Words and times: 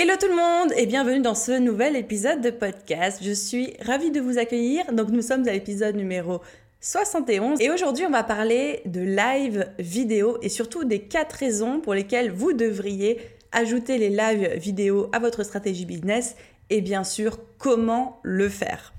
Hello 0.00 0.14
tout 0.14 0.28
le 0.28 0.36
monde 0.36 0.72
et 0.76 0.86
bienvenue 0.86 1.18
dans 1.18 1.34
ce 1.34 1.58
nouvel 1.58 1.96
épisode 1.96 2.40
de 2.40 2.50
podcast. 2.50 3.18
Je 3.20 3.32
suis 3.32 3.74
ravie 3.80 4.12
de 4.12 4.20
vous 4.20 4.38
accueillir. 4.38 4.92
Donc 4.92 5.08
nous 5.08 5.22
sommes 5.22 5.48
à 5.48 5.50
l'épisode 5.50 5.96
numéro 5.96 6.40
71 6.80 7.60
et 7.60 7.68
aujourd'hui 7.68 8.06
on 8.06 8.10
va 8.10 8.22
parler 8.22 8.80
de 8.84 9.00
live 9.00 9.66
vidéo 9.80 10.38
et 10.40 10.50
surtout 10.50 10.84
des 10.84 11.00
quatre 11.00 11.32
raisons 11.32 11.80
pour 11.80 11.94
lesquelles 11.94 12.30
vous 12.30 12.52
devriez 12.52 13.18
ajouter 13.50 13.98
les 13.98 14.10
live 14.10 14.52
vidéo 14.54 15.10
à 15.12 15.18
votre 15.18 15.42
stratégie 15.42 15.84
business 15.84 16.36
et 16.70 16.80
bien 16.80 17.02
sûr 17.02 17.40
comment 17.58 18.20
le 18.22 18.48
faire. 18.48 18.92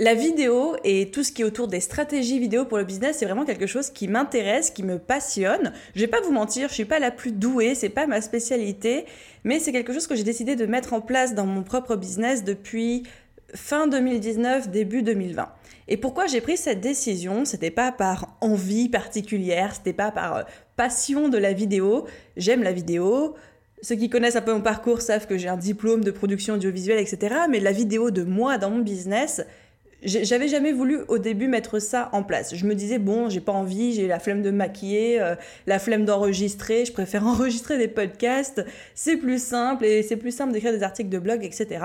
La 0.00 0.14
vidéo 0.14 0.76
et 0.82 1.10
tout 1.10 1.22
ce 1.22 1.30
qui 1.30 1.42
est 1.42 1.44
autour 1.44 1.68
des 1.68 1.80
stratégies 1.80 2.38
vidéo 2.38 2.64
pour 2.64 2.78
le 2.78 2.84
business, 2.84 3.18
c'est 3.18 3.26
vraiment 3.26 3.44
quelque 3.44 3.66
chose 3.66 3.90
qui 3.90 4.08
m'intéresse, 4.08 4.70
qui 4.70 4.82
me 4.82 4.98
passionne. 4.98 5.74
Je 5.94 6.00
vais 6.00 6.06
pas 6.06 6.22
vous 6.22 6.32
mentir, 6.32 6.70
je 6.70 6.74
suis 6.74 6.86
pas 6.86 6.98
la 6.98 7.10
plus 7.10 7.32
douée, 7.32 7.74
c'est 7.74 7.90
pas 7.90 8.06
ma 8.06 8.22
spécialité, 8.22 9.04
mais 9.44 9.60
c'est 9.60 9.72
quelque 9.72 9.92
chose 9.92 10.06
que 10.06 10.14
j'ai 10.14 10.22
décidé 10.22 10.56
de 10.56 10.64
mettre 10.64 10.94
en 10.94 11.02
place 11.02 11.34
dans 11.34 11.44
mon 11.44 11.62
propre 11.62 11.96
business 11.96 12.44
depuis 12.44 13.02
fin 13.54 13.88
2019, 13.88 14.70
début 14.70 15.02
2020. 15.02 15.52
Et 15.88 15.98
pourquoi 15.98 16.26
j'ai 16.26 16.40
pris 16.40 16.56
cette 16.56 16.80
décision? 16.80 17.44
C'était 17.44 17.70
pas 17.70 17.92
par 17.92 18.38
envie 18.40 18.88
particulière, 18.88 19.74
c'était 19.74 19.92
pas 19.92 20.10
par 20.10 20.34
euh, 20.34 20.42
passion 20.76 21.28
de 21.28 21.36
la 21.36 21.52
vidéo. 21.52 22.06
J'aime 22.38 22.62
la 22.62 22.72
vidéo. 22.72 23.34
Ceux 23.82 23.96
qui 23.96 24.08
connaissent 24.08 24.36
un 24.36 24.40
peu 24.40 24.54
mon 24.54 24.62
parcours 24.62 25.02
savent 25.02 25.26
que 25.26 25.36
j'ai 25.36 25.48
un 25.48 25.58
diplôme 25.58 26.04
de 26.04 26.10
production 26.10 26.54
audiovisuelle, 26.54 27.00
etc. 27.00 27.34
Mais 27.50 27.60
la 27.60 27.72
vidéo 27.72 28.10
de 28.10 28.22
moi 28.22 28.56
dans 28.56 28.70
mon 28.70 28.78
business, 28.78 29.42
j'avais 30.02 30.48
jamais 30.48 30.72
voulu 30.72 31.00
au 31.08 31.18
début 31.18 31.48
mettre 31.48 31.78
ça 31.78 32.08
en 32.12 32.22
place. 32.22 32.54
Je 32.54 32.66
me 32.66 32.74
disais, 32.74 32.98
bon, 32.98 33.28
j'ai 33.28 33.40
pas 33.40 33.52
envie, 33.52 33.92
j'ai 33.92 34.06
la 34.06 34.18
flemme 34.18 34.42
de 34.42 34.50
maquiller, 34.50 35.20
euh, 35.20 35.34
la 35.66 35.78
flemme 35.78 36.04
d'enregistrer, 36.04 36.84
je 36.84 36.92
préfère 36.92 37.26
enregistrer 37.26 37.78
des 37.78 37.88
podcasts, 37.88 38.64
c'est 38.94 39.16
plus 39.16 39.42
simple 39.42 39.84
et 39.84 40.02
c'est 40.02 40.16
plus 40.16 40.34
simple 40.34 40.52
d'écrire 40.52 40.72
des 40.72 40.82
articles 40.82 41.10
de 41.10 41.18
blog, 41.18 41.44
etc. 41.44 41.84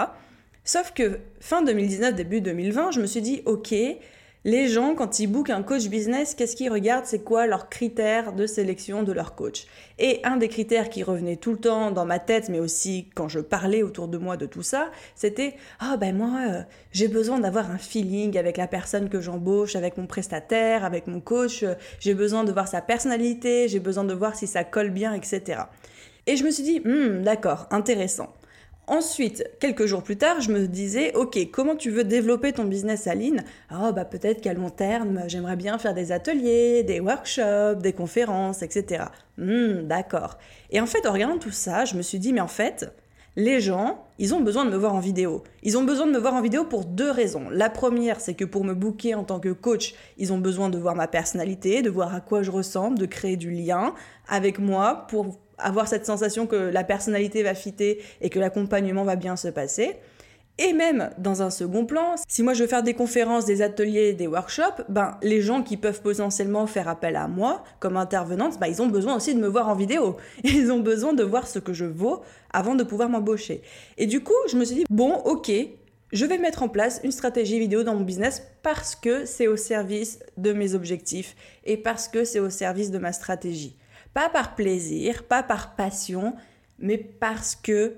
Sauf 0.63 0.93
que 0.93 1.19
fin 1.39 1.61
2019, 1.61 2.15
début 2.15 2.41
2020, 2.41 2.91
je 2.91 3.01
me 3.01 3.05
suis 3.05 3.21
dit, 3.21 3.41
ok, 3.45 3.73
les 4.45 4.67
gens, 4.67 4.93
quand 4.93 5.19
ils 5.19 5.25
bookent 5.25 5.49
un 5.49 5.63
coach 5.63 5.87
business, 5.87 6.35
qu'est-ce 6.35 6.55
qu'ils 6.55 6.71
regardent? 6.71 7.07
C'est 7.07 7.23
quoi 7.23 7.47
leurs 7.47 7.67
critères 7.67 8.31
de 8.31 8.45
sélection 8.45 9.01
de 9.01 9.11
leur 9.11 9.33
coach? 9.33 9.65
Et 9.97 10.19
un 10.23 10.37
des 10.37 10.49
critères 10.49 10.89
qui 10.89 11.01
revenait 11.01 11.35
tout 11.35 11.51
le 11.51 11.57
temps 11.57 11.89
dans 11.89 12.05
ma 12.05 12.19
tête, 12.19 12.49
mais 12.49 12.59
aussi 12.59 13.09
quand 13.15 13.27
je 13.27 13.39
parlais 13.39 13.81
autour 13.81 14.07
de 14.07 14.19
moi 14.19 14.37
de 14.37 14.45
tout 14.45 14.61
ça, 14.61 14.91
c'était 15.15 15.55
Ah 15.79 15.97
ben 15.97 16.15
moi, 16.15 16.41
euh, 16.47 16.61
j'ai 16.91 17.07
besoin 17.07 17.39
d'avoir 17.39 17.71
un 17.71 17.79
feeling 17.79 18.37
avec 18.37 18.57
la 18.57 18.67
personne 18.67 19.09
que 19.09 19.19
j'embauche, 19.19 19.75
avec 19.75 19.97
mon 19.97 20.05
prestataire, 20.05 20.85
avec 20.85 21.07
mon 21.07 21.21
coach, 21.21 21.63
euh, 21.63 21.73
j'ai 21.99 22.13
besoin 22.13 22.43
de 22.43 22.51
voir 22.51 22.67
sa 22.67 22.81
personnalité, 22.81 23.67
j'ai 23.67 23.79
besoin 23.79 24.03
de 24.03 24.13
voir 24.13 24.35
si 24.35 24.45
ça 24.45 24.63
colle 24.63 24.91
bien, 24.91 25.15
etc. 25.15 25.63
Et 26.27 26.37
je 26.37 26.43
me 26.43 26.51
suis 26.51 26.63
dit, 26.63 26.81
hmm, 26.81 27.23
d'accord, 27.23 27.65
intéressant. 27.71 28.31
Ensuite, 28.87 29.43
quelques 29.59 29.87
jours 29.87 30.03
plus 30.03 30.17
tard, 30.17 30.41
je 30.41 30.51
me 30.51 30.67
disais, 30.67 31.15
ok, 31.15 31.39
comment 31.51 31.75
tu 31.75 31.89
veux 31.89 32.03
développer 32.03 32.53
ton 32.53 32.65
business 32.65 33.07
Aline 33.07 33.43
Oh, 33.71 33.91
bah 33.91 34.05
peut-être 34.05 34.41
qu'à 34.41 34.53
long 34.53 34.69
terme, 34.69 35.23
j'aimerais 35.27 35.55
bien 35.55 35.79
faire 35.79 35.95
des 35.95 36.11
ateliers, 36.11 36.83
des 36.83 36.99
workshops, 36.99 37.81
des 37.81 37.93
conférences, 37.93 38.61
etc. 38.61 39.05
Hmm, 39.39 39.87
d'accord. 39.87 40.37
Et 40.69 40.79
en 40.79 40.85
fait, 40.85 41.07
en 41.07 41.13
regardant 41.13 41.39
tout 41.39 41.51
ça, 41.51 41.85
je 41.85 41.95
me 41.95 42.03
suis 42.03 42.19
dit, 42.19 42.31
mais 42.31 42.41
en 42.41 42.47
fait, 42.47 42.93
les 43.35 43.59
gens, 43.59 44.05
ils 44.17 44.33
ont 44.33 44.39
besoin 44.39 44.65
de 44.65 44.69
me 44.69 44.77
voir 44.77 44.93
en 44.93 44.99
vidéo. 44.99 45.43
Ils 45.63 45.77
ont 45.77 45.83
besoin 45.83 46.05
de 46.05 46.11
me 46.11 46.17
voir 46.19 46.35
en 46.35 46.41
vidéo 46.41 46.63
pour 46.63 46.85
deux 46.85 47.11
raisons. 47.11 47.49
La 47.49 47.69
première, 47.69 48.21
c'est 48.21 48.33
que 48.33 48.45
pour 48.45 48.63
me 48.63 48.73
booker 48.73 49.15
en 49.15 49.23
tant 49.23 49.39
que 49.39 49.49
coach, 49.49 49.93
ils 50.17 50.31
ont 50.31 50.37
besoin 50.37 50.69
de 50.69 50.77
voir 50.77 50.95
ma 50.95 51.07
personnalité, 51.07 51.81
de 51.81 51.89
voir 51.89 52.13
à 52.15 52.21
quoi 52.21 52.43
je 52.43 52.51
ressemble, 52.51 52.97
de 52.97 53.05
créer 53.05 53.35
du 53.35 53.51
lien 53.51 53.93
avec 54.29 54.59
moi 54.59 55.05
pour 55.09 55.37
avoir 55.57 55.87
cette 55.87 56.05
sensation 56.05 56.47
que 56.47 56.55
la 56.55 56.83
personnalité 56.83 57.43
va 57.43 57.55
fitter 57.55 58.01
et 58.21 58.29
que 58.29 58.39
l'accompagnement 58.39 59.03
va 59.03 59.15
bien 59.15 59.35
se 59.35 59.47
passer. 59.47 59.97
Et 60.57 60.71
même 60.71 61.09
dans 61.17 61.41
un 61.41 61.49
second 61.49 61.85
plan, 61.85 62.15
si 62.29 62.41
moi 62.41 62.53
je 62.53 62.63
veux 62.63 62.69
faire 62.69 62.83
des 62.83 62.93
conférences, 62.93 63.43
des 63.43 63.61
ateliers, 63.61 64.13
des 64.13 64.27
workshops, 64.27 64.83
ben 64.87 65.17
les 65.21 65.41
gens 65.41 65.61
qui 65.61 65.75
peuvent 65.75 66.01
potentiellement 66.01 66.65
faire 66.65 66.87
appel 66.87 67.17
à 67.17 67.27
moi 67.27 67.63
comme 67.81 67.97
intervenante, 67.97 68.57
ben, 68.57 68.67
ils 68.67 68.81
ont 68.81 68.87
besoin 68.87 69.17
aussi 69.17 69.35
de 69.35 69.39
me 69.39 69.47
voir 69.47 69.67
en 69.67 69.75
vidéo. 69.75 70.15
Ils 70.45 70.71
ont 70.71 70.79
besoin 70.79 71.11
de 71.11 71.23
voir 71.23 71.45
ce 71.45 71.59
que 71.59 71.73
je 71.73 71.83
vaux 71.83 72.21
avant 72.53 72.75
de 72.75 72.85
pouvoir 72.85 73.09
m'embaucher. 73.09 73.63
Et 73.97 74.05
du 74.05 74.23
coup, 74.23 74.33
je 74.49 74.55
me 74.55 74.63
suis 74.63 74.75
dit 74.75 74.85
bon, 74.89 75.15
OK, 75.25 75.51
je 76.13 76.25
vais 76.25 76.37
mettre 76.37 76.63
en 76.63 76.69
place 76.69 77.01
une 77.03 77.11
stratégie 77.11 77.59
vidéo 77.59 77.83
dans 77.83 77.95
mon 77.95 78.05
business 78.05 78.41
parce 78.63 78.95
que 78.95 79.25
c'est 79.25 79.47
au 79.47 79.57
service 79.57 80.19
de 80.37 80.53
mes 80.53 80.73
objectifs 80.73 81.35
et 81.65 81.75
parce 81.75 82.07
que 82.07 82.23
c'est 82.23 82.39
au 82.39 82.49
service 82.49 82.91
de 82.91 82.97
ma 82.97 83.11
stratégie. 83.11 83.75
Pas 84.15 84.29
par 84.29 84.55
plaisir, 84.55 85.25
pas 85.25 85.43
par 85.43 85.75
passion, 85.75 86.35
mais 86.79 86.97
parce 86.97 87.53
que, 87.53 87.95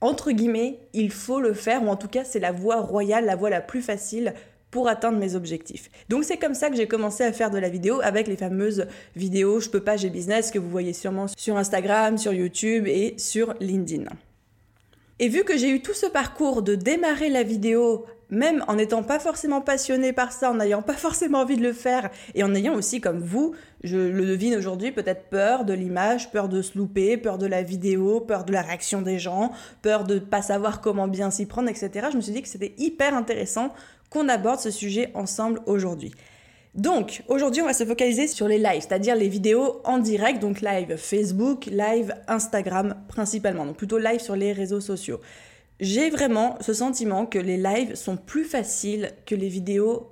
entre 0.00 0.32
guillemets, 0.32 0.80
il 0.92 1.12
faut 1.12 1.40
le 1.40 1.54
faire, 1.54 1.84
ou 1.84 1.88
en 1.88 1.94
tout 1.94 2.08
cas 2.08 2.24
c'est 2.24 2.40
la 2.40 2.50
voie 2.50 2.80
royale, 2.80 3.24
la 3.24 3.36
voie 3.36 3.50
la 3.50 3.60
plus 3.60 3.80
facile 3.80 4.34
pour 4.72 4.88
atteindre 4.88 5.16
mes 5.16 5.36
objectifs. 5.36 5.88
Donc 6.08 6.24
c'est 6.24 6.38
comme 6.38 6.54
ça 6.54 6.70
que 6.70 6.76
j'ai 6.76 6.88
commencé 6.88 7.22
à 7.22 7.32
faire 7.32 7.52
de 7.52 7.58
la 7.58 7.68
vidéo 7.68 8.00
avec 8.02 8.26
les 8.26 8.36
fameuses 8.36 8.88
vidéos 9.14 9.60
Je 9.60 9.70
peux 9.70 9.78
pas, 9.78 9.96
j'ai 9.96 10.10
business 10.10 10.50
que 10.50 10.58
vous 10.58 10.68
voyez 10.68 10.92
sûrement 10.92 11.26
sur 11.36 11.56
Instagram, 11.56 12.18
sur 12.18 12.32
YouTube 12.32 12.88
et 12.88 13.14
sur 13.16 13.54
LinkedIn. 13.60 14.06
Et 15.20 15.28
vu 15.28 15.44
que 15.44 15.56
j'ai 15.56 15.70
eu 15.70 15.80
tout 15.80 15.94
ce 15.94 16.06
parcours 16.06 16.62
de 16.62 16.74
démarrer 16.74 17.28
la 17.28 17.42
vidéo 17.42 18.04
même 18.30 18.64
en 18.68 18.74
n'étant 18.74 19.02
pas 19.02 19.18
forcément 19.18 19.60
passionné 19.60 20.12
par 20.12 20.32
ça, 20.32 20.50
en 20.50 20.54
n'ayant 20.54 20.82
pas 20.82 20.94
forcément 20.94 21.40
envie 21.40 21.56
de 21.56 21.62
le 21.62 21.72
faire, 21.72 22.10
et 22.34 22.42
en 22.42 22.54
ayant 22.54 22.74
aussi, 22.74 23.00
comme 23.00 23.20
vous, 23.20 23.54
je 23.82 23.96
le 23.96 24.26
devine 24.26 24.56
aujourd'hui, 24.56 24.92
peut-être 24.92 25.28
peur 25.28 25.64
de 25.64 25.72
l'image, 25.72 26.30
peur 26.30 26.48
de 26.48 26.62
se 26.62 26.76
louper, 26.76 27.16
peur 27.16 27.38
de 27.38 27.46
la 27.46 27.62
vidéo, 27.62 28.20
peur 28.20 28.44
de 28.44 28.52
la 28.52 28.62
réaction 28.62 29.02
des 29.02 29.18
gens, 29.18 29.52
peur 29.82 30.04
de 30.04 30.18
pas 30.18 30.42
savoir 30.42 30.80
comment 30.80 31.08
bien 31.08 31.30
s'y 31.30 31.46
prendre, 31.46 31.68
etc. 31.68 32.08
Je 32.10 32.16
me 32.16 32.22
suis 32.22 32.32
dit 32.32 32.42
que 32.42 32.48
c'était 32.48 32.74
hyper 32.78 33.14
intéressant 33.14 33.72
qu'on 34.10 34.28
aborde 34.28 34.60
ce 34.60 34.70
sujet 34.70 35.10
ensemble 35.14 35.60
aujourd'hui. 35.66 36.12
Donc, 36.74 37.22
aujourd'hui, 37.28 37.62
on 37.62 37.66
va 37.66 37.72
se 37.72 37.84
focaliser 37.84 38.26
sur 38.26 38.48
les 38.48 38.58
lives, 38.58 38.80
c'est-à-dire 38.80 39.14
les 39.14 39.28
vidéos 39.28 39.80
en 39.84 39.98
direct, 39.98 40.40
donc 40.40 40.60
live 40.60 40.96
Facebook, 40.96 41.66
live 41.66 42.14
Instagram 42.26 42.96
principalement, 43.08 43.64
donc 43.64 43.76
plutôt 43.76 43.98
live 43.98 44.20
sur 44.20 44.34
les 44.34 44.52
réseaux 44.52 44.80
sociaux 44.80 45.20
j'ai 45.80 46.10
vraiment 46.10 46.56
ce 46.60 46.72
sentiment 46.72 47.26
que 47.26 47.38
les 47.38 47.56
lives 47.56 47.94
sont 47.94 48.16
plus 48.16 48.44
faciles 48.44 49.12
que 49.26 49.34
les 49.34 49.48
vidéos 49.48 50.10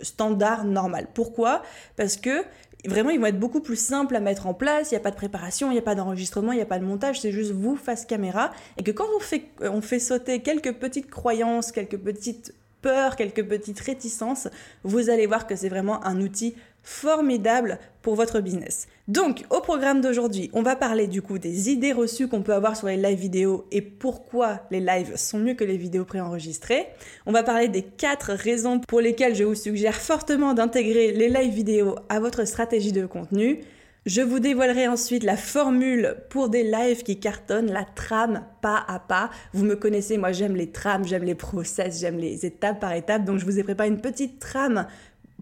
standards 0.00 0.64
normales. 0.64 1.08
Pourquoi? 1.12 1.62
Parce 1.96 2.16
que 2.16 2.44
vraiment, 2.86 3.10
ils 3.10 3.20
vont 3.20 3.26
être 3.26 3.38
beaucoup 3.38 3.60
plus 3.60 3.78
simples 3.78 4.16
à 4.16 4.20
mettre 4.20 4.46
en 4.46 4.54
place. 4.54 4.90
Il 4.90 4.94
n'y 4.94 4.98
a 4.98 5.02
pas 5.02 5.10
de 5.10 5.16
préparation, 5.16 5.70
il 5.70 5.74
n'y 5.74 5.78
a 5.78 5.82
pas 5.82 5.94
d'enregistrement, 5.94 6.52
il 6.52 6.56
n'y 6.56 6.62
a 6.62 6.66
pas 6.66 6.78
de 6.78 6.84
montage. 6.84 7.20
C'est 7.20 7.32
juste 7.32 7.50
vous 7.50 7.76
face 7.76 8.06
caméra. 8.06 8.52
Et 8.78 8.82
que 8.82 8.92
quand 8.92 9.06
on 9.16 9.20
fait, 9.20 9.44
on 9.60 9.80
fait 9.80 9.98
sauter 9.98 10.40
quelques 10.40 10.74
petites 10.74 11.10
croyances, 11.10 11.72
quelques 11.72 11.98
petites 11.98 12.54
peurs, 12.82 13.16
quelques 13.16 13.44
petites 13.44 13.80
réticences, 13.80 14.48
vous 14.84 15.10
allez 15.10 15.26
voir 15.26 15.46
que 15.46 15.56
c'est 15.56 15.68
vraiment 15.68 16.04
un 16.04 16.20
outil 16.20 16.54
formidable 16.82 17.78
pour 18.02 18.14
votre 18.14 18.40
business. 18.40 18.88
Donc, 19.06 19.44
au 19.50 19.60
programme 19.60 20.00
d'aujourd'hui, 20.00 20.50
on 20.54 20.62
va 20.62 20.76
parler 20.76 21.06
du 21.06 21.20
coup 21.20 21.38
des 21.38 21.70
idées 21.70 21.92
reçues 21.92 22.28
qu'on 22.28 22.42
peut 22.42 22.54
avoir 22.54 22.76
sur 22.76 22.86
les 22.86 22.96
live 22.96 23.18
vidéo 23.18 23.66
et 23.70 23.82
pourquoi 23.82 24.60
les 24.70 24.80
lives 24.80 25.16
sont 25.16 25.38
mieux 25.38 25.54
que 25.54 25.64
les 25.64 25.76
vidéos 25.76 26.04
préenregistrées. 26.04 26.86
On 27.26 27.32
va 27.32 27.42
parler 27.42 27.68
des 27.68 27.82
quatre 27.82 28.32
raisons 28.32 28.80
pour 28.80 29.00
lesquelles 29.00 29.34
je 29.34 29.44
vous 29.44 29.54
suggère 29.54 29.96
fortement 29.96 30.54
d'intégrer 30.54 31.12
les 31.12 31.28
live 31.28 31.52
vidéo 31.52 31.96
à 32.08 32.20
votre 32.20 32.46
stratégie 32.46 32.92
de 32.92 33.04
contenu. 33.04 33.60
Je 34.06 34.22
vous 34.22 34.38
dévoilerai 34.38 34.88
ensuite 34.88 35.24
la 35.24 35.36
formule 35.36 36.16
pour 36.30 36.48
des 36.48 36.62
lives 36.62 37.02
qui 37.02 37.20
cartonnent, 37.20 37.70
la 37.70 37.84
trame 37.84 38.44
pas 38.62 38.82
à 38.88 38.98
pas. 38.98 39.28
Vous 39.52 39.64
me 39.64 39.76
connaissez, 39.76 40.16
moi 40.16 40.32
j'aime 40.32 40.56
les 40.56 40.70
trames, 40.70 41.06
j'aime 41.06 41.24
les 41.24 41.34
process, 41.34 42.00
j'aime 42.00 42.16
les 42.16 42.46
étapes 42.46 42.80
par 42.80 42.94
étapes. 42.94 43.24
Donc 43.24 43.38
je 43.38 43.44
vous 43.44 43.58
ai 43.58 43.62
préparé 43.62 43.90
une 43.90 44.00
petite 44.00 44.38
trame 44.38 44.86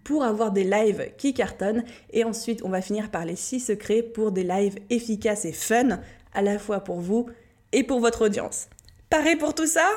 pour 0.02 0.24
avoir 0.24 0.50
des 0.50 0.64
lives 0.64 1.12
qui 1.18 1.34
cartonnent. 1.34 1.84
Et 2.12 2.24
ensuite, 2.24 2.62
on 2.64 2.68
va 2.68 2.80
finir 2.80 3.10
par 3.10 3.24
les 3.24 3.36
6 3.36 3.60
secrets 3.60 4.02
pour 4.02 4.32
des 4.32 4.44
lives 4.44 4.78
efficaces 4.90 5.44
et 5.44 5.52
fun, 5.52 6.00
à 6.34 6.42
la 6.42 6.58
fois 6.58 6.80
pour 6.80 7.00
vous 7.00 7.26
et 7.70 7.84
pour 7.84 8.00
votre 8.00 8.24
audience. 8.24 8.68
Paré 9.08 9.36
pour 9.36 9.54
tout 9.54 9.66
ça? 9.66 9.88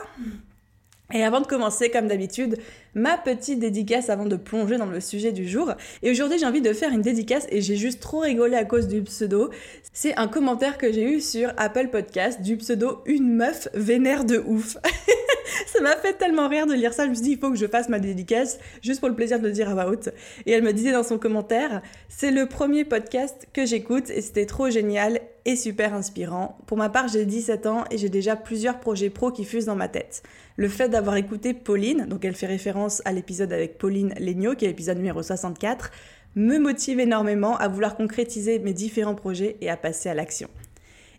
Et 1.14 1.24
avant 1.24 1.42
de 1.42 1.48
commencer, 1.48 1.90
comme 1.90 2.08
d'habitude, 2.08 2.58
ma 2.94 3.18
petite 3.18 3.60
dédicace 3.60 4.10
avant 4.10 4.26
de 4.26 4.36
plonger 4.36 4.78
dans 4.78 4.86
le 4.86 5.00
sujet 5.00 5.32
du 5.32 5.48
jour. 5.48 5.74
Et 6.04 6.12
aujourd'hui, 6.12 6.40
j'ai 6.40 6.46
envie 6.46 6.62
de 6.62 6.74
faire 6.74 6.92
une 6.92 7.02
dédicace 7.02 7.48
et 7.50 7.62
j'ai 7.62 7.76
juste 7.76 8.02
trop 8.02 8.20
rigolé 8.20 8.56
à 8.56 8.66
cause 8.66 8.88
du 8.88 9.02
pseudo. 9.02 9.50
C'est 9.94 10.18
un 10.18 10.28
commentaire 10.28 10.78
que 10.78 10.92
j'ai 10.92 11.04
eu 11.04 11.22
sur 11.22 11.52
Apple 11.58 11.88
Podcast 11.90 12.42
du 12.42 12.58
pseudo 12.58 13.02
Une 13.06 13.36
meuf 13.36 13.68
vénère 13.74 14.26
de 14.26 14.38
ouf. 14.40 14.78
ça 15.68 15.82
m'a 15.82 15.96
fait 15.98 16.14
tellement 16.14 16.48
rire 16.48 16.68
de 16.68 16.74
lire 16.74 16.94
ça. 16.94 17.06
Je 17.06 17.10
me 17.10 17.14
suis 17.16 17.24
dit, 17.24 17.32
il 17.32 17.38
faut 17.38 17.52
que 17.52 17.58
je 17.58 17.68
fasse 17.68 17.90
ma 17.90 18.00
dédicace, 18.00 18.60
juste 18.82 19.00
pour 19.00 19.10
le 19.10 19.16
plaisir 19.16 19.40
de 19.40 19.48
le 19.48 19.52
dire 19.52 19.70
à 19.70 19.74
voix 19.74 19.88
haute. 19.88 20.10
Et 20.46 20.52
elle 20.52 20.64
me 20.64 20.74
disait 20.74 20.92
dans 20.92 21.04
son 21.04 21.18
commentaire, 21.18 21.82
c'est 22.10 22.32
le 22.32 22.46
premier 22.46 22.86
podcast 22.86 23.48
que 23.54 23.66
j'écoute 23.66 24.10
et 24.10 24.22
c'était 24.22 24.46
trop 24.46 24.70
génial 24.70 25.20
et 25.46 25.56
super 25.56 25.94
inspirant. 25.94 26.58
Pour 26.68 26.78
ma 26.78 26.90
part, 26.90 27.08
j'ai 27.08 27.26
17 27.26 27.66
ans 27.66 27.84
et 27.90 27.98
j'ai 27.98 28.10
déjà 28.10 28.36
plusieurs 28.36 28.80
projets 28.80 29.10
pro 29.10 29.32
qui 29.32 29.44
fusent 29.44 29.66
dans 29.66 29.76
ma 29.76 29.88
tête. 29.88 30.24
Le 30.56 30.68
fait 30.68 30.90
d'avoir 30.90 31.16
écouté 31.16 31.54
Pauline, 31.54 32.06
donc 32.06 32.26
elle 32.26 32.36
fait 32.36 32.46
référence 32.46 32.81
à 33.06 33.12
l'épisode 33.12 33.54
avec 33.54 33.78
Pauline 33.78 34.14
Legnaud, 34.20 34.56
qui 34.56 34.66
est 34.66 34.70
l'épisode 34.70 34.98
numéro 34.98 35.22
64, 35.22 35.92
me 36.36 36.58
motive 36.58 37.00
énormément 37.00 37.58
à 37.58 37.68
vouloir 37.68 37.96
concrétiser 37.96 38.60
mes 38.60 38.74
différents 38.74 39.16
projets 39.16 39.58
et 39.62 39.70
à 39.70 39.78
passer 39.78 40.10
à 40.10 40.14
l'action. 40.14 40.50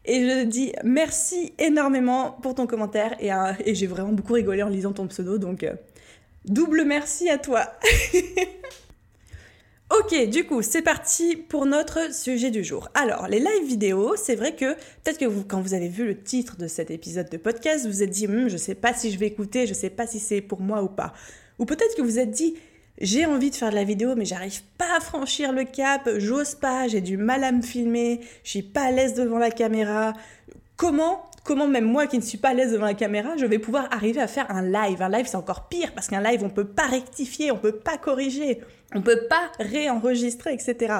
Et 0.04 0.28
je 0.28 0.44
dis 0.44 0.72
merci 0.82 1.52
énormément 1.58 2.32
pour 2.42 2.54
ton 2.54 2.66
commentaire 2.66 3.14
et, 3.20 3.74
j'ai 3.74 3.86
vraiment 3.86 4.12
beaucoup 4.12 4.32
rigolé 4.32 4.62
en 4.62 4.68
lisant 4.68 4.92
ton 4.92 5.06
pseudo, 5.06 5.38
donc 5.38 5.62
euh, 5.62 5.74
double 6.44 6.84
merci 6.84 7.30
à 7.30 7.38
toi. 7.38 7.72
ok, 10.00 10.28
du 10.28 10.44
coup, 10.44 10.62
c'est 10.62 10.82
parti 10.82 11.36
pour 11.36 11.66
notre 11.66 12.12
sujet 12.12 12.50
du 12.50 12.64
jour. 12.64 12.88
Alors, 12.94 13.28
les 13.28 13.38
live 13.38 13.66
vidéo, 13.66 14.16
c'est 14.16 14.34
vrai 14.34 14.56
que 14.56 14.74
peut-être 14.74 15.18
que 15.18 15.42
quand 15.42 15.60
vous 15.60 15.74
avez 15.74 15.88
vu 15.88 16.04
le 16.04 16.20
titre 16.20 16.56
de 16.56 16.66
cet 16.66 16.90
épisode 16.90 17.30
de 17.30 17.36
podcast, 17.36 17.84
vous 17.84 17.92
vous 17.92 18.02
êtes 18.02 18.10
dit, 18.10 18.26
hm, 18.26 18.48
je 18.48 18.56
sais 18.56 18.74
pas 18.74 18.94
si 18.94 19.12
je 19.12 19.18
vais 19.18 19.26
écouter, 19.26 19.68
je 19.68 19.74
sais 19.74 19.90
pas 19.90 20.08
si 20.08 20.18
c'est 20.18 20.40
pour 20.40 20.60
moi 20.60 20.82
ou 20.82 20.88
pas. 20.88 21.12
Ou 21.58 21.64
peut-être 21.64 21.96
que 21.96 22.02
vous 22.02 22.18
êtes 22.18 22.30
dit, 22.30 22.54
j'ai 23.00 23.26
envie 23.26 23.50
de 23.50 23.56
faire 23.56 23.70
de 23.70 23.74
la 23.74 23.84
vidéo, 23.84 24.14
mais 24.16 24.24
j'arrive 24.24 24.62
pas 24.78 24.96
à 24.96 25.00
franchir 25.00 25.52
le 25.52 25.64
cap, 25.64 26.08
j'ose 26.18 26.54
pas, 26.54 26.88
j'ai 26.88 27.00
du 27.00 27.16
mal 27.16 27.42
à 27.42 27.52
me 27.52 27.62
filmer, 27.62 28.20
je 28.44 28.50
suis 28.50 28.62
pas 28.62 28.82
à 28.82 28.90
l'aise 28.90 29.14
devant 29.14 29.38
la 29.38 29.50
caméra. 29.50 30.12
Comment, 30.76 31.30
comment 31.44 31.66
même 31.66 31.84
moi 31.84 32.06
qui 32.06 32.16
ne 32.16 32.22
suis 32.22 32.38
pas 32.38 32.50
à 32.50 32.54
l'aise 32.54 32.72
devant 32.72 32.86
la 32.86 32.94
caméra, 32.94 33.36
je 33.36 33.46
vais 33.46 33.58
pouvoir 33.58 33.88
arriver 33.92 34.20
à 34.20 34.26
faire 34.26 34.50
un 34.50 34.62
live? 34.62 35.00
Un 35.00 35.08
live, 35.08 35.26
c'est 35.26 35.36
encore 35.36 35.68
pire 35.68 35.92
parce 35.94 36.08
qu'un 36.08 36.22
live, 36.22 36.44
on 36.44 36.50
peut 36.50 36.66
pas 36.66 36.86
rectifier, 36.86 37.50
on 37.50 37.58
peut 37.58 37.72
pas 37.72 37.96
corriger, 37.96 38.60
on 38.94 39.00
peut 39.00 39.26
pas 39.28 39.50
réenregistrer, 39.58 40.52
etc. 40.52 40.94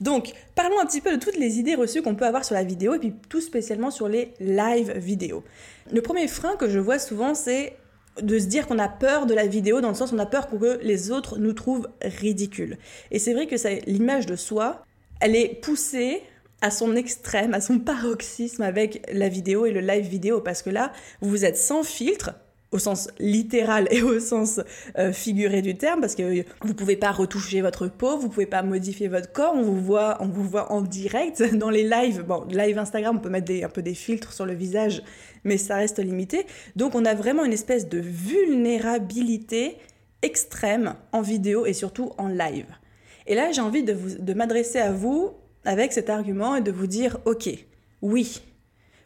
Donc, 0.00 0.32
parlons 0.54 0.78
un 0.80 0.86
petit 0.86 1.00
peu 1.00 1.12
de 1.16 1.20
toutes 1.20 1.36
les 1.36 1.58
idées 1.58 1.76
reçues 1.76 2.02
qu'on 2.02 2.14
peut 2.14 2.26
avoir 2.26 2.44
sur 2.44 2.54
la 2.54 2.62
vidéo 2.62 2.94
et 2.94 2.98
puis 2.98 3.14
tout 3.28 3.40
spécialement 3.40 3.90
sur 3.90 4.08
les 4.08 4.34
live 4.38 4.92
vidéo. 4.96 5.42
Le 5.90 6.02
premier 6.02 6.28
frein 6.28 6.56
que 6.56 6.68
je 6.68 6.78
vois 6.78 6.98
souvent, 6.98 7.34
c'est 7.34 7.74
de 8.22 8.38
se 8.38 8.46
dire 8.46 8.66
qu'on 8.66 8.78
a 8.78 8.88
peur 8.88 9.26
de 9.26 9.34
la 9.34 9.46
vidéo 9.46 9.80
dans 9.80 9.88
le 9.88 9.94
sens 9.94 10.12
on 10.12 10.18
a 10.18 10.26
peur 10.26 10.48
que 10.48 10.78
les 10.82 11.10
autres 11.10 11.38
nous 11.38 11.52
trouvent 11.52 11.88
ridicules. 12.02 12.78
Et 13.10 13.18
c'est 13.18 13.34
vrai 13.34 13.46
que 13.46 13.56
l'image 13.88 14.26
de 14.26 14.36
soi, 14.36 14.84
elle 15.20 15.36
est 15.36 15.60
poussée 15.60 16.22
à 16.60 16.70
son 16.70 16.96
extrême, 16.96 17.54
à 17.54 17.60
son 17.60 17.78
paroxysme 17.78 18.62
avec 18.62 19.08
la 19.12 19.28
vidéo 19.28 19.66
et 19.66 19.70
le 19.70 19.80
live 19.80 20.06
vidéo 20.06 20.40
parce 20.40 20.62
que 20.62 20.70
là, 20.70 20.92
vous 21.20 21.44
êtes 21.44 21.56
sans 21.56 21.82
filtre, 21.82 22.32
au 22.70 22.78
sens 22.78 23.08
littéral 23.18 23.88
et 23.90 24.02
au 24.02 24.20
sens 24.20 24.60
euh, 24.98 25.12
figuré 25.12 25.62
du 25.62 25.76
terme, 25.76 26.00
parce 26.00 26.14
que 26.14 26.44
vous 26.62 26.74
pouvez 26.74 26.96
pas 26.96 27.12
retoucher 27.12 27.60
votre 27.62 27.88
peau, 27.88 28.18
vous 28.18 28.28
pouvez 28.28 28.46
pas 28.46 28.62
modifier 28.62 29.08
votre 29.08 29.32
corps, 29.32 29.54
on 29.54 29.62
vous 29.62 29.80
voit, 29.80 30.18
vous 30.20 30.56
en 30.56 30.82
direct 30.82 31.42
dans 31.54 31.70
les 31.70 31.84
lives. 31.84 32.22
Bon, 32.22 32.44
live 32.50 32.78
Instagram, 32.78 33.16
on 33.16 33.20
peut 33.20 33.30
mettre 33.30 33.52
un 33.64 33.68
peu 33.68 33.82
des 33.82 33.94
filtres 33.94 34.32
sur 34.32 34.44
le 34.44 34.54
visage, 34.54 35.02
mais 35.44 35.56
ça 35.56 35.76
reste 35.76 35.98
limité. 35.98 36.46
Donc 36.76 36.94
on 36.94 37.04
a 37.04 37.14
vraiment 37.14 37.44
une 37.44 37.52
espèce 37.52 37.88
de 37.88 37.98
vulnérabilité 37.98 39.78
extrême 40.22 40.94
en 41.12 41.22
vidéo 41.22 41.64
et 41.64 41.72
surtout 41.72 42.12
en 42.18 42.28
live. 42.28 42.66
Et 43.26 43.34
là, 43.34 43.52
j'ai 43.52 43.60
envie 43.60 43.82
de, 43.82 43.96
de 44.18 44.34
m'adresser 44.34 44.78
à 44.78 44.92
vous 44.92 45.32
avec 45.64 45.92
cet 45.92 46.10
argument 46.10 46.56
et 46.56 46.60
de 46.60 46.72
vous 46.72 46.86
dire, 46.86 47.18
ok, 47.24 47.50
oui, 48.02 48.42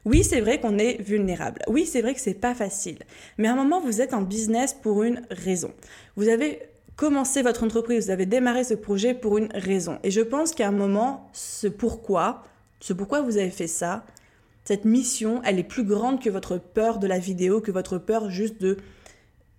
oui, 0.05 0.25
c'est 0.25 0.41
vrai 0.41 0.61
qu'on 0.61 0.79
est 0.79 1.01
vulnérable. 1.01 1.63
Oui, 1.69 1.87
c'est 1.87 2.03
vrai 2.03 2.15
que 2.15 2.21
c'est 2.21 2.35
pas 2.35 2.55
facile. 2.55 2.99
Mais 3.39 3.49
à 3.49 3.53
un 3.53 3.57
moment, 3.57 3.81
vous 3.81 4.01
êtes 4.01 4.15
en 4.15 4.23
business 4.23 4.75
pour 4.75 5.05
une 5.05 5.23
raison. 5.31 5.73
Vous 6.17 6.29
avez 6.29 6.61
commencé 6.97 7.43
votre 7.43 7.65
entreprise, 7.65 8.07
vous 8.07 8.11
avez 8.11 8.27
démarré 8.27 8.65
ce 8.65 8.75
projet 8.75 9.15
pour 9.15 9.39
une 9.39 9.49
raison. 9.55 9.99
Et 10.03 10.11
je 10.11 10.21
pense 10.21 10.53
qu'à 10.53 10.69
un 10.69 10.73
moment, 10.73 11.31
ce 11.33 11.69
pourquoi, 11.69 12.45
ce 12.81 12.93
pourquoi 12.93 13.23
vous 13.23 13.39
avez 13.39 13.51
fait 13.51 13.67
ça, 13.67 14.05
cette 14.65 14.85
mission, 14.85 15.41
elle 15.45 15.59
est 15.59 15.65
plus 15.65 15.85
grande 15.85 16.21
que 16.21 16.31
votre 16.31 16.59
peur 16.59 16.99
de 16.99 17.07
la 17.07 17.19
vidéo, 17.19 17.61
que 17.61 17.73
votre 17.73 17.99
peur 17.99 18.31
juste 18.31 18.61
de, 18.61 18.77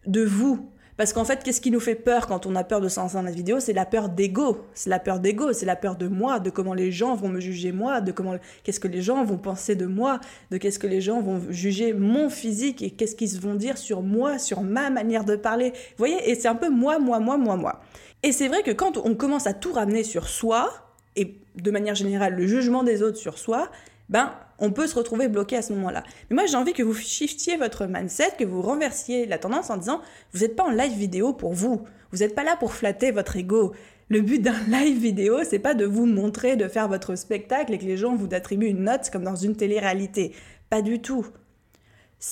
de 0.06 0.24
vous, 0.24 0.70
parce 0.98 1.14
qu'en 1.14 1.26
fait, 1.26 1.44
qu'est-ce 1.44 1.62
qui 1.62 1.72
nous 1.72 1.80
fait 1.80 1.96
peur 1.96 2.28
quand 2.28 2.46
on 2.46 2.56
a 2.56 2.64
peur 2.64 2.82
de 2.82 2.88
se 2.88 3.00
lancer 3.00 3.16
dans 3.16 3.24
la 3.24 3.32
vidéo? 3.32 3.60
C'est 3.60 3.74
la 3.74 3.86
peur 3.86 4.10
d'ego. 4.10 4.66
C'est 4.74 4.90
la 4.90 5.00
peur 5.00 5.20
d'ego, 5.20 5.54
c'est 5.54 5.66
la 5.66 5.76
peur 5.76 5.96
de 5.96 6.08
moi, 6.08 6.40
de 6.40 6.50
comment 6.50 6.74
les 6.74 6.92
gens 6.92 7.16
vont 7.16 7.30
me 7.30 7.40
juger 7.40 7.72
moi, 7.72 8.02
de 8.02 8.12
comment 8.12 8.36
qu'est-ce 8.64 8.80
que 8.80 8.88
les 8.88 9.02
gens 9.02 9.24
vont 9.24 9.38
penser 9.38 9.76
de 9.76 9.86
moi, 9.86 10.20
de 10.52 10.58
qu'est-ce 10.58 10.80
que 10.80 10.88
les 10.88 11.02
gens 11.02 11.22
vont 11.22 11.42
juger 11.50 11.94
mon 11.94 12.30
physique 12.30 12.82
et 12.82 12.92
qu'est-ce 12.92 13.16
qu'ils 13.16 13.40
vont 13.40 13.56
dire 13.56 13.78
sur 13.78 14.02
moi, 14.02 14.38
sur 14.38 14.62
ma 14.62 14.90
manière 14.90 15.26
de 15.26 15.36
parler. 15.36 15.72
Vous 15.72 15.98
voyez? 15.98 16.30
Et 16.30 16.36
c'est 16.36 16.48
un 16.48 16.56
peu 16.56 16.70
moi, 16.70 17.00
moi, 17.00 17.20
moi, 17.20 17.38
moi, 17.38 17.56
moi. 17.56 17.82
Et 18.22 18.32
c'est 18.32 18.48
vrai 18.48 18.64
que 18.64 18.72
quand 18.72 18.98
on 18.98 19.16
commence 19.16 19.48
à 19.48 19.54
tout 19.54 19.74
ramener 19.74 20.04
sur 20.04 20.28
soi, 20.28 20.72
et 21.16 21.40
de 21.56 21.72
manière 21.72 21.96
générale 21.96 22.36
le 22.36 22.48
jugement 22.48 22.84
des 22.84 23.04
autres 23.04 23.18
sur 23.18 23.38
soi, 23.38 23.70
ben 24.10 24.32
on 24.64 24.72
peut 24.72 24.88
se 24.88 24.96
retrouver 24.96 25.28
bloqué 25.28 25.58
à 25.58 25.62
ce 25.62 25.74
moment-là. 25.74 26.04
Mais 26.30 26.36
moi, 26.36 26.46
j'ai 26.46 26.56
envie 26.56 26.72
que 26.72 26.84
vous 26.84 26.94
shiftiez 26.94 27.58
votre 27.58 27.86
mindset, 27.86 28.32
que 28.40 28.46
vous 28.46 28.62
renversiez 28.62 29.26
la 29.26 29.38
tendance 29.38 29.70
en 29.70 29.76
disant, 29.76 30.02
vous 30.32 30.40
n'êtes 30.40 30.56
pas 30.56 30.64
en 30.64 30.72
live 30.72 30.94
vidéo 30.94 31.34
pour 31.34 31.54
vous. 31.54 31.84
Vous 32.12 32.20
n'êtes 32.20 32.34
pas 32.34 32.46
là 32.46 32.56
pour 32.56 32.74
flatter 32.74 33.12
votre 33.12 33.36
ego. 33.36 33.74
Le 34.08 34.22
but 34.22 34.42
d'un 34.42 34.58
live 34.70 34.98
vidéo, 34.98 35.40
c'est 35.44 35.60
pas 35.60 35.74
de 35.74 35.86
vous 35.86 36.06
montrer, 36.06 36.56
de 36.56 36.70
faire 36.70 36.88
votre 36.88 37.16
spectacle 37.16 37.74
et 37.74 37.78
que 37.78 37.84
les 37.84 37.98
gens 37.98 38.16
vous 38.16 38.30
attribuent 38.32 38.70
une 38.70 38.86
note 38.86 39.10
comme 39.12 39.26
dans 39.26 39.36
une 39.36 39.58
télé-réalité. 39.58 40.34
Pas 40.70 40.82
du 40.82 41.02
tout. 41.02 41.28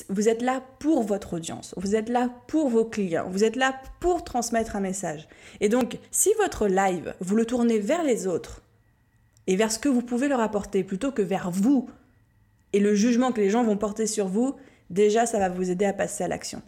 Vous 0.08 0.30
êtes 0.30 0.42
là 0.42 0.64
pour 0.80 1.04
votre 1.04 1.34
audience, 1.34 1.74
vous 1.76 1.98
êtes 1.98 2.08
là 2.08 2.30
pour 2.48 2.70
vos 2.70 2.86
clients, 2.86 3.28
vous 3.30 3.44
êtes 3.44 3.58
là 3.58 3.76
pour 4.00 4.24
transmettre 4.24 4.78
un 4.78 4.80
message. 4.80 5.28
Et 5.60 5.68
donc, 5.68 5.98
si 6.12 6.30
votre 6.42 6.68
live, 6.68 7.14
vous 7.20 7.36
le 7.36 7.44
tournez 7.44 7.78
vers 7.78 8.04
les 8.04 8.26
autres 8.26 8.62
et 9.48 9.58
vers 9.58 9.70
ce 9.70 9.80
que 9.80 9.90
vous 9.90 10.02
pouvez 10.02 10.30
leur 10.30 10.40
apporter 10.40 10.86
plutôt 10.86 11.12
que 11.12 11.22
vers 11.22 11.52
vous, 11.52 11.90
et 12.74 12.80
le 12.80 12.96
jugement 12.96 13.32
que 13.32 13.42
les 13.42 13.50
gens 13.50 13.64
vont 13.64 13.78
porter 13.78 14.08
sur 14.08 14.28
vous, 14.28 14.56
déjà 14.90 15.26
ça 15.26 15.40
va 15.40 15.50
vous 15.50 15.70
aider 15.70 15.86
à 15.86 15.94
passer 15.94 16.24
à 16.24 16.28
l'action. 16.28 16.62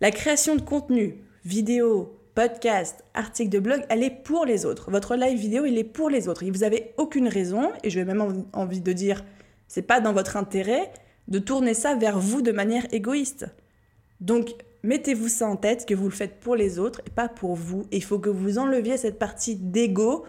La 0.00 0.10
création 0.10 0.54
de 0.56 0.60
contenu, 0.60 1.16
vidéo, 1.44 2.18
podcast, 2.34 3.02
article 3.14 3.50
de 3.50 3.58
blog, 3.58 3.82
elle 3.88 4.04
est 4.04 4.22
pour 4.22 4.44
les 4.44 4.64
autres. 4.64 4.92
Votre 4.92 5.16
live 5.16 5.36
vidéo, 5.36 5.64
il 5.64 5.76
est 5.76 5.82
pour 5.82 6.08
les 6.08 6.28
autres. 6.28 6.44
Et 6.44 6.50
vous 6.52 6.60
n'avez 6.60 6.92
aucune 6.96 7.26
raison, 7.26 7.72
et 7.82 7.90
je 7.90 7.98
vais 7.98 8.04
même 8.04 8.44
envie 8.52 8.80
de 8.80 8.92
dire, 8.92 9.24
c'est 9.66 9.82
pas 9.82 10.00
dans 10.00 10.12
votre 10.12 10.36
intérêt 10.36 10.92
de 11.26 11.40
tourner 11.40 11.74
ça 11.74 11.96
vers 11.96 12.20
vous 12.20 12.40
de 12.40 12.52
manière 12.52 12.86
égoïste. 12.92 13.46
Donc, 14.20 14.50
mettez-vous 14.84 15.26
ça 15.26 15.48
en 15.48 15.56
tête 15.56 15.84
que 15.84 15.94
vous 15.94 16.04
le 16.04 16.14
faites 16.14 16.38
pour 16.38 16.54
les 16.54 16.78
autres 16.78 17.00
et 17.06 17.10
pas 17.10 17.28
pour 17.28 17.56
vous. 17.56 17.86
Il 17.90 18.04
faut 18.04 18.20
que 18.20 18.30
vous 18.30 18.58
enleviez 18.58 18.96
cette 18.96 19.18
partie 19.18 19.56
d'ego. 19.56 20.24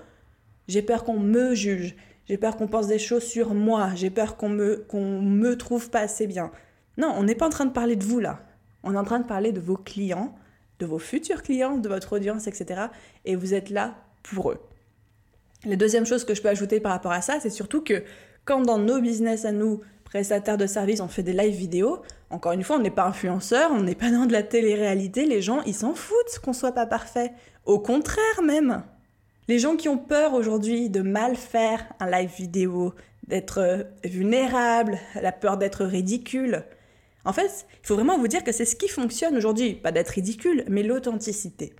J'ai 0.67 0.81
peur 0.81 1.03
qu'on 1.03 1.19
me 1.19 1.53
juge. 1.53 1.95
J'ai 2.29 2.37
peur 2.37 2.57
qu'on 2.57 2.67
pense 2.67 2.85
des 2.85 2.99
choses 2.99 3.23
sur 3.23 3.55
moi. 3.55 3.89
J'ai 3.95 4.11
peur 4.11 4.37
qu'on 4.37 4.49
me, 4.49 4.85
qu'on 4.87 5.19
me 5.19 5.57
trouve 5.57 5.89
pas 5.89 6.01
assez 6.01 6.27
bien. 6.27 6.51
Non, 6.97 7.11
on 7.17 7.23
n'est 7.23 7.33
pas 7.33 7.47
en 7.47 7.49
train 7.49 7.65
de 7.65 7.71
parler 7.71 7.95
de 7.95 8.05
vous 8.05 8.19
là. 8.19 8.41
On 8.83 8.93
est 8.93 8.97
en 8.97 9.03
train 9.03 9.17
de 9.17 9.25
parler 9.25 9.51
de 9.51 9.59
vos 9.59 9.77
clients, 9.77 10.35
de 10.77 10.85
vos 10.85 10.99
futurs 10.99 11.41
clients, 11.41 11.77
de 11.77 11.89
votre 11.89 12.13
audience, 12.13 12.45
etc. 12.45 12.81
Et 13.25 13.35
vous 13.35 13.55
êtes 13.55 13.71
là 13.71 13.95
pour 14.21 14.51
eux. 14.51 14.59
La 15.65 15.75
deuxième 15.75 16.05
chose 16.05 16.23
que 16.23 16.35
je 16.35 16.43
peux 16.43 16.49
ajouter 16.49 16.79
par 16.79 16.91
rapport 16.91 17.11
à 17.11 17.21
ça, 17.21 17.39
c'est 17.39 17.49
surtout 17.49 17.81
que 17.81 18.03
quand 18.45 18.61
dans 18.61 18.77
nos 18.77 19.01
business 19.01 19.43
à 19.43 19.51
nous, 19.51 19.81
prestataires 20.05 20.57
de 20.57 20.67
services, 20.67 21.01
on 21.01 21.07
fait 21.07 21.23
des 21.23 21.33
live 21.33 21.55
vidéo, 21.55 22.03
encore 22.29 22.51
une 22.51 22.63
fois, 22.63 22.75
on 22.75 22.81
n'est 22.81 22.91
pas 22.91 23.05
influenceur, 23.05 23.71
on 23.71 23.81
n'est 23.81 23.95
pas 23.95 24.11
dans 24.11 24.27
de 24.27 24.33
la 24.33 24.43
télé-réalité, 24.43 25.25
les 25.25 25.41
gens, 25.41 25.63
ils 25.63 25.73
s'en 25.73 25.95
foutent 25.95 26.39
qu'on 26.43 26.53
soit 26.53 26.73
pas 26.73 26.85
parfait. 26.85 27.31
Au 27.65 27.79
contraire 27.79 28.43
même. 28.43 28.83
Les 29.49 29.57
gens 29.57 29.77
qui 29.77 29.89
ont 29.89 29.97
peur 29.97 30.35
aujourd'hui 30.35 30.91
de 30.91 31.01
mal 31.01 31.35
faire 31.35 31.83
un 31.99 32.07
live 32.07 32.29
vidéo, 32.37 32.93
d'être 33.25 33.57
euh, 33.57 33.81
vulnérable, 34.03 34.99
la 35.19 35.31
peur 35.31 35.57
d'être 35.57 35.85
ridicule. 35.85 36.65
En 37.25 37.33
fait, 37.33 37.65
il 37.81 37.87
faut 37.87 37.95
vraiment 37.95 38.19
vous 38.19 38.27
dire 38.27 38.43
que 38.43 38.51
c'est 38.51 38.63
ce 38.63 38.75
qui 38.75 38.87
fonctionne 38.87 39.35
aujourd'hui, 39.35 39.73
pas 39.73 39.91
d'être 39.91 40.09
ridicule, 40.09 40.65
mais 40.67 40.83
l'authenticité. 40.83 41.73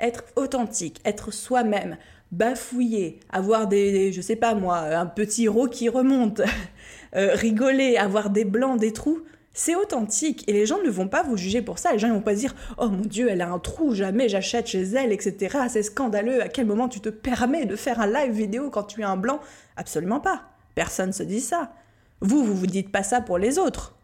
Être 0.00 0.24
authentique, 0.34 1.00
être 1.04 1.32
soi-même, 1.32 1.98
bafouiller, 2.32 3.20
avoir 3.30 3.68
des, 3.68 4.12
je 4.12 4.20
sais 4.20 4.34
pas 4.34 4.56
moi, 4.56 4.78
un 4.78 5.06
petit 5.06 5.46
rot 5.46 5.68
qui 5.68 5.88
remonte, 5.88 6.40
euh, 7.14 7.36
rigoler, 7.36 7.96
avoir 7.96 8.28
des 8.28 8.44
blancs, 8.44 8.80
des 8.80 8.92
trous, 8.92 9.22
c'est 9.56 9.76
authentique 9.76 10.42
et 10.48 10.52
les 10.52 10.66
gens 10.66 10.82
ne 10.82 10.90
vont 10.90 11.06
pas 11.06 11.22
vous 11.22 11.36
juger 11.36 11.62
pour 11.62 11.78
ça. 11.78 11.92
Les 11.92 11.98
gens 12.00 12.08
ne 12.08 12.14
vont 12.14 12.20
pas 12.20 12.34
dire 12.34 12.54
Oh 12.76 12.88
mon 12.88 13.02
Dieu, 13.02 13.28
elle 13.30 13.40
a 13.40 13.48
un 13.48 13.60
trou, 13.60 13.94
jamais 13.94 14.28
j'achète 14.28 14.66
chez 14.66 14.82
elle, 14.82 15.12
etc. 15.12 15.58
C'est 15.68 15.84
scandaleux. 15.84 16.42
À 16.42 16.48
quel 16.48 16.66
moment 16.66 16.88
tu 16.88 17.00
te 17.00 17.08
permets 17.08 17.64
de 17.64 17.76
faire 17.76 18.00
un 18.00 18.08
live 18.08 18.32
vidéo 18.32 18.68
quand 18.68 18.82
tu 18.82 19.00
es 19.00 19.04
un 19.04 19.16
blanc? 19.16 19.40
Absolument 19.76 20.18
pas. 20.18 20.42
Personne 20.74 21.12
se 21.12 21.22
dit 21.22 21.40
ça. 21.40 21.72
Vous, 22.20 22.44
vous 22.44 22.56
vous 22.56 22.66
dites 22.66 22.90
pas 22.90 23.04
ça 23.04 23.20
pour 23.20 23.38
les 23.38 23.58
autres. 23.58 23.94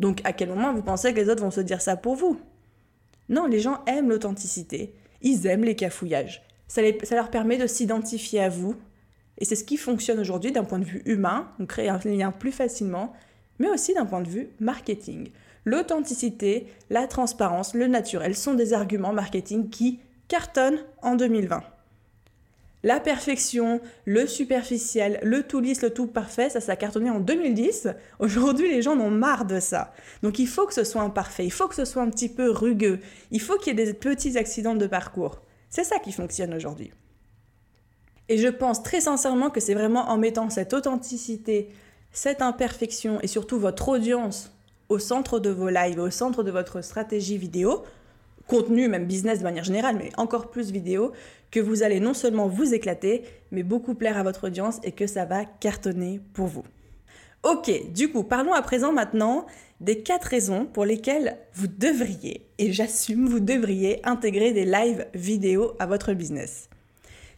Donc 0.00 0.20
à 0.24 0.32
quel 0.32 0.48
moment 0.48 0.74
vous 0.74 0.82
pensez 0.82 1.14
que 1.14 1.20
les 1.20 1.28
autres 1.28 1.42
vont 1.42 1.52
se 1.52 1.60
dire 1.60 1.80
ça 1.80 1.96
pour 1.96 2.16
vous? 2.16 2.40
Non, 3.28 3.46
les 3.46 3.60
gens 3.60 3.84
aiment 3.86 4.08
l'authenticité. 4.08 4.92
Ils 5.22 5.46
aiment 5.46 5.64
les 5.64 5.76
cafouillages. 5.76 6.42
Ça, 6.66 6.82
ça 7.04 7.14
leur 7.14 7.30
permet 7.30 7.58
de 7.58 7.68
s'identifier 7.68 8.42
à 8.42 8.48
vous. 8.48 8.74
Et 9.38 9.44
c'est 9.44 9.56
ce 9.56 9.64
qui 9.64 9.76
fonctionne 9.76 10.18
aujourd'hui 10.18 10.50
d'un 10.50 10.64
point 10.64 10.80
de 10.80 10.84
vue 10.84 11.02
humain. 11.04 11.48
On 11.60 11.66
crée 11.66 11.88
un 11.88 11.98
lien 12.04 12.32
plus 12.32 12.50
facilement 12.50 13.12
mais 13.60 13.68
aussi 13.68 13.94
d'un 13.94 14.06
point 14.06 14.22
de 14.22 14.28
vue 14.28 14.48
marketing. 14.58 15.28
L'authenticité, 15.64 16.66
la 16.88 17.06
transparence, 17.06 17.74
le 17.74 17.86
naturel 17.86 18.34
sont 18.34 18.54
des 18.54 18.72
arguments 18.72 19.12
marketing 19.12 19.70
qui 19.70 20.00
cartonnent 20.26 20.80
en 21.02 21.14
2020. 21.14 21.62
La 22.82 22.98
perfection, 22.98 23.82
le 24.06 24.26
superficiel, 24.26 25.20
le 25.22 25.42
tout 25.42 25.60
lisse, 25.60 25.82
le 25.82 25.90
tout 25.90 26.06
parfait, 26.06 26.48
ça 26.48 26.60
s'est 26.60 26.76
cartonné 26.78 27.10
en 27.10 27.20
2010. 27.20 27.88
Aujourd'hui, 28.20 28.70
les 28.70 28.80
gens 28.80 28.96
en 28.96 29.00
ont 29.00 29.10
marre 29.10 29.44
de 29.44 29.60
ça. 29.60 29.92
Donc 30.22 30.38
il 30.38 30.48
faut 30.48 30.66
que 30.66 30.72
ce 30.72 30.84
soit 30.84 31.02
imparfait, 31.02 31.44
il 31.44 31.52
faut 31.52 31.68
que 31.68 31.74
ce 31.74 31.84
soit 31.84 32.02
un 32.02 32.08
petit 32.08 32.30
peu 32.30 32.50
rugueux, 32.50 33.00
il 33.30 33.40
faut 33.40 33.58
qu'il 33.58 33.78
y 33.78 33.80
ait 33.80 33.84
des 33.84 33.92
petits 33.92 34.38
accidents 34.38 34.74
de 34.74 34.86
parcours. 34.86 35.42
C'est 35.68 35.84
ça 35.84 35.98
qui 35.98 36.10
fonctionne 36.10 36.54
aujourd'hui. 36.54 36.90
Et 38.30 38.38
je 38.38 38.48
pense 38.48 38.82
très 38.82 39.02
sincèrement 39.02 39.50
que 39.50 39.60
c'est 39.60 39.74
vraiment 39.74 40.08
en 40.08 40.16
mettant 40.16 40.48
cette 40.48 40.72
authenticité, 40.72 41.68
cette 42.12 42.42
imperfection 42.42 43.20
et 43.20 43.26
surtout 43.26 43.58
votre 43.58 43.88
audience 43.88 44.52
au 44.88 44.98
centre 44.98 45.38
de 45.38 45.50
vos 45.50 45.68
lives, 45.68 46.00
au 46.00 46.10
centre 46.10 46.42
de 46.42 46.50
votre 46.50 46.82
stratégie 46.82 47.38
vidéo, 47.38 47.84
contenu, 48.46 48.88
même 48.88 49.06
business 49.06 49.38
de 49.38 49.44
manière 49.44 49.64
générale, 49.64 49.96
mais 49.96 50.10
encore 50.16 50.50
plus 50.50 50.72
vidéo, 50.72 51.12
que 51.52 51.60
vous 51.60 51.82
allez 51.82 52.00
non 52.00 52.14
seulement 52.14 52.48
vous 52.48 52.74
éclater, 52.74 53.22
mais 53.52 53.62
beaucoup 53.62 53.94
plaire 53.94 54.18
à 54.18 54.24
votre 54.24 54.48
audience 54.48 54.80
et 54.82 54.92
que 54.92 55.06
ça 55.06 55.24
va 55.24 55.44
cartonner 55.44 56.20
pour 56.34 56.46
vous. 56.46 56.64
Ok, 57.42 57.70
du 57.92 58.10
coup, 58.10 58.24
parlons 58.24 58.52
à 58.52 58.62
présent 58.62 58.92
maintenant 58.92 59.46
des 59.80 60.02
quatre 60.02 60.24
raisons 60.24 60.66
pour 60.66 60.84
lesquelles 60.84 61.38
vous 61.54 61.68
devriez, 61.68 62.46
et 62.58 62.72
j'assume, 62.72 63.28
vous 63.28 63.40
devriez 63.40 64.04
intégrer 64.06 64.52
des 64.52 64.64
lives 64.64 65.06
vidéo 65.14 65.72
à 65.78 65.86
votre 65.86 66.12
business. 66.12 66.68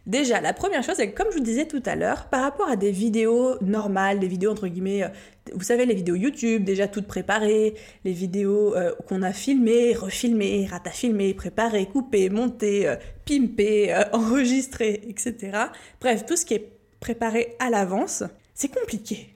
Déjà, 0.05 0.41
la 0.41 0.51
première 0.51 0.83
chose, 0.83 0.95
c'est 0.97 1.11
que 1.11 1.15
comme 1.15 1.31
je 1.31 1.37
vous 1.37 1.43
disais 1.43 1.65
tout 1.65 1.81
à 1.85 1.95
l'heure, 1.95 2.25
par 2.25 2.41
rapport 2.41 2.69
à 2.69 2.75
des 2.75 2.91
vidéos 2.91 3.55
normales, 3.61 4.19
des 4.19 4.27
vidéos 4.27 4.51
entre 4.51 4.67
guillemets, 4.67 5.03
euh, 5.03 5.07
vous 5.53 5.63
savez, 5.63 5.85
les 5.85 5.95
vidéos 5.95 6.15
YouTube 6.15 6.65
déjà 6.65 6.89
toutes 6.89 7.07
préparées, 7.07 7.75
les 8.03 8.11
vidéos 8.11 8.75
euh, 8.75 8.93
qu'on 9.07 9.21
a 9.21 9.31
filmées, 9.31 9.93
refilmées, 9.93 10.67
ratafilmées, 10.69 11.33
préparées, 11.33 11.85
coupées, 11.85 12.29
montées, 12.29 12.87
euh, 12.87 12.97
pimpées, 13.25 13.95
enregistrées, 14.11 15.01
etc. 15.07 15.57
Bref, 16.01 16.25
tout 16.25 16.35
ce 16.35 16.45
qui 16.45 16.55
est 16.55 16.69
préparé 16.99 17.55
à 17.59 17.69
l'avance, 17.69 18.23
c'est 18.53 18.73
compliqué 18.73 19.32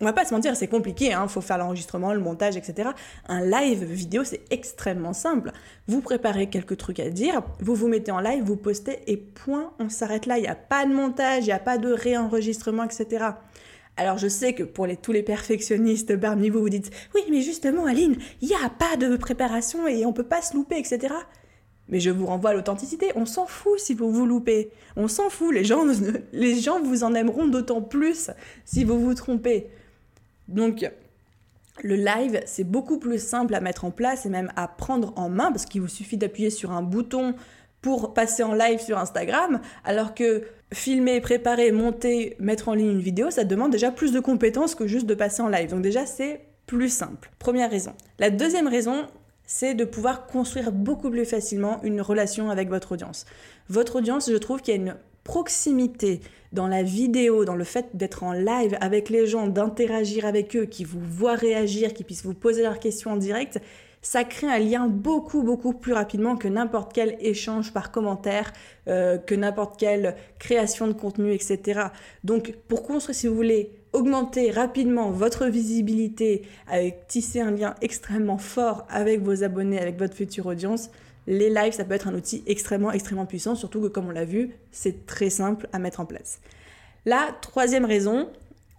on 0.00 0.04
va 0.06 0.12
pas 0.12 0.24
se 0.24 0.32
mentir, 0.32 0.56
c'est 0.56 0.66
compliqué, 0.66 1.06
il 1.06 1.12
hein. 1.12 1.28
faut 1.28 1.42
faire 1.42 1.58
l'enregistrement, 1.58 2.12
le 2.14 2.20
montage, 2.20 2.56
etc. 2.56 2.90
Un 3.28 3.44
live 3.44 3.84
vidéo, 3.84 4.24
c'est 4.24 4.40
extrêmement 4.50 5.12
simple. 5.12 5.52
Vous 5.88 6.00
préparez 6.00 6.48
quelques 6.48 6.78
trucs 6.78 7.00
à 7.00 7.10
dire, 7.10 7.42
vous 7.60 7.74
vous 7.74 7.88
mettez 7.88 8.10
en 8.10 8.20
live, 8.20 8.42
vous 8.42 8.56
postez 8.56 9.00
et 9.06 9.18
point, 9.18 9.72
on 9.78 9.90
s'arrête 9.90 10.26
là. 10.26 10.38
Il 10.38 10.42
n'y 10.42 10.48
a 10.48 10.54
pas 10.54 10.86
de 10.86 10.94
montage, 10.94 11.44
il 11.44 11.48
n'y 11.48 11.52
a 11.52 11.58
pas 11.58 11.76
de 11.76 11.92
réenregistrement, 11.92 12.84
etc. 12.84 13.26
Alors 13.98 14.16
je 14.16 14.28
sais 14.28 14.54
que 14.54 14.62
pour 14.62 14.86
tous 15.02 15.12
les 15.12 15.22
perfectionnistes 15.22 16.16
parmi 16.18 16.48
vous, 16.48 16.60
vous 16.60 16.70
dites 16.70 16.90
oui, 17.14 17.20
mais 17.30 17.42
justement, 17.42 17.84
Aline, 17.84 18.16
il 18.40 18.48
n'y 18.48 18.54
a 18.54 18.70
pas 18.70 18.96
de 18.96 19.16
préparation 19.16 19.86
et 19.86 20.06
on 20.06 20.14
peut 20.14 20.22
pas 20.22 20.40
se 20.40 20.54
louper, 20.54 20.78
etc. 20.78 21.14
Mais 21.90 22.00
je 22.00 22.08
vous 22.08 22.24
renvoie 22.24 22.50
à 22.50 22.54
l'authenticité. 22.54 23.10
On 23.16 23.26
s'en 23.26 23.46
fout 23.46 23.78
si 23.78 23.94
vous 23.94 24.10
vous 24.10 24.24
loupez. 24.24 24.70
On 24.96 25.08
s'en 25.08 25.28
fout. 25.28 25.52
Les 25.52 25.64
gens, 25.64 25.84
les 26.32 26.58
gens 26.58 26.80
vous 26.80 27.04
en 27.04 27.14
aimeront 27.14 27.48
d'autant 27.48 27.82
plus 27.82 28.30
si 28.64 28.84
vous 28.84 28.98
vous 28.98 29.14
trompez. 29.14 29.66
Donc, 30.50 30.90
le 31.82 31.96
live, 31.96 32.40
c'est 32.46 32.64
beaucoup 32.64 32.98
plus 32.98 33.22
simple 33.22 33.54
à 33.54 33.60
mettre 33.60 33.84
en 33.84 33.90
place 33.90 34.26
et 34.26 34.28
même 34.28 34.52
à 34.56 34.68
prendre 34.68 35.12
en 35.16 35.28
main 35.28 35.50
parce 35.50 35.64
qu'il 35.64 35.80
vous 35.80 35.88
suffit 35.88 36.16
d'appuyer 36.16 36.50
sur 36.50 36.72
un 36.72 36.82
bouton 36.82 37.34
pour 37.80 38.12
passer 38.12 38.42
en 38.42 38.52
live 38.52 38.78
sur 38.80 38.98
Instagram, 38.98 39.60
alors 39.84 40.14
que 40.14 40.42
filmer, 40.72 41.20
préparer, 41.20 41.72
monter, 41.72 42.36
mettre 42.38 42.68
en 42.68 42.74
ligne 42.74 42.90
une 42.90 43.00
vidéo, 43.00 43.30
ça 43.30 43.44
demande 43.44 43.72
déjà 43.72 43.90
plus 43.90 44.12
de 44.12 44.20
compétences 44.20 44.74
que 44.74 44.86
juste 44.86 45.06
de 45.06 45.14
passer 45.14 45.40
en 45.40 45.48
live. 45.48 45.70
Donc 45.70 45.80
déjà, 45.80 46.04
c'est 46.04 46.42
plus 46.66 46.90
simple. 46.90 47.30
Première 47.38 47.70
raison. 47.70 47.94
La 48.18 48.30
deuxième 48.30 48.68
raison, 48.68 49.06
c'est 49.46 49.74
de 49.74 49.84
pouvoir 49.84 50.26
construire 50.26 50.72
beaucoup 50.72 51.10
plus 51.10 51.24
facilement 51.24 51.80
une 51.82 52.00
relation 52.00 52.50
avec 52.50 52.68
votre 52.68 52.92
audience. 52.92 53.24
Votre 53.68 53.96
audience, 53.96 54.30
je 54.30 54.36
trouve 54.36 54.60
qu'il 54.60 54.74
y 54.74 54.78
a 54.78 54.80
une 54.80 54.94
proximité 55.24 56.20
dans 56.52 56.66
la 56.66 56.82
vidéo, 56.82 57.44
dans 57.44 57.54
le 57.54 57.64
fait 57.64 57.90
d'être 57.94 58.22
en 58.22 58.32
live 58.32 58.76
avec 58.80 59.08
les 59.08 59.26
gens, 59.26 59.46
d'interagir 59.46 60.26
avec 60.26 60.56
eux, 60.56 60.64
qui 60.64 60.84
vous 60.84 61.00
voient 61.00 61.36
réagir, 61.36 61.94
qui 61.94 62.04
puissent 62.04 62.24
vous 62.24 62.34
poser 62.34 62.62
leurs 62.62 62.80
questions 62.80 63.12
en 63.12 63.16
direct, 63.16 63.60
ça 64.02 64.24
crée 64.24 64.46
un 64.46 64.58
lien 64.58 64.88
beaucoup 64.88 65.42
beaucoup 65.42 65.74
plus 65.74 65.92
rapidement 65.92 66.36
que 66.36 66.48
n'importe 66.48 66.92
quel 66.92 67.16
échange 67.20 67.72
par 67.72 67.92
commentaire, 67.92 68.52
euh, 68.88 69.18
que 69.18 69.34
n'importe 69.34 69.78
quelle 69.78 70.16
création 70.38 70.86
de 70.86 70.92
contenu, 70.92 71.32
etc. 71.32 71.80
Donc 72.24 72.54
pour 72.68 72.82
construire, 72.82 73.14
si 73.14 73.26
vous 73.26 73.34
voulez, 73.34 73.70
augmenter 73.92 74.50
rapidement 74.50 75.10
votre 75.10 75.46
visibilité, 75.46 76.42
avec 76.66 77.06
tisser 77.08 77.40
un 77.40 77.50
lien 77.50 77.74
extrêmement 77.82 78.38
fort 78.38 78.86
avec 78.88 79.20
vos 79.20 79.44
abonnés, 79.44 79.78
avec 79.78 79.98
votre 79.98 80.14
future 80.14 80.46
audience, 80.46 80.90
les 81.26 81.50
lives, 81.50 81.72
ça 81.72 81.84
peut 81.84 81.94
être 81.94 82.08
un 82.08 82.14
outil 82.14 82.42
extrêmement, 82.46 82.92
extrêmement 82.92 83.26
puissant, 83.26 83.54
surtout 83.54 83.80
que 83.80 83.88
comme 83.88 84.08
on 84.08 84.12
l'a 84.12 84.24
vu, 84.24 84.50
c'est 84.72 85.06
très 85.06 85.30
simple 85.30 85.68
à 85.72 85.78
mettre 85.78 86.00
en 86.00 86.06
place. 86.06 86.40
La 87.06 87.34
troisième 87.40 87.84
raison, 87.84 88.28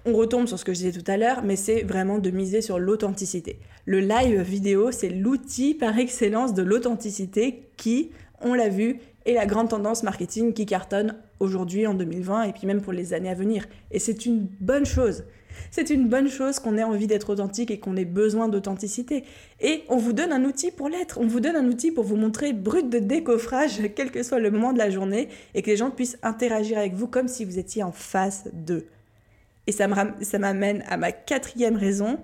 on 0.05 0.13
retombe 0.13 0.47
sur 0.47 0.57
ce 0.57 0.65
que 0.65 0.73
je 0.73 0.79
disais 0.79 0.99
tout 0.99 1.09
à 1.09 1.17
l'heure, 1.17 1.43
mais 1.43 1.55
c'est 1.55 1.83
vraiment 1.83 2.19
de 2.19 2.29
miser 2.31 2.61
sur 2.61 2.79
l'authenticité. 2.79 3.59
Le 3.85 3.99
live 3.99 4.41
vidéo, 4.41 4.91
c'est 4.91 5.09
l'outil 5.09 5.73
par 5.73 5.97
excellence 5.97 6.53
de 6.53 6.63
l'authenticité 6.63 7.69
qui, 7.77 8.11
on 8.41 8.53
l'a 8.53 8.69
vu, 8.69 8.99
est 9.25 9.33
la 9.33 9.45
grande 9.45 9.69
tendance 9.69 10.03
marketing 10.03 10.53
qui 10.53 10.65
cartonne 10.65 11.15
aujourd'hui 11.39 11.85
en 11.87 11.93
2020 11.93 12.43
et 12.43 12.53
puis 12.53 12.67
même 12.67 12.81
pour 12.81 12.93
les 12.93 13.13
années 13.13 13.29
à 13.29 13.35
venir. 13.35 13.67
Et 13.91 13.99
c'est 13.99 14.25
une 14.25 14.47
bonne 14.59 14.85
chose. 14.85 15.23
C'est 15.69 15.89
une 15.89 16.07
bonne 16.07 16.29
chose 16.29 16.59
qu'on 16.59 16.77
ait 16.77 16.83
envie 16.83 17.07
d'être 17.07 17.29
authentique 17.29 17.71
et 17.71 17.79
qu'on 17.79 17.95
ait 17.95 18.05
besoin 18.05 18.47
d'authenticité. 18.47 19.23
Et 19.59 19.83
on 19.89 19.97
vous 19.97 20.13
donne 20.13 20.31
un 20.31 20.43
outil 20.43 20.71
pour 20.71 20.89
l'être. 20.89 21.19
On 21.19 21.27
vous 21.27 21.39
donne 21.39 21.55
un 21.55 21.65
outil 21.65 21.91
pour 21.91 22.03
vous 22.03 22.15
montrer 22.15 22.53
brut 22.53 22.89
de 22.89 22.99
décoffrage, 22.99 23.79
quel 23.95 24.11
que 24.11 24.23
soit 24.23 24.39
le 24.39 24.51
moment 24.51 24.73
de 24.73 24.77
la 24.77 24.89
journée, 24.89 25.29
et 25.53 25.61
que 25.61 25.69
les 25.69 25.77
gens 25.77 25.91
puissent 25.91 26.17
interagir 26.23 26.77
avec 26.77 26.93
vous 26.93 27.07
comme 27.07 27.27
si 27.27 27.45
vous 27.45 27.59
étiez 27.59 27.83
en 27.83 27.91
face 27.91 28.45
d'eux. 28.53 28.87
Et 29.67 29.71
ça 29.71 29.87
m'amène 29.87 30.83
à 30.87 30.97
ma 30.97 31.11
quatrième 31.11 31.75
raison. 31.75 32.19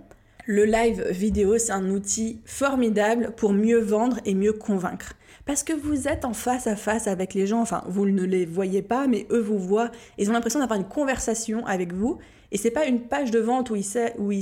Le 0.46 0.66
live 0.66 1.06
vidéo, 1.12 1.58
c'est 1.58 1.74
un 1.74 1.90
outil 1.90 2.42
formidable 2.46 3.34
pour 3.36 3.54
mieux 3.54 3.80
vendre 3.80 4.20
et 4.26 4.34
mieux 4.34 4.54
convaincre. 4.54 5.14
Parce 5.46 5.64
que 5.64 5.74
vous 5.74 6.08
êtes 6.08 6.26
en 6.26 6.34
face 6.34 6.68
à 6.68 6.76
face 6.76 7.08
avec 7.08 7.34
les 7.34 7.48
gens, 7.48 7.62
enfin 7.62 7.84
vous 7.88 8.06
ne 8.06 8.24
les 8.24 8.46
voyez 8.46 8.82
pas, 8.82 9.08
mais 9.08 9.28
eux 9.32 9.40
vous 9.40 9.60
voient, 9.60 9.92
ils 10.18 10.30
ont 10.30 10.34
l'impression 10.34 10.60
d'avoir 10.60 10.80
une 10.80 10.88
conversation 10.88 11.66
avec 11.66 11.94
vous, 11.94 12.18
et 12.52 12.58
c'est 12.58 12.72
pas 12.72 12.86
une 12.86 13.02
page 13.02 13.32
de 13.32 13.40
vente 13.40 13.70
où 13.70 13.76
ils, 13.76 13.84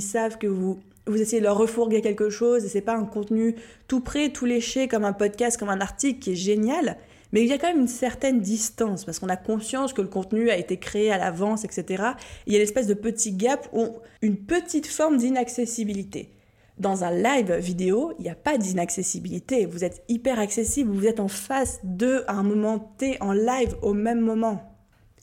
savent 0.02 0.38
que 0.38 0.46
vous, 0.46 0.78
vous 1.06 1.20
essayez 1.20 1.40
de 1.40 1.46
leur 1.46 1.58
refourguer 1.58 2.00
quelque 2.00 2.30
chose, 2.30 2.64
et 2.64 2.68
c'est 2.68 2.80
pas 2.80 2.96
un 2.96 3.04
contenu 3.04 3.56
tout 3.88 4.00
prêt, 4.00 4.30
tout 4.30 4.46
léché, 4.46 4.88
comme 4.88 5.04
un 5.04 5.12
podcast, 5.12 5.58
comme 5.58 5.68
un 5.68 5.80
article 5.80 6.20
qui 6.20 6.32
est 6.32 6.36
génial, 6.36 6.96
mais 7.32 7.42
il 7.42 7.48
y 7.48 7.52
a 7.52 7.58
quand 7.58 7.68
même 7.68 7.80
une 7.80 7.88
certaine 7.88 8.40
distance, 8.40 9.04
parce 9.04 9.18
qu'on 9.18 9.28
a 9.28 9.36
conscience 9.36 9.92
que 9.92 10.02
le 10.02 10.08
contenu 10.08 10.50
a 10.50 10.56
été 10.56 10.76
créé 10.78 11.10
à 11.10 11.18
l'avance, 11.18 11.64
etc. 11.64 12.04
il 12.46 12.52
y 12.52 12.56
a 12.56 12.58
l'espèce 12.58 12.86
de 12.86 12.94
petit 12.94 13.32
gap, 13.32 13.68
ou 13.72 13.88
une 14.22 14.36
petite 14.36 14.86
forme 14.86 15.16
d'inaccessibilité. 15.16 16.30
Dans 16.78 17.04
un 17.04 17.10
live 17.10 17.54
vidéo, 17.54 18.12
il 18.18 18.24
n'y 18.24 18.28
a 18.28 18.34
pas 18.34 18.58
d'inaccessibilité. 18.58 19.64
Vous 19.64 19.82
êtes 19.82 20.04
hyper 20.08 20.38
accessible, 20.38 20.92
vous 20.92 21.06
êtes 21.06 21.20
en 21.20 21.28
face 21.28 21.80
d'eux 21.84 22.22
à 22.28 22.34
un 22.34 22.42
moment 22.42 22.78
T 22.98 23.16
en 23.20 23.32
live 23.32 23.74
au 23.80 23.94
même 23.94 24.20
moment. 24.20 24.75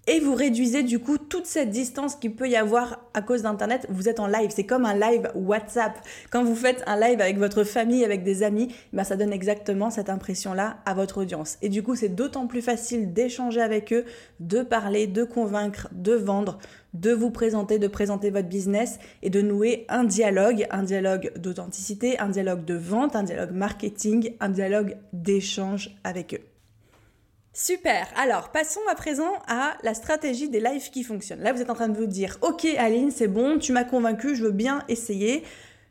Et 0.05 0.19
vous 0.19 0.35
réduisez 0.35 0.83
du 0.83 0.99
coup 0.99 1.17
toute 1.17 1.45
cette 1.45 1.69
distance 1.69 2.17
qu'il 2.17 2.35
peut 2.35 2.49
y 2.49 2.57
avoir 2.57 2.99
à 3.13 3.21
cause 3.21 3.43
d'Internet. 3.43 3.87
Vous 3.89 4.09
êtes 4.09 4.19
en 4.19 4.27
live, 4.27 4.51
c'est 4.53 4.65
comme 4.65 4.83
un 4.83 4.95
live 4.95 5.31
WhatsApp. 5.33 5.97
Quand 6.29 6.43
vous 6.43 6.55
faites 6.55 6.83
un 6.87 6.99
live 6.99 7.21
avec 7.21 7.37
votre 7.37 7.63
famille, 7.63 8.03
avec 8.03 8.21
des 8.25 8.43
amis, 8.43 8.75
ben 8.91 9.05
ça 9.05 9.15
donne 9.15 9.31
exactement 9.31 9.89
cette 9.91 10.09
impression-là 10.09 10.79
à 10.85 10.93
votre 10.93 11.21
audience. 11.21 11.57
Et 11.61 11.69
du 11.69 11.83
coup, 11.83 11.95
c'est 11.95 12.09
d'autant 12.09 12.47
plus 12.47 12.61
facile 12.61 13.13
d'échanger 13.13 13.61
avec 13.61 13.93
eux, 13.93 14.03
de 14.41 14.61
parler, 14.61 15.07
de 15.07 15.23
convaincre, 15.23 15.87
de 15.93 16.15
vendre, 16.15 16.57
de 16.93 17.13
vous 17.13 17.31
présenter, 17.31 17.79
de 17.79 17.87
présenter 17.87 18.29
votre 18.29 18.49
business 18.49 18.99
et 19.21 19.29
de 19.29 19.41
nouer 19.41 19.85
un 19.87 20.03
dialogue, 20.03 20.67
un 20.69 20.83
dialogue 20.83 21.31
d'authenticité, 21.37 22.19
un 22.19 22.27
dialogue 22.27 22.65
de 22.65 22.75
vente, 22.75 23.15
un 23.15 23.23
dialogue 23.23 23.51
marketing, 23.51 24.33
un 24.41 24.49
dialogue 24.49 24.97
d'échange 25.13 25.95
avec 26.03 26.33
eux. 26.33 26.52
Super. 27.55 28.07
Alors, 28.15 28.49
passons 28.49 28.81
à 28.89 28.95
présent 28.95 29.31
à 29.47 29.77
la 29.83 29.93
stratégie 29.93 30.49
des 30.49 30.59
lives 30.59 30.89
qui 30.89 31.03
fonctionnent. 31.03 31.41
Là, 31.41 31.53
vous 31.53 31.61
êtes 31.61 31.69
en 31.69 31.75
train 31.75 31.87
de 31.87 31.95
vous 31.95 32.07
dire, 32.07 32.39
ok 32.41 32.65
Aline, 32.79 33.11
c'est 33.11 33.27
bon, 33.27 33.59
tu 33.59 33.71
m'as 33.73 33.83
convaincu, 33.83 34.35
je 34.35 34.43
veux 34.43 34.51
bien 34.51 34.83
essayer. 34.87 35.43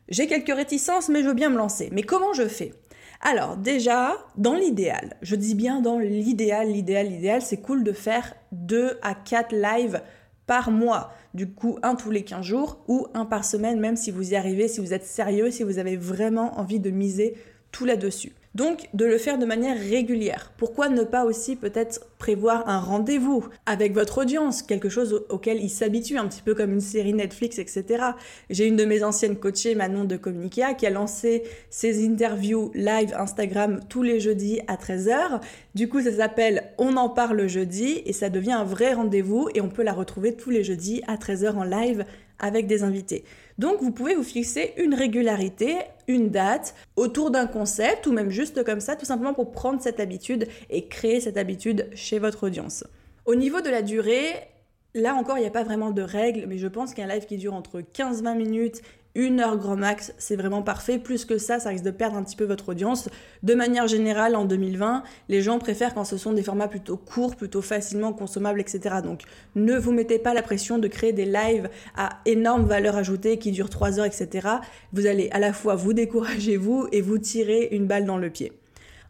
J'ai 0.09 0.27
quelques 0.27 0.53
réticences, 0.53 1.07
mais 1.07 1.23
je 1.23 1.27
veux 1.29 1.33
bien 1.33 1.49
me 1.49 1.57
lancer. 1.57 1.87
Mais 1.93 2.03
comment 2.03 2.33
je 2.33 2.49
fais? 2.49 2.73
Alors 3.21 3.55
déjà, 3.55 4.17
dans 4.35 4.55
l'idéal, 4.55 5.15
je 5.21 5.37
dis 5.37 5.55
bien 5.55 5.79
dans 5.79 5.99
l'idéal, 5.99 6.67
l'idéal, 6.67 7.07
l'idéal, 7.07 7.41
c'est 7.41 7.61
cool 7.61 7.85
de 7.85 7.93
faire 7.93 8.35
2 8.51 8.99
à 9.01 9.15
4 9.15 9.55
lives 9.55 10.01
par 10.45 10.69
mois. 10.69 11.13
Du 11.33 11.49
coup, 11.49 11.79
un 11.81 11.95
tous 11.95 12.11
les 12.11 12.25
15 12.25 12.45
jours 12.45 12.83
ou 12.89 13.07
un 13.13 13.23
par 13.23 13.45
semaine, 13.45 13.79
même 13.79 13.95
si 13.95 14.11
vous 14.11 14.33
y 14.33 14.35
arrivez, 14.35 14.67
si 14.67 14.81
vous 14.81 14.93
êtes 14.93 15.05
sérieux, 15.05 15.49
si 15.49 15.63
vous 15.63 15.79
avez 15.79 15.95
vraiment 15.95 16.59
envie 16.59 16.81
de 16.81 16.89
miser 16.89 17.37
tout 17.71 17.85
là-dessus. 17.85 18.33
Donc 18.55 18.87
de 18.93 19.05
le 19.05 19.17
faire 19.17 19.39
de 19.39 19.45
manière 19.45 19.77
régulière. 19.77 20.51
Pourquoi 20.57 20.89
ne 20.89 21.03
pas 21.03 21.25
aussi 21.25 21.55
peut-être 21.55 22.07
prévoir 22.19 22.69
un 22.69 22.79
rendez-vous 22.79 23.47
avec 23.65 23.93
votre 23.93 24.19
audience, 24.19 24.61
quelque 24.61 24.89
chose 24.89 25.25
auquel 25.29 25.59
ils 25.59 25.69
s'habituent, 25.69 26.17
un 26.17 26.27
petit 26.27 26.43
peu 26.43 26.53
comme 26.53 26.71
une 26.71 26.79
série 26.79 27.13
Netflix, 27.13 27.57
etc. 27.57 28.03
J'ai 28.49 28.67
une 28.67 28.75
de 28.75 28.85
mes 28.85 29.03
anciennes 29.03 29.37
coachées, 29.37 29.73
Manon 29.73 30.05
de 30.05 30.17
Communica, 30.17 30.75
qui 30.75 30.85
a 30.85 30.91
lancé 30.91 31.43
ses 31.71 32.05
interviews 32.05 32.71
live 32.75 33.13
Instagram 33.17 33.79
tous 33.89 34.03
les 34.03 34.19
jeudis 34.19 34.61
à 34.67 34.75
13h. 34.75 35.41
Du 35.73 35.89
coup, 35.89 36.01
ça 36.01 36.11
s'appelle 36.11 36.71
On 36.77 36.95
en 36.95 37.09
parle 37.09 37.47
jeudi 37.47 38.03
et 38.05 38.13
ça 38.13 38.29
devient 38.29 38.51
un 38.51 38.63
vrai 38.63 38.93
rendez-vous 38.93 39.49
et 39.55 39.61
on 39.61 39.69
peut 39.69 39.83
la 39.83 39.93
retrouver 39.93 40.35
tous 40.35 40.51
les 40.51 40.63
jeudis 40.63 41.01
à 41.07 41.15
13h 41.15 41.55
en 41.55 41.63
live 41.63 42.05
avec 42.39 42.67
des 42.67 42.83
invités. 42.83 43.23
Donc 43.57 43.81
vous 43.81 43.91
pouvez 43.91 44.15
vous 44.15 44.23
fixer 44.23 44.73
une 44.77 44.93
régularité, 44.93 45.75
une 46.07 46.29
date 46.29 46.75
autour 46.95 47.31
d'un 47.31 47.47
concept 47.47 48.07
ou 48.07 48.11
même 48.11 48.29
juste 48.29 48.63
comme 48.63 48.79
ça, 48.79 48.95
tout 48.95 49.05
simplement 49.05 49.33
pour 49.33 49.51
prendre 49.51 49.81
cette 49.81 49.99
habitude 49.99 50.47
et 50.69 50.87
créer 50.87 51.19
cette 51.19 51.37
habitude 51.37 51.89
chez 51.95 52.19
votre 52.19 52.45
audience. 52.45 52.83
Au 53.25 53.35
niveau 53.35 53.61
de 53.61 53.69
la 53.69 53.81
durée, 53.81 54.33
là 54.93 55.15
encore, 55.15 55.37
il 55.37 55.41
n'y 55.41 55.47
a 55.47 55.51
pas 55.51 55.63
vraiment 55.63 55.91
de 55.91 56.01
règles, 56.01 56.45
mais 56.47 56.57
je 56.57 56.67
pense 56.67 56.93
qu'un 56.93 57.07
live 57.07 57.25
qui 57.25 57.37
dure 57.37 57.53
entre 57.53 57.81
15-20 57.81 58.35
minutes 58.35 58.81
une 59.15 59.39
heure 59.39 59.57
grand 59.57 59.75
max, 59.75 60.13
c'est 60.17 60.35
vraiment 60.35 60.63
parfait. 60.63 60.97
Plus 60.97 61.25
que 61.25 61.37
ça, 61.37 61.59
ça 61.59 61.69
risque 61.69 61.83
de 61.83 61.91
perdre 61.91 62.17
un 62.17 62.23
petit 62.23 62.35
peu 62.35 62.45
votre 62.45 62.69
audience. 62.69 63.09
De 63.43 63.53
manière 63.53 63.87
générale, 63.87 64.35
en 64.35 64.45
2020, 64.45 65.03
les 65.29 65.41
gens 65.41 65.59
préfèrent 65.59 65.93
quand 65.93 66.05
ce 66.05 66.17
sont 66.17 66.33
des 66.33 66.41
formats 66.41 66.67
plutôt 66.67 66.97
courts, 66.97 67.35
plutôt 67.35 67.61
facilement 67.61 68.13
consommables, 68.13 68.59
etc. 68.59 68.95
Donc, 69.03 69.21
ne 69.55 69.77
vous 69.77 69.91
mettez 69.91 70.17
pas 70.17 70.33
la 70.33 70.41
pression 70.41 70.79
de 70.79 70.87
créer 70.87 71.13
des 71.13 71.25
lives 71.25 71.69
à 71.95 72.21
énorme 72.25 72.65
valeur 72.65 72.95
ajoutée 72.95 73.37
qui 73.37 73.51
durent 73.51 73.69
3 73.69 73.99
heures, 73.99 74.05
etc. 74.05 74.47
Vous 74.93 75.05
allez 75.05 75.29
à 75.31 75.39
la 75.39 75.53
fois 75.53 75.75
vous 75.75 75.93
décourager, 75.93 76.57
vous, 76.57 76.87
et 76.91 77.01
vous 77.01 77.19
tirer 77.19 77.69
une 77.71 77.85
balle 77.85 78.05
dans 78.05 78.17
le 78.17 78.29
pied. 78.29 78.51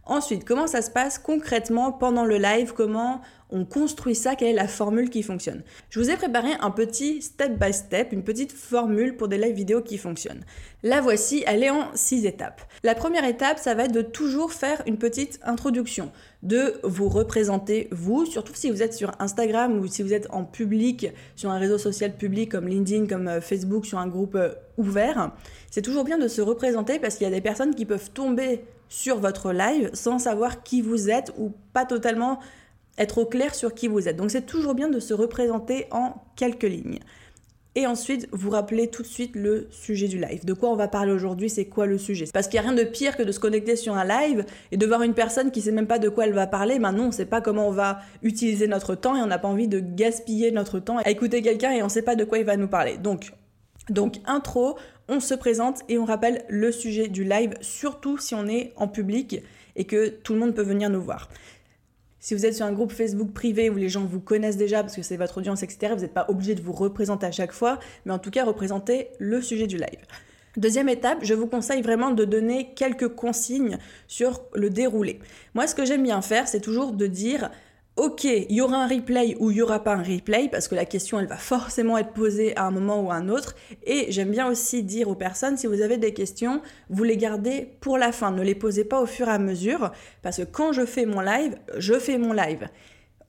Ensuite, 0.05 0.43
comment 0.43 0.67
ça 0.67 0.81
se 0.81 0.91
passe 0.91 1.17
concrètement 1.17 1.93
pendant 1.93 2.25
le 2.25 2.37
live? 2.37 2.73
Comment 2.73 3.21
on 3.49 3.63
construit 3.63 4.15
ça, 4.15 4.35
quelle 4.35 4.49
est 4.49 4.53
la 4.53 4.67
formule 4.67 5.09
qui 5.09 5.23
fonctionne? 5.23 5.61
Je 5.89 5.99
vous 5.99 6.09
ai 6.09 6.17
préparé 6.17 6.49
un 6.59 6.71
petit 6.71 7.21
step 7.21 7.57
by 7.57 7.71
step, 7.71 8.11
une 8.11 8.23
petite 8.23 8.51
formule 8.51 9.15
pour 9.15 9.29
des 9.29 9.37
live 9.37 9.55
vidéo 9.55 9.81
qui 9.81 9.97
fonctionnent. 9.97 10.43
La 10.81 10.99
voici, 10.99 11.43
elle 11.47 11.63
est 11.63 11.69
en 11.69 11.85
six 11.93 12.25
étapes. 12.25 12.61
La 12.83 12.95
première 12.95 13.23
étape, 13.23 13.59
ça 13.59 13.75
va 13.75 13.85
être 13.85 13.93
de 13.93 14.01
toujours 14.01 14.51
faire 14.51 14.81
une 14.87 14.97
petite 14.97 15.39
introduction, 15.43 16.11
de 16.41 16.81
vous 16.83 17.07
représenter 17.07 17.87
vous, 17.91 18.25
surtout 18.25 18.55
si 18.55 18.69
vous 18.69 18.81
êtes 18.83 18.93
sur 18.93 19.11
Instagram 19.19 19.79
ou 19.79 19.87
si 19.87 20.03
vous 20.03 20.13
êtes 20.13 20.27
en 20.31 20.43
public, 20.43 21.07
sur 21.37 21.49
un 21.49 21.59
réseau 21.59 21.77
social 21.77 22.17
public 22.17 22.51
comme 22.51 22.67
LinkedIn, 22.67 23.07
comme 23.07 23.29
euh, 23.29 23.39
Facebook, 23.39 23.85
sur 23.85 23.99
un 23.99 24.07
groupe 24.07 24.35
euh, 24.35 24.49
ouvert. 24.77 25.31
C'est 25.71 25.81
toujours 25.81 26.03
bien 26.03 26.17
de 26.17 26.27
se 26.27 26.41
représenter 26.41 26.99
parce 26.99 27.15
qu'il 27.15 27.23
y 27.25 27.31
a 27.31 27.33
des 27.33 27.39
personnes 27.39 27.73
qui 27.73 27.85
peuvent 27.85 28.09
tomber 28.11 28.65
sur 28.93 29.17
votre 29.17 29.51
live 29.51 29.89
sans 29.93 30.19
savoir 30.19 30.61
qui 30.61 30.83
vous 30.83 31.09
êtes 31.09 31.33
ou 31.39 31.51
pas 31.73 31.83
totalement 31.83 32.39
être 32.99 33.17
au 33.17 33.25
clair 33.25 33.55
sur 33.55 33.73
qui 33.73 33.87
vous 33.87 34.07
êtes. 34.07 34.17
Donc 34.17 34.29
c'est 34.29 34.45
toujours 34.45 34.75
bien 34.75 34.87
de 34.87 34.99
se 34.99 35.15
représenter 35.15 35.87
en 35.89 36.13
quelques 36.35 36.61
lignes. 36.61 36.99
Et 37.73 37.87
ensuite, 37.87 38.29
vous 38.31 38.51
rappelez 38.51 38.89
tout 38.89 39.01
de 39.01 39.07
suite 39.07 39.35
le 39.35 39.67
sujet 39.71 40.07
du 40.07 40.19
live. 40.19 40.45
De 40.45 40.53
quoi 40.53 40.69
on 40.69 40.75
va 40.75 40.87
parler 40.87 41.11
aujourd'hui, 41.11 41.49
c'est 41.49 41.65
quoi 41.65 41.87
le 41.87 41.97
sujet? 41.97 42.25
Parce 42.31 42.47
qu'il 42.47 42.59
n'y 42.59 42.67
a 42.67 42.69
rien 42.69 42.77
de 42.77 42.87
pire 42.87 43.17
que 43.17 43.23
de 43.23 43.31
se 43.31 43.39
connecter 43.39 43.75
sur 43.75 43.95
un 43.95 44.05
live 44.05 44.45
et 44.71 44.77
de 44.77 44.85
voir 44.85 45.01
une 45.01 45.15
personne 45.15 45.49
qui 45.49 45.61
sait 45.61 45.71
même 45.71 45.87
pas 45.87 45.97
de 45.97 46.07
quoi 46.07 46.27
elle 46.27 46.33
va 46.33 46.45
parler. 46.45 46.77
Ben 46.77 46.91
non, 46.91 47.05
on 47.05 47.11
sait 47.11 47.25
pas 47.25 47.41
comment 47.41 47.67
on 47.67 47.71
va 47.71 48.01
utiliser 48.21 48.67
notre 48.67 48.93
temps 48.93 49.15
et 49.15 49.21
on 49.21 49.25
n'a 49.25 49.39
pas 49.39 49.47
envie 49.47 49.67
de 49.67 49.79
gaspiller 49.79 50.51
notre 50.51 50.77
temps 50.77 50.99
à 50.99 51.09
écouter 51.09 51.41
quelqu'un 51.41 51.71
et 51.71 51.81
on 51.81 51.89
sait 51.89 52.03
pas 52.03 52.15
de 52.15 52.25
quoi 52.25 52.37
il 52.37 52.45
va 52.45 52.57
nous 52.57 52.67
parler. 52.67 52.97
Donc, 52.97 53.33
donc 53.89 54.17
intro, 54.27 54.77
on 55.07 55.19
se 55.19 55.33
présente 55.33 55.81
et 55.89 55.97
on 55.97 56.05
rappelle 56.05 56.45
le 56.49 56.71
sujet 56.71 57.07
du 57.07 57.23
live, 57.23 57.53
surtout 57.61 58.17
si 58.17 58.35
on 58.35 58.47
est 58.47 58.73
en 58.75 58.87
public 58.87 59.41
et 59.75 59.85
que 59.85 60.09
tout 60.09 60.33
le 60.33 60.39
monde 60.39 60.55
peut 60.55 60.63
venir 60.63 60.89
nous 60.89 61.01
voir. 61.01 61.29
Si 62.19 62.33
vous 62.33 62.45
êtes 62.45 62.55
sur 62.55 62.65
un 62.65 62.71
groupe 62.71 62.93
Facebook 62.93 63.33
privé 63.33 63.69
où 63.69 63.75
les 63.75 63.89
gens 63.89 64.05
vous 64.05 64.21
connaissent 64.21 64.55
déjà 64.55 64.81
parce 64.81 64.95
que 64.95 65.01
c'est 65.01 65.17
votre 65.17 65.39
audience, 65.39 65.61
etc., 65.61 65.93
vous 65.93 66.01
n'êtes 66.01 66.13
pas 66.13 66.25
obligé 66.29 66.55
de 66.55 66.61
vous 66.61 66.71
représenter 66.71 67.25
à 67.25 67.31
chaque 67.31 67.51
fois, 67.51 67.79
mais 68.05 68.13
en 68.13 68.19
tout 68.19 68.31
cas, 68.31 68.45
représenter 68.45 69.09
le 69.19 69.41
sujet 69.41 69.67
du 69.67 69.75
live. 69.75 70.05
Deuxième 70.55 70.87
étape, 70.87 71.17
je 71.23 71.33
vous 71.33 71.47
conseille 71.47 71.81
vraiment 71.81 72.11
de 72.11 72.23
donner 72.23 72.73
quelques 72.75 73.09
consignes 73.09 73.77
sur 74.07 74.41
le 74.53 74.69
déroulé. 74.69 75.19
Moi, 75.53 75.67
ce 75.67 75.75
que 75.75 75.83
j'aime 75.83 76.03
bien 76.03 76.21
faire, 76.21 76.47
c'est 76.47 76.61
toujours 76.61 76.93
de 76.93 77.07
dire 77.07 77.49
ok, 77.95 78.23
il 78.23 78.51
y 78.51 78.61
aura 78.61 78.83
un 78.83 78.87
replay 78.87 79.35
ou 79.39 79.51
il 79.51 79.57
y 79.57 79.61
aura 79.61 79.83
pas 79.83 79.93
un 79.93 80.03
replay 80.03 80.49
parce 80.49 80.67
que 80.67 80.75
la 80.75 80.85
question 80.85 81.19
elle 81.19 81.27
va 81.27 81.37
forcément 81.37 81.97
être 81.97 82.11
posée 82.11 82.55
à 82.57 82.65
un 82.65 82.71
moment 82.71 83.01
ou 83.01 83.11
à 83.11 83.15
un 83.15 83.29
autre. 83.29 83.55
Et 83.83 84.11
j'aime 84.11 84.31
bien 84.31 84.47
aussi 84.47 84.83
dire 84.83 85.09
aux 85.09 85.15
personnes 85.15 85.57
si 85.57 85.67
vous 85.67 85.81
avez 85.81 85.97
des 85.97 86.13
questions, 86.13 86.61
vous 86.89 87.03
les 87.03 87.17
gardez 87.17 87.69
pour 87.81 87.97
la 87.97 88.11
fin, 88.11 88.31
ne 88.31 88.41
les 88.41 88.55
posez 88.55 88.83
pas 88.83 89.01
au 89.01 89.05
fur 89.05 89.27
et 89.27 89.31
à 89.31 89.39
mesure 89.39 89.91
parce 90.21 90.37
que 90.37 90.43
quand 90.43 90.73
je 90.73 90.85
fais 90.85 91.05
mon 91.05 91.21
live, 91.21 91.55
je 91.77 91.93
fais 91.99 92.17
mon 92.17 92.33
live. 92.33 92.67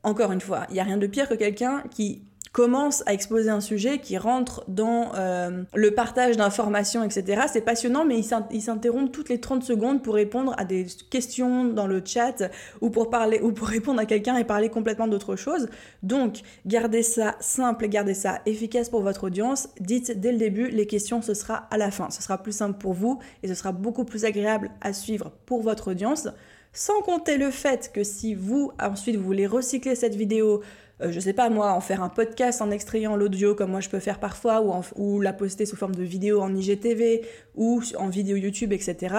Encore 0.02 0.32
une 0.32 0.40
fois, 0.40 0.66
il 0.70 0.74
n'y 0.74 0.80
a 0.80 0.84
rien 0.84 0.98
de 0.98 1.06
pire 1.06 1.28
que 1.28 1.34
quelqu'un 1.34 1.82
qui 1.90 2.24
commence 2.54 3.02
à 3.06 3.12
exposer 3.12 3.50
un 3.50 3.60
sujet 3.60 3.98
qui 3.98 4.16
rentre 4.16 4.64
dans 4.68 5.10
euh, 5.16 5.64
le 5.74 5.90
partage 5.90 6.36
d'informations, 6.36 7.02
etc. 7.02 7.42
C'est 7.52 7.62
passionnant, 7.62 8.04
mais 8.04 8.16
il 8.16 8.62
s'interrompt 8.62 9.10
toutes 9.10 9.28
les 9.28 9.40
30 9.40 9.64
secondes 9.64 10.04
pour 10.04 10.14
répondre 10.14 10.54
à 10.56 10.64
des 10.64 10.86
questions 11.10 11.64
dans 11.64 11.88
le 11.88 12.00
chat 12.04 12.44
ou 12.80 12.90
pour 12.90 13.10
parler 13.10 13.40
ou 13.42 13.50
pour 13.50 13.66
répondre 13.66 13.98
à 13.98 14.06
quelqu'un 14.06 14.36
et 14.36 14.44
parler 14.44 14.68
complètement 14.68 15.08
d'autre 15.08 15.34
chose. 15.34 15.68
Donc, 16.04 16.42
gardez 16.64 17.02
ça 17.02 17.34
simple, 17.40 17.88
gardez 17.88 18.14
ça 18.14 18.40
efficace 18.46 18.88
pour 18.88 19.02
votre 19.02 19.24
audience. 19.24 19.68
Dites 19.80 20.20
dès 20.20 20.30
le 20.30 20.38
début, 20.38 20.68
les 20.68 20.86
questions, 20.86 21.22
ce 21.22 21.34
sera 21.34 21.66
à 21.72 21.76
la 21.76 21.90
fin. 21.90 22.08
Ce 22.10 22.22
sera 22.22 22.40
plus 22.40 22.52
simple 22.52 22.78
pour 22.78 22.92
vous 22.92 23.18
et 23.42 23.48
ce 23.48 23.54
sera 23.54 23.72
beaucoup 23.72 24.04
plus 24.04 24.24
agréable 24.24 24.70
à 24.80 24.92
suivre 24.92 25.32
pour 25.44 25.62
votre 25.62 25.90
audience. 25.90 26.28
Sans 26.76 27.02
compter 27.02 27.38
le 27.38 27.52
fait 27.52 27.92
que 27.94 28.02
si 28.02 28.34
vous, 28.34 28.72
ensuite, 28.82 29.14
vous 29.14 29.22
voulez 29.22 29.46
recycler 29.46 29.94
cette 29.94 30.16
vidéo, 30.16 30.60
euh, 31.02 31.12
je 31.12 31.20
sais 31.20 31.32
pas 31.32 31.48
moi, 31.48 31.72
en 31.72 31.80
faire 31.80 32.02
un 32.02 32.08
podcast 32.08 32.60
en 32.60 32.72
extrayant 32.72 33.14
l'audio 33.14 33.54
comme 33.54 33.70
moi 33.70 33.78
je 33.78 33.88
peux 33.88 34.00
faire 34.00 34.18
parfois, 34.18 34.60
ou, 34.60 34.82
ou 34.96 35.20
la 35.20 35.32
poster 35.32 35.66
sous 35.66 35.76
forme 35.76 35.94
de 35.94 36.02
vidéo 36.02 36.40
en 36.40 36.52
IGTV 36.52 37.22
ou 37.54 37.80
en 37.96 38.08
vidéo 38.08 38.36
YouTube, 38.36 38.72
etc. 38.72 39.14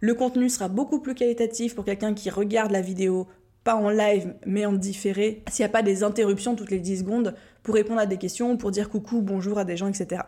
Le 0.00 0.12
contenu 0.12 0.50
sera 0.50 0.68
beaucoup 0.68 1.00
plus 1.00 1.14
qualitatif 1.14 1.74
pour 1.74 1.86
quelqu'un 1.86 2.12
qui 2.12 2.28
regarde 2.28 2.72
la 2.72 2.82
vidéo 2.82 3.26
pas 3.64 3.74
en 3.74 3.88
live 3.88 4.34
mais 4.44 4.66
en 4.66 4.74
différé, 4.74 5.42
s'il 5.50 5.62
n'y 5.62 5.70
a 5.70 5.72
pas 5.72 5.82
des 5.82 6.04
interruptions 6.04 6.56
toutes 6.56 6.70
les 6.70 6.78
10 6.78 6.98
secondes 6.98 7.34
pour 7.62 7.74
répondre 7.74 8.00
à 8.00 8.06
des 8.06 8.18
questions, 8.18 8.58
pour 8.58 8.70
dire 8.70 8.90
coucou, 8.90 9.22
bonjour 9.22 9.58
à 9.58 9.64
des 9.64 9.78
gens, 9.78 9.88
etc. 9.88 10.20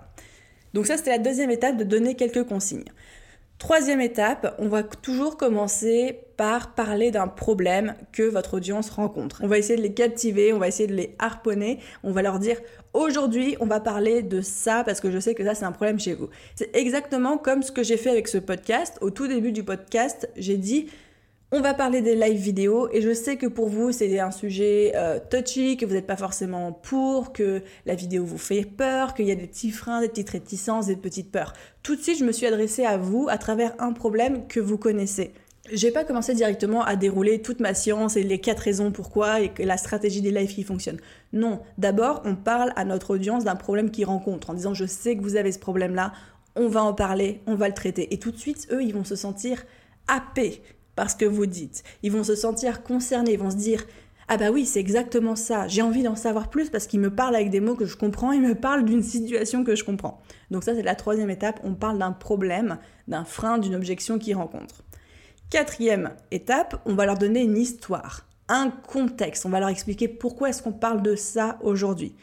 Donc 0.73 0.87
ça 0.87 0.97
c'était 0.97 1.11
la 1.11 1.19
deuxième 1.19 1.51
étape 1.51 1.77
de 1.77 1.85
donner 1.85 2.15
quelques 2.15 2.45
consignes. 2.45 2.85
Troisième 3.61 4.01
étape, 4.01 4.55
on 4.59 4.69
va 4.69 4.83
toujours 4.83 5.37
commencer 5.37 6.19
par 6.39 6.75
parler 6.75 7.11
d'un 7.11 7.29
problème 7.29 7.95
que 8.11 8.23
votre 8.23 8.55
audience 8.55 8.89
rencontre. 8.89 9.43
On 9.45 9.49
va 9.49 9.59
essayer 9.59 9.77
de 9.77 9.83
les 9.83 9.93
captiver, 9.93 10.55
on 10.55 10.59
va 10.59 10.67
essayer 10.67 10.87
de 10.87 10.95
les 10.95 11.15
harponner, 11.19 11.79
on 12.03 12.11
va 12.11 12.23
leur 12.23 12.39
dire 12.39 12.57
aujourd'hui 12.95 13.59
on 13.61 13.67
va 13.67 13.79
parler 13.79 14.23
de 14.23 14.41
ça 14.41 14.83
parce 14.83 15.03
que 15.03 15.11
je 15.11 15.19
sais 15.19 15.35
que 15.35 15.45
ça 15.45 15.55
c'est 15.55 15.67
un 15.67 15.73
problème 15.73 16.01
chez 16.01 16.15
vous. 16.15 16.31
C'est 16.55 16.75
exactement 16.75 17.37
comme 17.37 17.63
ce 17.63 17.71
que 17.71 17.83
j'ai 17.83 17.99
fait 17.99 18.09
avec 18.09 18.29
ce 18.29 18.39
podcast. 18.39 18.97
Au 19.03 19.11
tout 19.11 19.29
début 19.29 19.53
du 19.53 19.63
podcast, 19.63 20.31
j'ai 20.37 20.57
dit 20.57 20.87
on 21.53 21.61
va 21.61 21.75
parler 21.75 22.01
des 22.01 22.15
live 22.15 22.41
vidéo 22.41 22.89
et 22.93 23.01
je 23.01 23.13
sais 23.13 23.37
que 23.37 23.47
pour 23.47 23.69
vous 23.69 23.91
c'est 23.91 24.21
un 24.21 24.31
sujet 24.31 24.93
euh, 24.95 25.19
touchy, 25.19 25.77
que 25.77 25.85
vous 25.85 25.95
n'êtes 25.95 26.07
pas 26.07 26.17
forcément 26.17 26.73
pour, 26.73 27.33
que 27.33 27.63
la 27.87 27.97
vidéo 27.97 28.25
vous 28.25 28.39
fait 28.39 28.63
peur, 28.63 29.15
qu'il 29.15 29.27
y 29.27 29.33
a 29.33 29.35
des 29.35 29.49
petits 29.49 29.73
freins, 29.73 30.01
des 30.01 30.09
petites 30.09 30.31
réticences, 30.31 30.87
des 30.87 30.97
petites 30.97 31.33
peurs. 31.33 31.53
Tout 31.83 31.97
de 31.97 32.01
suite 32.01 32.19
je 32.19 32.25
me 32.25 32.31
suis 32.31 32.47
adressée 32.47 32.85
à 32.85 32.97
vous 32.97 33.27
à 33.29 33.37
travers 33.37 33.75
un 33.81 33.93
problème 33.93 34.47
que 34.47 34.61
vous 34.61 34.79
connaissez. 34.79 35.33
J'ai 35.73 35.91
pas 35.91 36.05
commencé 36.05 36.35
directement 36.35 36.85
à 36.85 36.95
dérouler 36.95 37.43
toute 37.43 37.59
ma 37.59 37.75
science 37.75 38.17
et 38.17 38.23
les 38.23 38.39
quatre 38.39 38.61
raisons 38.61 38.93
pourquoi 38.93 39.41
et 39.41 39.53
la 39.59 39.77
stratégie 39.77 40.23
des 40.23 40.31
lives 40.31 40.55
qui 40.55 40.63
fonctionne. 40.63 40.99
Non, 41.33 41.61
d'abord 41.79 42.23
on 42.25 42.37
parle 42.37 42.73
à 42.77 42.85
notre 42.85 43.11
audience 43.11 43.43
d'un 43.43 43.57
problème 43.57 43.91
qu'ils 43.91 44.07
rencontrent 44.07 44.51
en 44.51 44.55
disant 44.55 44.73
je 44.73 44.87
sais 44.87 45.17
que 45.17 45.23
vous 45.23 45.35
avez 45.35 45.51
ce 45.51 45.59
problème 45.59 45.97
là, 45.97 46.13
on 46.55 46.69
va 46.69 46.85
en 46.85 46.95
parler, 46.95 47.41
on 47.47 47.57
va 47.57 47.67
le 47.67 47.75
traiter. 47.75 48.15
Et 48.15 48.19
tout 48.19 48.31
de 48.31 48.39
suite 48.39 48.69
eux 48.71 48.85
ils 48.85 48.95
vont 48.95 49.05
se 49.05 49.17
sentir 49.17 49.65
happés 50.07 50.63
parce 50.97 51.15
que 51.15 51.25
vous 51.25 51.47
dites. 51.47 51.83
Ils 52.03 52.13
vont 52.13 52.25
se 52.25 52.35
sentir 52.35 52.83
concernés, 52.83 53.33
ils 53.33 53.39
vont 53.39 53.51
se 53.51 53.57
dire 53.57 53.85
ah 54.33 54.37
bah 54.37 54.53
oui, 54.53 54.65
c'est 54.65 54.79
exactement 54.79 55.35
ça. 55.35 55.67
J'ai 55.67 55.83
envie 55.83 56.05
d'en 56.05 56.15
savoir 56.15 56.51
plus 56.51 56.71
parce 56.71 56.87
qu'il 56.87 57.01
me 57.01 57.11
parle 57.11 57.35
avec 57.35 57.51
des 57.51 57.59
mots 57.59 57.75
que 57.75 57.85
je 57.85 57.97
comprends, 57.97 58.31
il 58.31 58.41
me 58.41 58.55
parle 58.55 58.85
d'une 58.85 59.03
situation 59.03 59.65
que 59.65 59.75
je 59.75 59.83
comprends. 59.83 60.23
Donc 60.53 60.63
ça, 60.63 60.73
c'est 60.73 60.83
la 60.83 60.95
troisième 60.95 61.31
étape. 61.31 61.59
On 61.65 61.75
parle 61.75 61.99
d'un 61.99 62.13
problème, 62.13 62.79
d'un 63.09 63.25
frein, 63.25 63.59
d'une 63.59 63.75
objection 63.75 64.21
qu'ils 64.21 64.37
rencontrent. 64.37 64.85
Quatrième 65.51 66.11
étape, 66.31 66.81
on 66.87 66.95
va 66.95 67.07
leur 67.07 67.19
donner 67.19 67.43
une 67.43 67.57
histoire, 67.57 68.29
un 68.49 68.71
contexte. 68.71 69.47
On 69.47 69.49
va 69.49 69.59
leur 69.59 69.69
expliquer 69.69 70.07
pourquoi 70.07 70.51
est-ce 70.51 70.63
qu'on 70.63 70.73
parle 70.73 71.03
de 71.03 71.17
ça 71.17 71.59
aujourd'hui. 71.61 72.15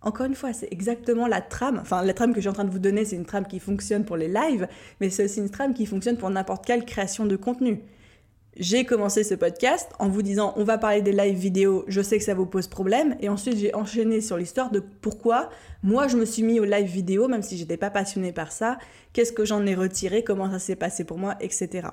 Encore 0.00 0.26
une 0.26 0.34
fois, 0.34 0.52
c'est 0.52 0.66
exactement 0.72 1.28
la 1.28 1.40
trame. 1.40 1.78
Enfin, 1.80 2.02
la 2.02 2.12
trame 2.12 2.30
que 2.30 2.38
je 2.38 2.40
suis 2.40 2.48
en 2.48 2.54
train 2.54 2.64
de 2.64 2.70
vous 2.70 2.80
donner, 2.80 3.04
c'est 3.04 3.14
une 3.14 3.24
trame 3.24 3.46
qui 3.46 3.60
fonctionne 3.60 4.04
pour 4.04 4.16
les 4.16 4.26
lives, 4.26 4.66
mais 5.00 5.10
c'est 5.10 5.26
aussi 5.26 5.38
une 5.38 5.50
trame 5.50 5.74
qui 5.74 5.86
fonctionne 5.86 6.16
pour 6.16 6.28
n'importe 6.28 6.66
quelle 6.66 6.84
création 6.84 7.24
de 7.24 7.36
contenu. 7.36 7.82
J'ai 8.58 8.84
commencé 8.84 9.24
ce 9.24 9.34
podcast 9.34 9.90
en 9.98 10.10
vous 10.10 10.20
disant 10.20 10.52
on 10.56 10.64
va 10.64 10.76
parler 10.76 11.00
des 11.00 11.12
live 11.12 11.38
vidéo, 11.38 11.86
je 11.88 12.02
sais 12.02 12.18
que 12.18 12.24
ça 12.24 12.34
vous 12.34 12.44
pose 12.44 12.66
problème, 12.66 13.16
et 13.20 13.30
ensuite 13.30 13.56
j'ai 13.56 13.74
enchaîné 13.74 14.20
sur 14.20 14.36
l'histoire 14.36 14.70
de 14.70 14.80
pourquoi 14.80 15.48
moi 15.82 16.06
je 16.06 16.18
me 16.18 16.26
suis 16.26 16.42
mis 16.42 16.60
au 16.60 16.64
live 16.64 16.86
vidéo, 16.86 17.28
même 17.28 17.42
si 17.42 17.56
j'étais 17.56 17.78
pas 17.78 17.88
passionnée 17.88 18.30
par 18.30 18.52
ça, 18.52 18.76
qu'est-ce 19.14 19.32
que 19.32 19.46
j'en 19.46 19.64
ai 19.64 19.74
retiré, 19.74 20.22
comment 20.22 20.50
ça 20.50 20.58
s'est 20.58 20.76
passé 20.76 21.04
pour 21.04 21.16
moi, 21.16 21.34
etc. 21.40 21.88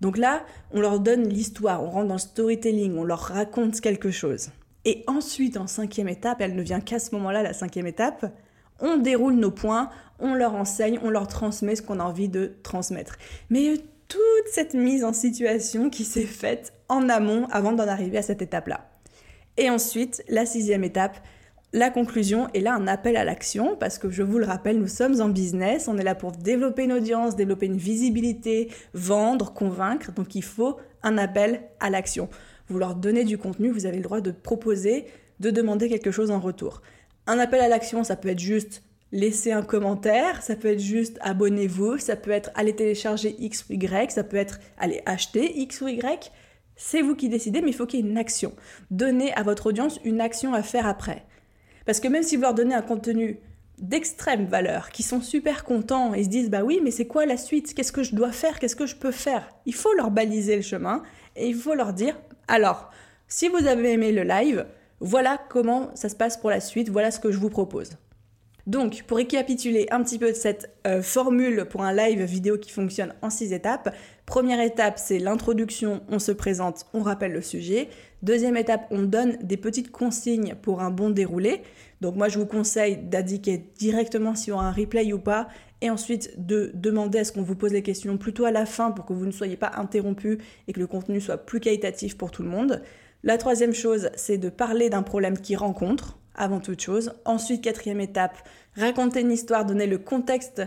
Donc 0.00 0.18
là, 0.18 0.44
on 0.72 0.80
leur 0.80 0.98
donne 0.98 1.28
l'histoire, 1.28 1.84
on 1.84 1.90
rentre 1.90 2.08
dans 2.08 2.14
le 2.14 2.18
storytelling, 2.18 2.98
on 2.98 3.04
leur 3.04 3.20
raconte 3.20 3.80
quelque 3.80 4.10
chose. 4.10 4.50
Et 4.84 5.04
ensuite, 5.06 5.56
en 5.56 5.68
cinquième 5.68 6.08
étape, 6.08 6.40
elle 6.40 6.56
ne 6.56 6.62
vient 6.62 6.80
qu'à 6.80 6.98
ce 6.98 7.14
moment-là, 7.14 7.44
la 7.44 7.52
cinquième 7.52 7.86
étape, 7.86 8.26
on 8.80 8.96
déroule 8.96 9.34
nos 9.34 9.52
points, 9.52 9.90
on 10.18 10.34
leur 10.34 10.56
enseigne, 10.56 10.98
on 11.04 11.10
leur 11.10 11.28
transmet 11.28 11.76
ce 11.76 11.82
qu'on 11.82 12.00
a 12.00 12.04
envie 12.04 12.28
de 12.28 12.56
transmettre. 12.64 13.16
Mais 13.48 13.76
toute 14.14 14.52
cette 14.52 14.74
mise 14.74 15.02
en 15.02 15.12
situation 15.12 15.90
qui 15.90 16.04
s'est 16.04 16.22
faite 16.22 16.72
en 16.88 17.08
amont 17.08 17.48
avant 17.50 17.72
d'en 17.72 17.88
arriver 17.88 18.18
à 18.18 18.22
cette 18.22 18.42
étape-là. 18.42 18.88
Et 19.56 19.68
ensuite, 19.70 20.22
la 20.28 20.46
sixième 20.46 20.84
étape, 20.84 21.16
la 21.72 21.90
conclusion 21.90 22.46
est 22.54 22.60
là 22.60 22.74
un 22.74 22.86
appel 22.86 23.16
à 23.16 23.24
l'action 23.24 23.74
parce 23.74 23.98
que 23.98 24.10
je 24.10 24.22
vous 24.22 24.38
le 24.38 24.44
rappelle, 24.44 24.78
nous 24.78 24.86
sommes 24.86 25.20
en 25.20 25.28
business, 25.28 25.88
on 25.88 25.98
est 25.98 26.04
là 26.04 26.14
pour 26.14 26.30
développer 26.30 26.84
une 26.84 26.92
audience, 26.92 27.34
développer 27.34 27.66
une 27.66 27.76
visibilité, 27.76 28.70
vendre, 28.92 29.52
convaincre, 29.52 30.12
donc 30.12 30.36
il 30.36 30.44
faut 30.44 30.76
un 31.02 31.18
appel 31.18 31.62
à 31.80 31.90
l'action. 31.90 32.28
Vous 32.68 32.78
leur 32.78 32.94
donnez 32.94 33.24
du 33.24 33.36
contenu, 33.36 33.70
vous 33.70 33.84
avez 33.84 33.96
le 33.96 34.04
droit 34.04 34.20
de 34.20 34.30
proposer, 34.30 35.06
de 35.40 35.50
demander 35.50 35.88
quelque 35.88 36.12
chose 36.12 36.30
en 36.30 36.38
retour. 36.38 36.82
Un 37.26 37.40
appel 37.40 37.60
à 37.60 37.66
l'action, 37.66 38.04
ça 38.04 38.14
peut 38.14 38.28
être 38.28 38.38
juste 38.38 38.84
laisser 39.14 39.52
un 39.52 39.62
commentaire, 39.62 40.42
ça 40.42 40.56
peut 40.56 40.68
être 40.68 40.80
juste 40.80 41.18
abonnez-vous, 41.20 41.98
ça 41.98 42.16
peut 42.16 42.32
être 42.32 42.50
aller 42.56 42.74
télécharger 42.74 43.36
X 43.38 43.64
ou 43.70 43.74
Y, 43.74 44.10
ça 44.10 44.24
peut 44.24 44.36
être 44.36 44.58
aller 44.76 45.02
acheter 45.06 45.56
X 45.60 45.80
ou 45.80 45.88
Y. 45.88 46.32
C'est 46.74 47.00
vous 47.00 47.14
qui 47.14 47.28
décidez, 47.28 47.62
mais 47.62 47.70
il 47.70 47.74
faut 47.74 47.86
qu'il 47.86 48.00
y 48.00 48.02
ait 48.02 48.10
une 48.10 48.18
action. 48.18 48.52
Donnez 48.90 49.32
à 49.34 49.44
votre 49.44 49.66
audience 49.66 50.00
une 50.04 50.20
action 50.20 50.52
à 50.52 50.64
faire 50.64 50.88
après. 50.88 51.24
Parce 51.86 52.00
que 52.00 52.08
même 52.08 52.24
si 52.24 52.34
vous 52.34 52.42
leur 52.42 52.54
donnez 52.54 52.74
un 52.74 52.82
contenu 52.82 53.38
d'extrême 53.78 54.46
valeur, 54.46 54.90
qui 54.90 55.04
sont 55.04 55.20
super 55.20 55.62
contents 55.62 56.12
et 56.12 56.24
se 56.24 56.28
disent 56.28 56.50
bah 56.50 56.64
oui, 56.64 56.80
mais 56.82 56.90
c'est 56.90 57.06
quoi 57.06 57.24
la 57.24 57.36
suite? 57.36 57.72
Qu'est-ce 57.72 57.92
que 57.92 58.02
je 58.02 58.16
dois 58.16 58.32
faire? 58.32 58.58
Qu'est-ce 58.58 58.76
que 58.76 58.86
je 58.86 58.96
peux 58.96 59.12
faire? 59.12 59.48
Il 59.64 59.74
faut 59.74 59.92
leur 59.94 60.10
baliser 60.10 60.56
le 60.56 60.62
chemin 60.62 61.04
et 61.36 61.46
il 61.46 61.54
faut 61.54 61.74
leur 61.74 61.92
dire 61.92 62.18
alors, 62.48 62.90
si 63.28 63.48
vous 63.48 63.64
avez 63.68 63.92
aimé 63.92 64.10
le 64.10 64.24
live, 64.24 64.66
voilà 64.98 65.38
comment 65.48 65.94
ça 65.94 66.08
se 66.08 66.16
passe 66.16 66.36
pour 66.36 66.50
la 66.50 66.60
suite, 66.60 66.88
voilà 66.88 67.12
ce 67.12 67.20
que 67.20 67.30
je 67.30 67.38
vous 67.38 67.48
propose. 67.48 67.90
Donc, 68.66 69.02
pour 69.06 69.18
récapituler 69.18 69.86
un 69.90 70.02
petit 70.02 70.18
peu 70.18 70.32
cette 70.32 70.70
euh, 70.86 71.02
formule 71.02 71.66
pour 71.68 71.82
un 71.82 71.92
live 71.92 72.22
vidéo 72.22 72.56
qui 72.56 72.70
fonctionne 72.70 73.14
en 73.20 73.28
six 73.28 73.52
étapes, 73.52 73.94
première 74.24 74.60
étape, 74.60 74.98
c'est 74.98 75.18
l'introduction, 75.18 76.00
on 76.08 76.18
se 76.18 76.32
présente, 76.32 76.86
on 76.94 77.02
rappelle 77.02 77.32
le 77.32 77.42
sujet. 77.42 77.88
Deuxième 78.22 78.56
étape, 78.56 78.86
on 78.90 79.02
donne 79.02 79.36
des 79.42 79.58
petites 79.58 79.90
consignes 79.90 80.54
pour 80.62 80.80
un 80.80 80.90
bon 80.90 81.10
déroulé. 81.10 81.60
Donc 82.00 82.16
moi, 82.16 82.28
je 82.28 82.38
vous 82.38 82.46
conseille 82.46 82.96
d'indiquer 82.96 83.70
directement 83.78 84.34
si 84.34 84.50
on 84.50 84.58
a 84.58 84.64
un 84.64 84.72
replay 84.72 85.12
ou 85.12 85.18
pas, 85.18 85.48
et 85.82 85.90
ensuite 85.90 86.32
de 86.38 86.70
demander 86.72 87.18
à 87.18 87.24
ce 87.24 87.32
qu'on 87.32 87.42
vous 87.42 87.56
pose 87.56 87.72
les 87.72 87.82
questions 87.82 88.16
plutôt 88.16 88.46
à 88.46 88.50
la 88.50 88.64
fin 88.64 88.92
pour 88.92 89.04
que 89.04 89.12
vous 89.12 89.26
ne 89.26 89.30
soyez 89.30 89.58
pas 89.58 89.72
interrompu 89.76 90.38
et 90.68 90.72
que 90.72 90.80
le 90.80 90.86
contenu 90.86 91.20
soit 91.20 91.36
plus 91.36 91.60
qualitatif 91.60 92.16
pour 92.16 92.30
tout 92.30 92.42
le 92.42 92.48
monde. 92.48 92.80
La 93.22 93.36
troisième 93.36 93.74
chose, 93.74 94.08
c'est 94.16 94.38
de 94.38 94.48
parler 94.48 94.88
d'un 94.88 95.02
problème 95.02 95.36
qui 95.36 95.54
rencontre 95.54 96.18
avant 96.34 96.60
toute 96.60 96.80
chose. 96.80 97.12
Ensuite, 97.24 97.62
quatrième 97.62 98.00
étape, 98.00 98.36
raconter 98.76 99.20
une 99.20 99.32
histoire, 99.32 99.64
donner 99.64 99.86
le 99.86 99.98
contexte 99.98 100.62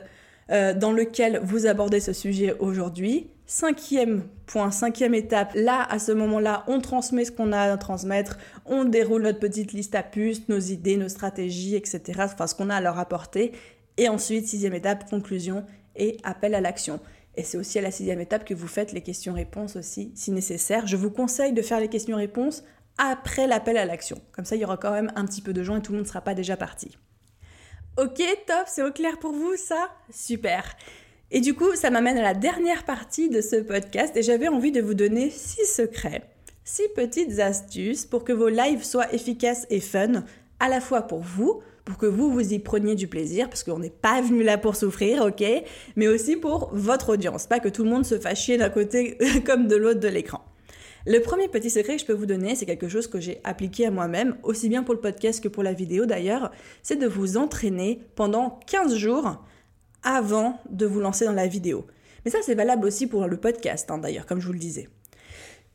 euh, 0.50 0.74
dans 0.74 0.92
lequel 0.92 1.42
vous 1.44 1.66
abordez 1.66 2.00
ce 2.00 2.14
sujet 2.14 2.56
aujourd'hui. 2.60 3.28
Cinquième 3.46 4.24
point, 4.46 4.72
cinquième 4.72 5.14
étape, 5.14 5.52
là, 5.56 5.86
à 5.90 6.00
ce 6.00 6.12
moment-là, 6.12 6.64
on 6.68 6.80
transmet 6.80 7.26
ce 7.26 7.32
qu'on 7.32 7.52
a 7.52 7.72
à 7.72 7.78
transmettre, 7.78 8.38
on 8.66 8.86
déroule 8.86 9.24
notre 9.24 9.40
petite 9.40 9.74
liste 9.74 9.96
à 9.96 10.04
puces, 10.04 10.48
nos 10.50 10.60
idées, 10.60 10.98
nos 10.98 11.10
stratégies, 11.10 11.76
etc., 11.76 12.02
enfin 12.24 12.48
ce 12.48 12.56
qu'on 12.56 12.70
a 12.70 12.76
à 12.76 12.82
leur 12.82 13.00
apporter. 13.00 13.54
Et 13.98 14.10
ensuite, 14.10 14.48
sixième 14.48 14.74
étape, 14.74 15.10
conclusion 15.10 15.66
et 15.96 16.18
appel 16.24 16.56
à 16.56 16.62
l'action. 16.62 17.00
Et 17.36 17.44
c'est 17.44 17.58
aussi 17.58 17.78
à 17.78 17.82
la 17.82 17.92
sixième 17.92 18.20
étape 18.20 18.46
que 18.46 18.54
vous 18.54 18.68
faites 18.68 18.94
les 18.94 19.02
questions-réponses 19.02 19.76
aussi, 19.76 20.12
si 20.16 20.32
nécessaire. 20.32 20.88
Je 20.88 20.98
vous 20.98 21.12
conseille 21.12 21.54
de 21.54 21.62
faire 21.62 21.80
les 21.80 21.88
questions-réponses 21.88 22.64
après 22.98 23.48
l'appel 23.48 23.78
à 23.78 23.86
l'action. 23.86 24.22
Comme 24.32 24.46
ça, 24.46 24.56
il 24.56 24.62
y 24.62 24.66
aura 24.66 24.78
quand 24.78 24.92
même 24.92 25.12
un 25.16 25.26
petit 25.26 25.42
peu 25.42 25.54
de 25.54 25.64
gens 25.64 25.78
et 25.78 25.82
tout 25.82 25.92
le 25.92 25.98
monde 25.98 26.06
ne 26.06 26.10
sera 26.10 26.22
pas 26.22 26.34
déjà 26.34 26.58
parti. 26.58 26.98
Ok, 27.98 28.22
top, 28.46 28.66
c'est 28.68 28.84
au 28.84 28.92
clair 28.92 29.18
pour 29.20 29.32
vous 29.32 29.56
ça? 29.56 29.90
Super. 30.12 30.64
Et 31.32 31.42
du 31.42 31.56
coup, 31.56 31.76
ça 31.76 31.90
m'amène 31.90 32.18
à 32.18 32.22
la 32.22 32.34
dernière 32.34 32.86
partie 32.86 33.30
de 33.30 33.42
ce 33.42 33.58
podcast 33.58 34.16
et 34.16 34.24
j'avais 34.24 34.48
envie 34.48 34.72
de 34.72 34.82
vous 34.82 34.94
donner 34.94 35.30
six 35.30 35.66
secrets, 35.66 36.24
six 36.64 36.88
petites 36.96 37.40
astuces 37.40 38.06
pour 38.06 38.24
que 38.24 38.34
vos 38.34 38.50
lives 38.50 38.84
soient 38.84 39.14
efficaces 39.14 39.66
et 39.70 39.82
fun, 39.82 40.24
à 40.60 40.70
la 40.70 40.80
fois 40.80 41.02
pour 41.02 41.20
vous, 41.20 41.62
pour 41.84 41.98
que 41.98 42.06
vous, 42.06 42.32
vous 42.32 42.54
y 42.54 42.60
preniez 42.60 42.96
du 42.96 43.08
plaisir, 43.08 43.50
parce 43.50 43.64
qu'on 43.64 43.80
n'est 43.80 43.90
pas 43.90 44.22
venu 44.22 44.44
là 44.44 44.58
pour 44.58 44.76
souffrir, 44.76 45.24
ok? 45.24 45.44
Mais 45.96 46.08
aussi 46.08 46.36
pour 46.36 46.70
votre 46.74 47.14
audience, 47.14 47.48
pas 47.48 47.60
que 47.60 47.70
tout 47.70 47.84
le 47.84 47.90
monde 47.90 48.06
se 48.06 48.16
chier 48.36 48.58
d'un 48.58 48.70
côté 48.70 49.18
comme 49.46 49.68
de 49.68 49.76
l'autre 49.76 50.00
de 50.00 50.08
l'écran. 50.08 50.42
Le 51.10 51.22
premier 51.22 51.48
petit 51.48 51.70
secret 51.70 51.96
que 51.96 52.02
je 52.02 52.06
peux 52.06 52.12
vous 52.12 52.26
donner, 52.26 52.54
c'est 52.56 52.66
quelque 52.66 52.90
chose 52.90 53.08
que 53.08 53.22
j'ai 53.22 53.40
appliqué 53.46 53.86
à 53.86 53.92
moi-même, 53.92 54.36
aussi 54.44 54.68
bien 54.68 54.84
pour 54.84 54.94
le 54.94 55.00
podcast 55.00 55.42
que 55.42 55.48
pour 55.48 55.64
la 55.64 55.72
vidéo 55.72 56.06
d'ailleurs, 56.06 56.52
c'est 56.84 56.98
de 56.98 57.08
vous 57.08 57.38
entraîner 57.38 58.02
pendant 58.16 58.60
15 58.68 58.94
jours 58.98 59.42
avant 60.04 60.60
de 60.70 60.86
vous 60.86 61.00
lancer 61.00 61.24
dans 61.24 61.32
la 61.32 61.48
vidéo. 61.48 61.88
Mais 62.26 62.32
ça, 62.32 62.40
c'est 62.42 62.56
valable 62.56 62.86
aussi 62.86 63.08
pour 63.08 63.26
le 63.26 63.38
podcast, 63.38 63.90
hein, 63.90 64.00
d'ailleurs, 64.00 64.26
comme 64.26 64.42
je 64.42 64.48
vous 64.48 64.52
le 64.52 64.60
disais. 64.60 64.90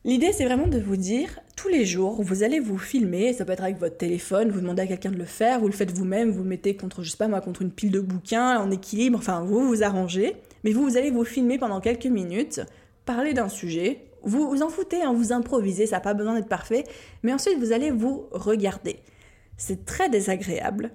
L'idée, 0.04 0.32
c'est 0.34 0.44
vraiment 0.44 0.66
de 0.66 0.78
vous 0.78 0.98
dire, 0.98 1.40
tous 1.56 1.68
les 1.68 1.86
jours, 1.86 2.22
vous 2.22 2.42
allez 2.42 2.60
vous 2.60 2.76
filmer, 2.76 3.32
ça 3.32 3.46
peut 3.46 3.52
être 3.52 3.64
avec 3.64 3.78
votre 3.78 3.96
téléphone, 3.96 4.50
vous 4.50 4.60
demandez 4.60 4.82
à 4.82 4.86
quelqu'un 4.86 5.12
de 5.12 5.16
le 5.16 5.24
faire, 5.24 5.60
vous 5.60 5.68
le 5.68 5.72
faites 5.72 5.92
vous-même, 5.92 6.30
vous 6.30 6.42
le 6.42 6.48
mettez 6.50 6.76
contre, 6.76 7.02
je 7.02 7.08
sais 7.08 7.16
pas 7.16 7.28
moi, 7.28 7.40
contre 7.40 7.62
une 7.62 7.72
pile 7.72 7.90
de 7.90 8.00
bouquins, 8.00 8.58
en 8.58 8.70
équilibre, 8.70 9.18
enfin, 9.18 9.40
vous 9.40 9.66
vous 9.66 9.82
arrangez, 9.82 10.36
mais 10.62 10.72
vous, 10.72 10.82
vous 10.82 10.98
allez 10.98 11.10
vous 11.10 11.24
filmer 11.24 11.56
pendant 11.56 11.80
quelques 11.80 12.04
minutes, 12.04 12.60
parler 13.06 13.32
d'un 13.32 13.48
sujet, 13.48 14.11
vous 14.24 14.48
vous 14.48 14.62
en 14.62 14.68
foutez, 14.68 15.02
hein, 15.02 15.12
vous 15.12 15.32
improvisez, 15.32 15.86
ça 15.86 15.96
n'a 15.96 16.00
pas 16.00 16.14
besoin 16.14 16.34
d'être 16.34 16.48
parfait, 16.48 16.84
mais 17.22 17.32
ensuite 17.32 17.58
vous 17.58 17.72
allez 17.72 17.90
vous 17.90 18.26
regarder. 18.32 18.96
C'est 19.56 19.84
très 19.84 20.08
désagréable, 20.08 20.92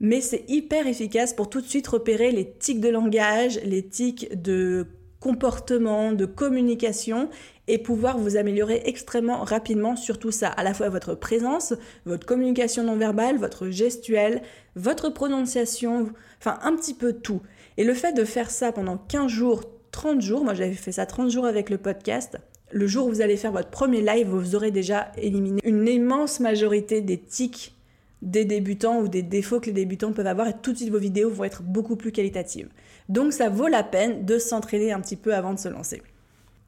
mais 0.00 0.20
c'est 0.20 0.44
hyper 0.48 0.86
efficace 0.86 1.32
pour 1.32 1.48
tout 1.48 1.60
de 1.60 1.66
suite 1.66 1.86
repérer 1.86 2.32
les 2.32 2.52
tics 2.52 2.80
de 2.80 2.88
langage, 2.88 3.60
les 3.64 3.86
tics 3.86 4.40
de 4.40 4.86
comportement, 5.20 6.12
de 6.12 6.26
communication 6.26 7.28
et 7.68 7.78
pouvoir 7.78 8.18
vous 8.18 8.36
améliorer 8.36 8.82
extrêmement 8.86 9.44
rapidement 9.44 9.94
sur 9.94 10.18
tout 10.18 10.32
ça, 10.32 10.48
à 10.48 10.64
la 10.64 10.74
fois 10.74 10.88
votre 10.88 11.14
présence, 11.14 11.74
votre 12.04 12.26
communication 12.26 12.82
non 12.82 12.96
verbale, 12.96 13.38
votre 13.38 13.68
gestuelle, 13.68 14.42
votre 14.74 15.10
prononciation, 15.10 16.10
enfin 16.40 16.58
un 16.62 16.74
petit 16.74 16.94
peu 16.94 17.12
tout. 17.12 17.40
Et 17.76 17.84
le 17.84 17.94
fait 17.94 18.12
de 18.12 18.24
faire 18.24 18.50
ça 18.50 18.72
pendant 18.72 18.98
15 18.98 19.28
jours, 19.28 19.62
30 19.92 20.20
jours, 20.20 20.42
moi 20.42 20.54
j'avais 20.54 20.72
fait 20.72 20.92
ça 20.92 21.06
30 21.06 21.30
jours 21.30 21.46
avec 21.46 21.70
le 21.70 21.78
podcast, 21.78 22.36
le 22.72 22.86
jour 22.86 23.06
où 23.06 23.10
vous 23.10 23.20
allez 23.20 23.36
faire 23.36 23.52
votre 23.52 23.70
premier 23.70 24.00
live, 24.00 24.28
vous 24.28 24.54
aurez 24.54 24.70
déjà 24.70 25.12
éliminé 25.16 25.60
une 25.64 25.86
immense 25.86 26.40
majorité 26.40 27.00
des 27.00 27.18
tics 27.18 27.74
des 28.22 28.44
débutants 28.44 29.00
ou 29.00 29.08
des 29.08 29.22
défauts 29.22 29.60
que 29.60 29.66
les 29.66 29.72
débutants 29.72 30.12
peuvent 30.12 30.26
avoir 30.26 30.46
et 30.48 30.54
tout 30.62 30.72
de 30.72 30.76
suite 30.76 30.90
vos 30.90 30.98
vidéos 30.98 31.28
vont 31.28 31.44
être 31.44 31.62
beaucoup 31.62 31.96
plus 31.96 32.12
qualitatives. 32.12 32.68
Donc 33.08 33.32
ça 33.32 33.48
vaut 33.48 33.66
la 33.66 33.82
peine 33.82 34.24
de 34.24 34.38
s'entraîner 34.38 34.92
un 34.92 35.00
petit 35.00 35.16
peu 35.16 35.34
avant 35.34 35.52
de 35.52 35.58
se 35.58 35.68
lancer. 35.68 36.02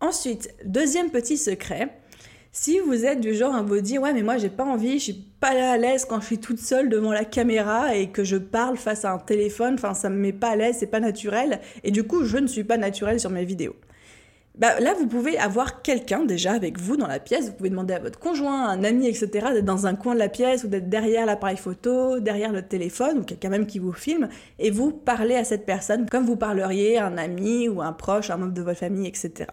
Ensuite, 0.01 0.53
deuxième 0.64 1.11
petit 1.11 1.37
secret, 1.37 1.90
si 2.51 2.81
vous 2.81 3.05
êtes 3.05 3.21
du 3.21 3.35
genre 3.35 3.55
à 3.55 3.62
vous 3.62 3.81
dire 3.81 4.03
ouais 4.03 4.12
mais 4.12 4.23
moi 4.23 4.37
j'ai 4.37 4.51
pas 4.51 4.64
envie, 4.64 4.99
je 4.99 5.05
suis 5.05 5.25
pas 5.40 5.51
à 5.51 5.77
l'aise 5.77 6.05
quand 6.05 6.21
je 6.21 6.27
suis 6.27 6.38
toute 6.38 6.59
seule 6.59 6.88
devant 6.88 7.12
la 7.12 7.25
caméra 7.25 7.95
et 7.95 8.11
que 8.11 8.25
je 8.25 8.37
parle 8.37 8.77
face 8.77 9.05
à 9.05 9.12
un 9.12 9.19
téléphone, 9.19 9.75
enfin 9.75 9.95
ça 9.95 10.11
me 10.11 10.17
met 10.17 10.33
pas 10.33 10.51
à 10.51 10.57
l'aise, 10.57 10.77
c'est 10.81 10.88
pas 10.88 11.01
naturel 11.01 11.61
et 11.85 11.93
du 11.93 12.03
coup 12.03 12.25
je 12.25 12.38
ne 12.38 12.49
suis 12.49 12.64
pas 12.64 12.77
naturelle 12.77 13.21
sur 13.21 13.31
mes 13.31 13.45
vidéos. 13.45 13.77
Bah, 14.57 14.79
là, 14.79 14.95
vous 14.95 15.09
pouvez 15.09 15.37
avoir 15.37 15.83
quelqu'un 15.83 16.25
déjà 16.25 16.53
avec 16.53 16.79
vous 16.79 16.97
dans 16.97 17.09
la 17.09 17.19
pièce. 17.19 17.47
Vous 17.47 17.55
pouvez 17.55 17.71
demander 17.71 17.93
à 17.93 17.99
votre 17.99 18.21
conjoint, 18.21 18.69
un 18.69 18.85
ami, 18.85 19.09
etc., 19.09 19.29
d'être 19.53 19.64
dans 19.64 19.87
un 19.87 19.97
coin 19.97 20.14
de 20.14 20.21
la 20.21 20.29
pièce 20.29 20.62
ou 20.62 20.69
d'être 20.69 20.88
derrière 20.88 21.27
l'appareil 21.27 21.57
photo, 21.57 22.21
derrière 22.21 22.53
le 22.53 22.62
téléphone 22.62 23.19
ou 23.19 23.23
quelqu'un 23.25 23.49
même 23.49 23.67
qui 23.67 23.81
vous 23.81 23.93
filme 23.93 24.29
et 24.61 24.71
vous 24.71 24.93
parlez 24.93 25.35
à 25.35 25.43
cette 25.43 25.67
personne 25.67 26.09
comme 26.09 26.25
vous 26.25 26.37
parleriez 26.37 26.99
à 26.99 27.07
un 27.07 27.19
ami 27.19 27.69
ou 27.69 27.83
un 27.83 27.93
proche, 27.93 28.31
un 28.31 28.37
membre 28.37 28.55
de 28.55 28.62
votre 28.62 28.79
famille, 28.79 29.09
etc. 29.09 29.49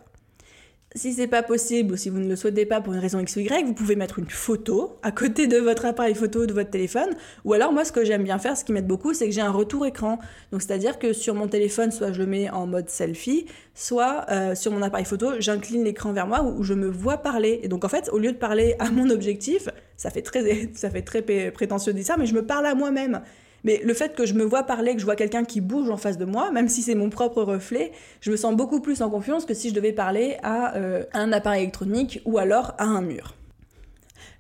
Si 0.94 1.14
c'est 1.14 1.28
pas 1.28 1.42
possible 1.42 1.94
ou 1.94 1.96
si 1.96 2.10
vous 2.10 2.20
ne 2.20 2.28
le 2.28 2.36
souhaitez 2.36 2.66
pas 2.66 2.82
pour 2.82 2.92
une 2.92 3.00
raison 3.00 3.22
X 3.22 3.38
ou 3.38 3.40
Y, 3.40 3.66
vous 3.66 3.74
pouvez 3.74 3.96
mettre 3.96 4.20
une 4.20 4.30
photo 4.30 4.98
à 5.04 5.14
côté 5.14 5.48
de 5.48 5.56
votre 5.56 5.86
appareil 5.86 6.14
photo 6.14 6.46
de 6.46 6.52
votre 6.52 6.70
téléphone. 6.70 7.12
Ou 7.46 7.54
alors, 7.54 7.72
moi, 7.72 7.86
ce 7.86 7.94
que 7.94 8.04
j'aime 8.04 8.24
bien 8.24 8.38
faire, 8.40 8.58
ce 8.58 8.66
qui 8.66 8.74
m'aide 8.74 8.88
beaucoup, 8.88 9.14
c'est 9.14 9.26
que 9.26 9.32
j'ai 9.32 9.40
un 9.40 9.52
retour 9.52 9.86
écran. 9.86 10.20
Donc, 10.52 10.62
c'est-à-dire 10.62 11.00
que 11.00 11.14
sur 11.14 11.34
mon 11.34 11.48
téléphone, 11.48 11.92
soit 11.92 12.12
je 12.12 12.20
le 12.20 12.26
mets 12.26 12.50
en 12.50 12.68
mode 12.68 12.90
selfie, 12.90 13.46
soit 13.74 14.26
euh, 14.32 14.54
sur 14.54 14.74
mon 14.74 14.82
appareil 14.82 15.06
photo, 15.06 15.32
j'incline 15.40 15.86
l'écran 15.86 16.12
vers 16.12 16.28
moi 16.28 16.44
où 16.44 16.62
je 16.62 16.74
me 16.74 16.90
vois 16.90 17.20
parler. 17.20 17.62
Et 17.64 17.70
donc, 17.70 17.86
en 17.86 17.90
fait, 17.90 18.10
au 18.12 18.20
lieu 18.20 18.34
de 18.34 18.38
parler 18.38 18.76
à 18.80 18.92
mon 18.92 19.10
objectif, 19.12 19.70
ça 19.96 20.10
fait 20.10 20.22
très, 20.22 20.72
ça 20.74 20.90
fait 20.90 21.04
très 21.04 21.22
prétentieux 21.52 21.94
de 21.94 22.00
dire 22.00 22.08
ça, 22.08 22.18
mais 22.18 22.26
je 22.26 22.34
me 22.34 22.46
parle 22.46 22.66
à 22.66 22.76
moi-même. 22.76 23.22
Mais 23.64 23.82
le 23.84 23.94
fait 23.94 24.16
que 24.16 24.26
je 24.26 24.34
me 24.34 24.44
vois 24.44 24.64
parler, 24.64 24.94
que 24.94 25.00
je 25.00 25.06
vois 25.06 25.16
quelqu'un 25.16 25.44
qui 25.44 25.62
bouge 25.62 25.90
en 25.90 25.98
face 25.98 26.18
de 26.18 26.26
moi, 26.26 26.52
même 26.52 26.68
si 26.68 26.82
c'est 26.82 26.96
mon 26.96 27.10
propre 27.10 27.44
reflet, 27.44 27.92
je 28.22 28.32
me 28.32 28.36
sens 28.36 28.56
beaucoup 28.56 28.82
plus 28.82 29.02
en 29.02 29.10
confiance 29.10 29.46
que 29.46 29.54
si 29.54 29.70
je 29.70 29.74
devais 29.74 29.94
parler 29.94 30.38
à 30.44 30.76
euh, 30.76 31.04
un 31.14 31.32
appareil 31.32 31.64
électronique 31.64 32.22
ou 32.26 32.38
alors 32.38 32.74
à 32.78 32.86
un 32.86 33.02
mur. 33.02 33.36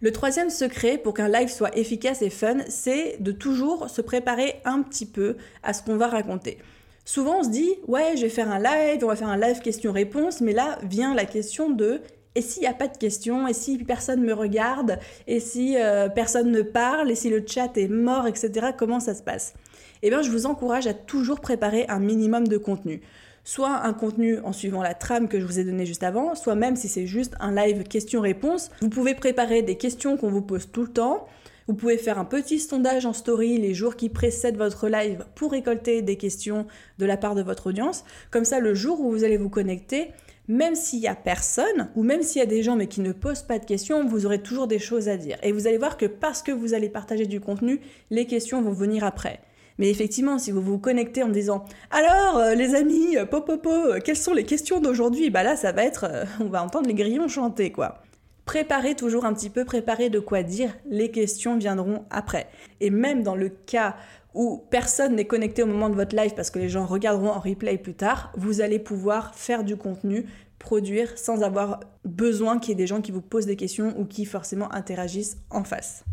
Le 0.01 0.11
troisième 0.11 0.49
secret 0.49 0.97
pour 0.97 1.13
qu'un 1.13 1.29
live 1.29 1.49
soit 1.49 1.77
efficace 1.77 2.23
et 2.23 2.31
fun, 2.31 2.57
c'est 2.67 3.17
de 3.19 3.31
toujours 3.31 3.87
se 3.89 4.01
préparer 4.01 4.55
un 4.65 4.81
petit 4.81 5.05
peu 5.05 5.37
à 5.61 5.73
ce 5.73 5.83
qu'on 5.83 5.95
va 5.95 6.07
raconter. 6.07 6.57
Souvent 7.05 7.39
on 7.39 7.43
se 7.43 7.49
dit 7.49 7.69
ouais 7.87 8.13
je 8.15 8.23
vais 8.23 8.29
faire 8.29 8.49
un 8.49 8.57
live, 8.57 9.03
on 9.03 9.07
va 9.07 9.15
faire 9.15 9.29
un 9.29 9.37
live 9.37 9.59
question-réponse, 9.59 10.41
mais 10.41 10.53
là 10.53 10.79
vient 10.83 11.13
la 11.13 11.25
question 11.25 11.69
de 11.69 12.01
et 12.35 12.41
s'il 12.41 12.61
n'y 12.61 12.67
a 12.67 12.73
pas 12.73 12.87
de 12.87 12.97
questions, 12.97 13.47
et 13.47 13.53
si 13.53 13.77
personne 13.77 14.23
me 14.23 14.33
regarde, 14.33 14.99
et 15.27 15.39
si 15.39 15.75
euh, 15.77 16.07
personne 16.07 16.51
ne 16.51 16.61
parle, 16.61 17.11
et 17.11 17.15
si 17.15 17.29
le 17.29 17.43
chat 17.45 17.75
est 17.77 17.89
mort, 17.89 18.27
etc., 18.27 18.67
comment 18.77 18.99
ça 18.99 19.13
se 19.13 19.21
passe? 19.21 19.53
Eh 20.01 20.09
bien, 20.09 20.21
je 20.21 20.31
vous 20.31 20.45
encourage 20.45 20.87
à 20.87 20.93
toujours 20.93 21.41
préparer 21.41 21.85
un 21.89 21.99
minimum 21.99 22.47
de 22.47 22.57
contenu. 22.57 23.01
Soit 23.43 23.81
un 23.83 23.93
contenu 23.93 24.39
en 24.39 24.53
suivant 24.53 24.81
la 24.81 24.93
trame 24.93 25.27
que 25.27 25.39
je 25.39 25.45
vous 25.45 25.59
ai 25.59 25.63
donnée 25.63 25.85
juste 25.85 26.03
avant, 26.03 26.35
soit 26.35 26.55
même 26.55 26.75
si 26.75 26.87
c'est 26.87 27.07
juste 27.07 27.33
un 27.39 27.53
live 27.53 27.83
questions-réponses. 27.83 28.69
Vous 28.81 28.89
pouvez 28.89 29.15
préparer 29.15 29.61
des 29.61 29.75
questions 29.75 30.15
qu'on 30.15 30.29
vous 30.29 30.41
pose 30.41 30.69
tout 30.71 30.83
le 30.83 30.91
temps. 30.91 31.27
Vous 31.67 31.73
pouvez 31.75 31.97
faire 31.97 32.17
un 32.17 32.25
petit 32.25 32.59
sondage 32.59 33.05
en 33.05 33.13
story 33.13 33.57
les 33.57 33.73
jours 33.73 33.95
qui 33.95 34.09
précèdent 34.09 34.57
votre 34.57 34.89
live 34.89 35.25
pour 35.35 35.51
récolter 35.51 36.01
des 36.01 36.17
questions 36.17 36.65
de 36.97 37.05
la 37.05 37.17
part 37.17 37.35
de 37.35 37.43
votre 37.43 37.67
audience. 37.67 38.03
Comme 38.29 38.45
ça, 38.45 38.59
le 38.59 38.73
jour 38.73 38.99
où 39.01 39.11
vous 39.11 39.23
allez 39.23 39.37
vous 39.37 39.49
connecter, 39.49 40.11
même 40.47 40.75
s'il 40.75 40.99
y 40.99 41.07
a 41.07 41.15
personne, 41.15 41.89
ou 41.95 42.03
même 42.03 42.23
s'il 42.23 42.39
y 42.39 42.43
a 42.43 42.47
des 42.47 42.63
gens 42.63 42.75
mais 42.75 42.87
qui 42.87 43.01
ne 43.01 43.11
posent 43.11 43.43
pas 43.43 43.59
de 43.59 43.65
questions, 43.65 44.05
vous 44.05 44.25
aurez 44.25 44.41
toujours 44.41 44.67
des 44.67 44.79
choses 44.79 45.09
à 45.09 45.17
dire. 45.17 45.37
Et 45.43 45.51
vous 45.51 45.67
allez 45.67 45.77
voir 45.77 45.97
que 45.97 46.05
parce 46.05 46.41
que 46.41 46.51
vous 46.51 46.73
allez 46.73 46.89
partager 46.89 47.25
du 47.25 47.39
contenu, 47.39 47.79
les 48.09 48.25
questions 48.25 48.61
vont 48.61 48.73
venir 48.73 49.03
après. 49.03 49.39
Mais 49.77 49.89
effectivement, 49.89 50.37
si 50.37 50.51
vous 50.51 50.61
vous 50.61 50.77
connectez 50.77 51.23
en 51.23 51.29
disant 51.29 51.65
Alors, 51.89 52.37
euh, 52.37 52.53
les 52.53 52.75
amis, 52.75 53.17
euh, 53.17 53.25
popopo, 53.25 53.71
euh, 53.71 53.99
quelles 53.99 54.17
sont 54.17 54.33
les 54.33 54.43
questions 54.43 54.79
d'aujourd'hui? 54.79 55.29
Bah 55.29 55.43
là, 55.43 55.55
ça 55.55 55.71
va 55.71 55.83
être. 55.83 56.05
on 56.39 56.49
va 56.49 56.63
entendre 56.63 56.87
les 56.87 56.93
grillons 56.93 57.27
chanter, 57.27 57.71
quoi. 57.71 58.01
Préparez 58.45 58.95
toujours 58.95 59.25
un 59.25 59.33
petit 59.33 59.49
peu, 59.49 59.65
préparez 59.65 60.09
de 60.09 60.19
quoi 60.19 60.43
dire, 60.43 60.75
les 60.85 61.09
questions 61.09 61.57
viendront 61.57 62.05
après. 62.09 62.47
Et 62.79 62.89
même 62.89 63.23
dans 63.23 63.35
le 63.35 63.49
cas 63.49 63.95
où 64.33 64.63
personne 64.69 65.15
n'est 65.15 65.25
connecté 65.25 65.63
au 65.63 65.65
moment 65.65 65.89
de 65.89 65.95
votre 65.95 66.15
live 66.15 66.33
parce 66.35 66.49
que 66.49 66.59
les 66.59 66.69
gens 66.69 66.85
regarderont 66.85 67.29
en 67.29 67.39
replay 67.39 67.77
plus 67.77 67.93
tard, 67.93 68.31
vous 68.37 68.61
allez 68.61 68.79
pouvoir 68.79 69.35
faire 69.35 69.63
du 69.63 69.75
contenu, 69.75 70.25
produire 70.59 71.17
sans 71.17 71.43
avoir 71.43 71.81
besoin 72.05 72.59
qu'il 72.59 72.69
y 72.69 72.71
ait 72.73 72.75
des 72.75 72.87
gens 72.87 73.01
qui 73.01 73.11
vous 73.11 73.21
posent 73.21 73.45
des 73.45 73.55
questions 73.55 73.93
ou 73.97 74.05
qui 74.05 74.25
forcément 74.25 74.71
interagissent 74.73 75.37
en 75.49 75.63
face. 75.63 76.03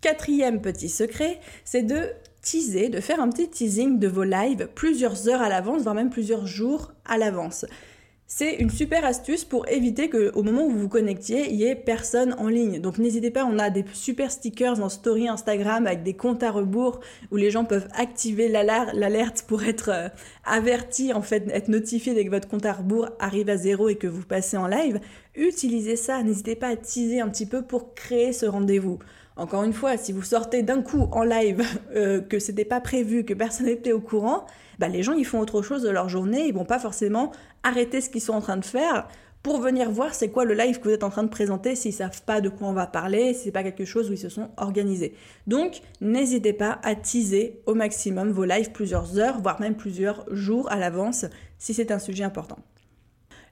Quatrième 0.00 0.62
petit 0.62 0.88
secret, 0.88 1.40
c'est 1.64 1.82
de 1.82 2.10
teaser, 2.40 2.88
de 2.88 3.00
faire 3.00 3.20
un 3.20 3.28
petit 3.28 3.50
teasing 3.50 3.98
de 3.98 4.08
vos 4.08 4.24
lives 4.24 4.68
plusieurs 4.74 5.28
heures 5.28 5.42
à 5.42 5.50
l'avance, 5.50 5.82
voire 5.82 5.94
même 5.94 6.08
plusieurs 6.10 6.46
jours 6.46 6.92
à 7.04 7.18
l'avance. 7.18 7.66
C'est 8.32 8.54
une 8.54 8.70
super 8.70 9.04
astuce 9.04 9.44
pour 9.44 9.68
éviter 9.68 10.08
qu'au 10.08 10.44
moment 10.44 10.64
où 10.64 10.70
vous 10.70 10.82
vous 10.82 10.88
connectiez, 10.88 11.50
il 11.50 11.56
y 11.56 11.64
ait 11.64 11.74
personne 11.74 12.36
en 12.38 12.46
ligne. 12.46 12.80
Donc 12.80 12.98
n'hésitez 12.98 13.32
pas, 13.32 13.44
on 13.44 13.58
a 13.58 13.70
des 13.70 13.84
super 13.92 14.30
stickers 14.30 14.80
en 14.80 14.88
story 14.88 15.26
Instagram 15.26 15.84
avec 15.88 16.04
des 16.04 16.14
comptes 16.14 16.44
à 16.44 16.52
rebours 16.52 17.00
où 17.32 17.36
les 17.36 17.50
gens 17.50 17.64
peuvent 17.64 17.88
activer 17.92 18.48
l'alerte 18.48 19.44
pour 19.48 19.64
être 19.64 19.90
euh, 19.92 20.08
avertis, 20.44 21.12
en 21.12 21.22
fait, 21.22 21.48
être 21.48 21.66
notifiés 21.66 22.14
dès 22.14 22.24
que 22.24 22.30
votre 22.30 22.46
compte 22.46 22.66
à 22.66 22.72
rebours 22.72 23.08
arrive 23.18 23.50
à 23.50 23.56
zéro 23.56 23.88
et 23.88 23.96
que 23.96 24.06
vous 24.06 24.22
passez 24.22 24.56
en 24.56 24.68
live. 24.68 25.00
Utilisez 25.34 25.96
ça, 25.96 26.22
n'hésitez 26.22 26.54
pas 26.54 26.68
à 26.68 26.76
teaser 26.76 27.20
un 27.20 27.28
petit 27.30 27.46
peu 27.46 27.62
pour 27.62 27.94
créer 27.94 28.32
ce 28.32 28.46
rendez-vous. 28.46 29.00
Encore 29.36 29.64
une 29.64 29.72
fois, 29.72 29.96
si 29.96 30.12
vous 30.12 30.22
sortez 30.22 30.62
d'un 30.62 30.82
coup 30.82 31.08
en 31.12 31.22
live 31.22 31.62
euh, 31.94 32.20
que 32.20 32.38
c'était 32.38 32.64
pas 32.64 32.80
prévu, 32.80 33.24
que 33.24 33.34
personne 33.34 33.66
n'était 33.66 33.92
au 33.92 34.00
courant, 34.00 34.46
bah, 34.78 34.88
les 34.88 35.02
gens 35.02 35.12
ils 35.12 35.26
font 35.26 35.40
autre 35.40 35.62
chose 35.62 35.82
de 35.82 35.90
leur 35.90 36.08
journée, 36.08 36.46
ils 36.46 36.54
vont 36.54 36.64
pas 36.64 36.78
forcément 36.78 37.32
arrêter 37.62 38.00
ce 38.00 38.10
qu'ils 38.10 38.20
sont 38.20 38.32
en 38.32 38.40
train 38.40 38.56
de 38.56 38.64
faire 38.64 39.08
pour 39.42 39.60
venir 39.60 39.90
voir 39.90 40.14
c'est 40.14 40.28
quoi 40.28 40.44
le 40.44 40.54
live 40.54 40.78
que 40.78 40.84
vous 40.84 40.94
êtes 40.94 41.04
en 41.04 41.10
train 41.10 41.22
de 41.22 41.28
présenter 41.28 41.74
s'ils 41.74 41.94
savent 41.94 42.22
pas 42.22 42.40
de 42.40 42.48
quoi 42.48 42.68
on 42.68 42.72
va 42.72 42.86
parler, 42.86 43.32
si 43.32 43.44
c'est 43.44 43.50
pas 43.50 43.62
quelque 43.62 43.84
chose 43.84 44.10
où 44.10 44.12
ils 44.12 44.18
se 44.18 44.28
sont 44.28 44.50
organisés. 44.56 45.14
Donc, 45.46 45.80
n'hésitez 46.00 46.52
pas 46.52 46.78
à 46.82 46.94
teaser 46.94 47.60
au 47.66 47.74
maximum 47.74 48.30
vos 48.30 48.44
lives 48.44 48.72
plusieurs 48.72 49.18
heures, 49.18 49.40
voire 49.40 49.60
même 49.60 49.76
plusieurs 49.76 50.26
jours 50.34 50.70
à 50.70 50.76
l'avance 50.76 51.24
si 51.58 51.72
c'est 51.72 51.90
un 51.90 51.98
sujet 51.98 52.24
important. 52.24 52.58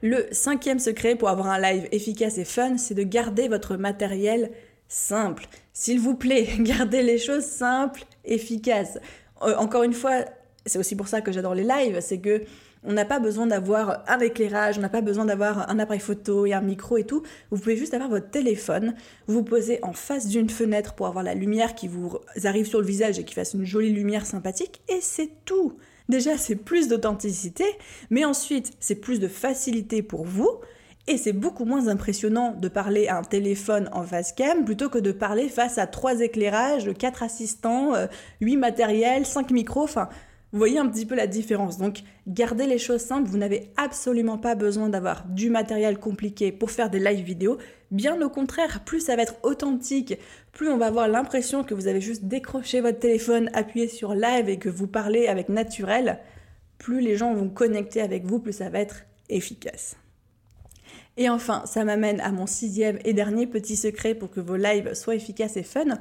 Le 0.02 0.26
cinquième 0.30 0.78
secret 0.78 1.16
pour 1.16 1.28
avoir 1.28 1.48
un 1.48 1.60
live 1.60 1.88
efficace 1.90 2.38
et 2.38 2.44
fun, 2.44 2.76
c'est 2.76 2.94
de 2.94 3.02
garder 3.02 3.48
votre 3.48 3.76
matériel 3.76 4.50
simple. 4.88 5.48
S'il 5.80 6.00
vous 6.00 6.16
plaît, 6.16 6.48
gardez 6.58 7.04
les 7.04 7.18
choses 7.18 7.44
simples, 7.44 8.02
efficaces. 8.24 8.98
Euh, 9.42 9.54
encore 9.58 9.84
une 9.84 9.92
fois, 9.92 10.24
c'est 10.66 10.76
aussi 10.76 10.96
pour 10.96 11.06
ça 11.06 11.20
que 11.20 11.30
j'adore 11.30 11.54
les 11.54 11.62
lives, 11.62 12.00
c'est 12.00 12.18
que 12.18 12.42
on 12.82 12.92
n'a 12.94 13.04
pas 13.04 13.20
besoin 13.20 13.46
d'avoir 13.46 14.02
un 14.08 14.18
éclairage, 14.18 14.76
on 14.76 14.80
n'a 14.80 14.88
pas 14.88 15.02
besoin 15.02 15.24
d'avoir 15.24 15.70
un 15.70 15.78
appareil 15.78 16.00
photo 16.00 16.46
et 16.46 16.52
un 16.52 16.62
micro 16.62 16.96
et 16.96 17.04
tout. 17.04 17.22
Vous 17.52 17.58
pouvez 17.58 17.76
juste 17.76 17.94
avoir 17.94 18.10
votre 18.10 18.28
téléphone, 18.28 18.96
vous 19.28 19.44
posez 19.44 19.78
en 19.84 19.92
face 19.92 20.26
d'une 20.26 20.50
fenêtre 20.50 20.94
pour 20.94 21.06
avoir 21.06 21.22
la 21.22 21.34
lumière 21.34 21.76
qui 21.76 21.86
vous 21.86 22.18
arrive 22.42 22.66
sur 22.66 22.80
le 22.80 22.86
visage 22.86 23.20
et 23.20 23.24
qui 23.24 23.34
fasse 23.34 23.54
une 23.54 23.64
jolie 23.64 23.92
lumière 23.92 24.26
sympathique, 24.26 24.82
et 24.88 24.98
c'est 25.00 25.30
tout. 25.44 25.76
Déjà, 26.08 26.36
c'est 26.36 26.56
plus 26.56 26.88
d'authenticité, 26.88 27.64
mais 28.10 28.24
ensuite, 28.24 28.72
c'est 28.80 28.96
plus 28.96 29.20
de 29.20 29.28
facilité 29.28 30.02
pour 30.02 30.24
vous. 30.24 30.50
Et 31.10 31.16
c'est 31.16 31.32
beaucoup 31.32 31.64
moins 31.64 31.88
impressionnant 31.88 32.52
de 32.52 32.68
parler 32.68 33.08
à 33.08 33.16
un 33.16 33.22
téléphone 33.22 33.88
en 33.92 34.02
face 34.02 34.32
cam 34.32 34.66
plutôt 34.66 34.90
que 34.90 34.98
de 34.98 35.10
parler 35.10 35.48
face 35.48 35.78
à 35.78 35.86
trois 35.86 36.20
éclairages, 36.20 36.92
quatre 36.92 37.22
assistants, 37.22 37.94
euh, 37.94 38.08
huit 38.42 38.58
matériels, 38.58 39.24
cinq 39.24 39.50
micros. 39.50 39.84
Enfin, 39.84 40.10
vous 40.52 40.58
voyez 40.58 40.78
un 40.78 40.86
petit 40.86 41.06
peu 41.06 41.14
la 41.14 41.26
différence. 41.26 41.78
Donc, 41.78 42.02
gardez 42.26 42.66
les 42.66 42.76
choses 42.76 43.00
simples. 43.00 43.26
Vous 43.26 43.38
n'avez 43.38 43.70
absolument 43.78 44.36
pas 44.36 44.54
besoin 44.54 44.90
d'avoir 44.90 45.24
du 45.26 45.48
matériel 45.48 45.98
compliqué 45.98 46.52
pour 46.52 46.70
faire 46.70 46.90
des 46.90 46.98
live 46.98 47.24
vidéo. 47.24 47.56
Bien 47.90 48.20
au 48.20 48.28
contraire, 48.28 48.84
plus 48.84 49.00
ça 49.00 49.16
va 49.16 49.22
être 49.22 49.36
authentique, 49.42 50.18
plus 50.52 50.68
on 50.68 50.76
va 50.76 50.88
avoir 50.88 51.08
l'impression 51.08 51.64
que 51.64 51.72
vous 51.72 51.86
avez 51.86 52.02
juste 52.02 52.24
décroché 52.24 52.82
votre 52.82 52.98
téléphone, 52.98 53.48
appuyé 53.54 53.88
sur 53.88 54.12
live 54.12 54.50
et 54.50 54.58
que 54.58 54.68
vous 54.68 54.86
parlez 54.86 55.26
avec 55.26 55.48
naturel. 55.48 56.18
Plus 56.76 57.00
les 57.00 57.16
gens 57.16 57.32
vont 57.32 57.48
connecter 57.48 58.02
avec 58.02 58.26
vous, 58.26 58.40
plus 58.40 58.52
ça 58.52 58.68
va 58.68 58.80
être 58.80 59.06
efficace. 59.30 59.96
Et 61.18 61.28
enfin, 61.28 61.64
ça 61.66 61.84
m'amène 61.84 62.20
à 62.20 62.30
mon 62.30 62.46
sixième 62.46 63.00
et 63.04 63.12
dernier 63.12 63.48
petit 63.48 63.74
secret 63.74 64.14
pour 64.14 64.30
que 64.30 64.38
vos 64.38 64.56
lives 64.56 64.94
soient 64.94 65.16
efficaces 65.16 65.56
et 65.56 65.64
fun. 65.64 65.98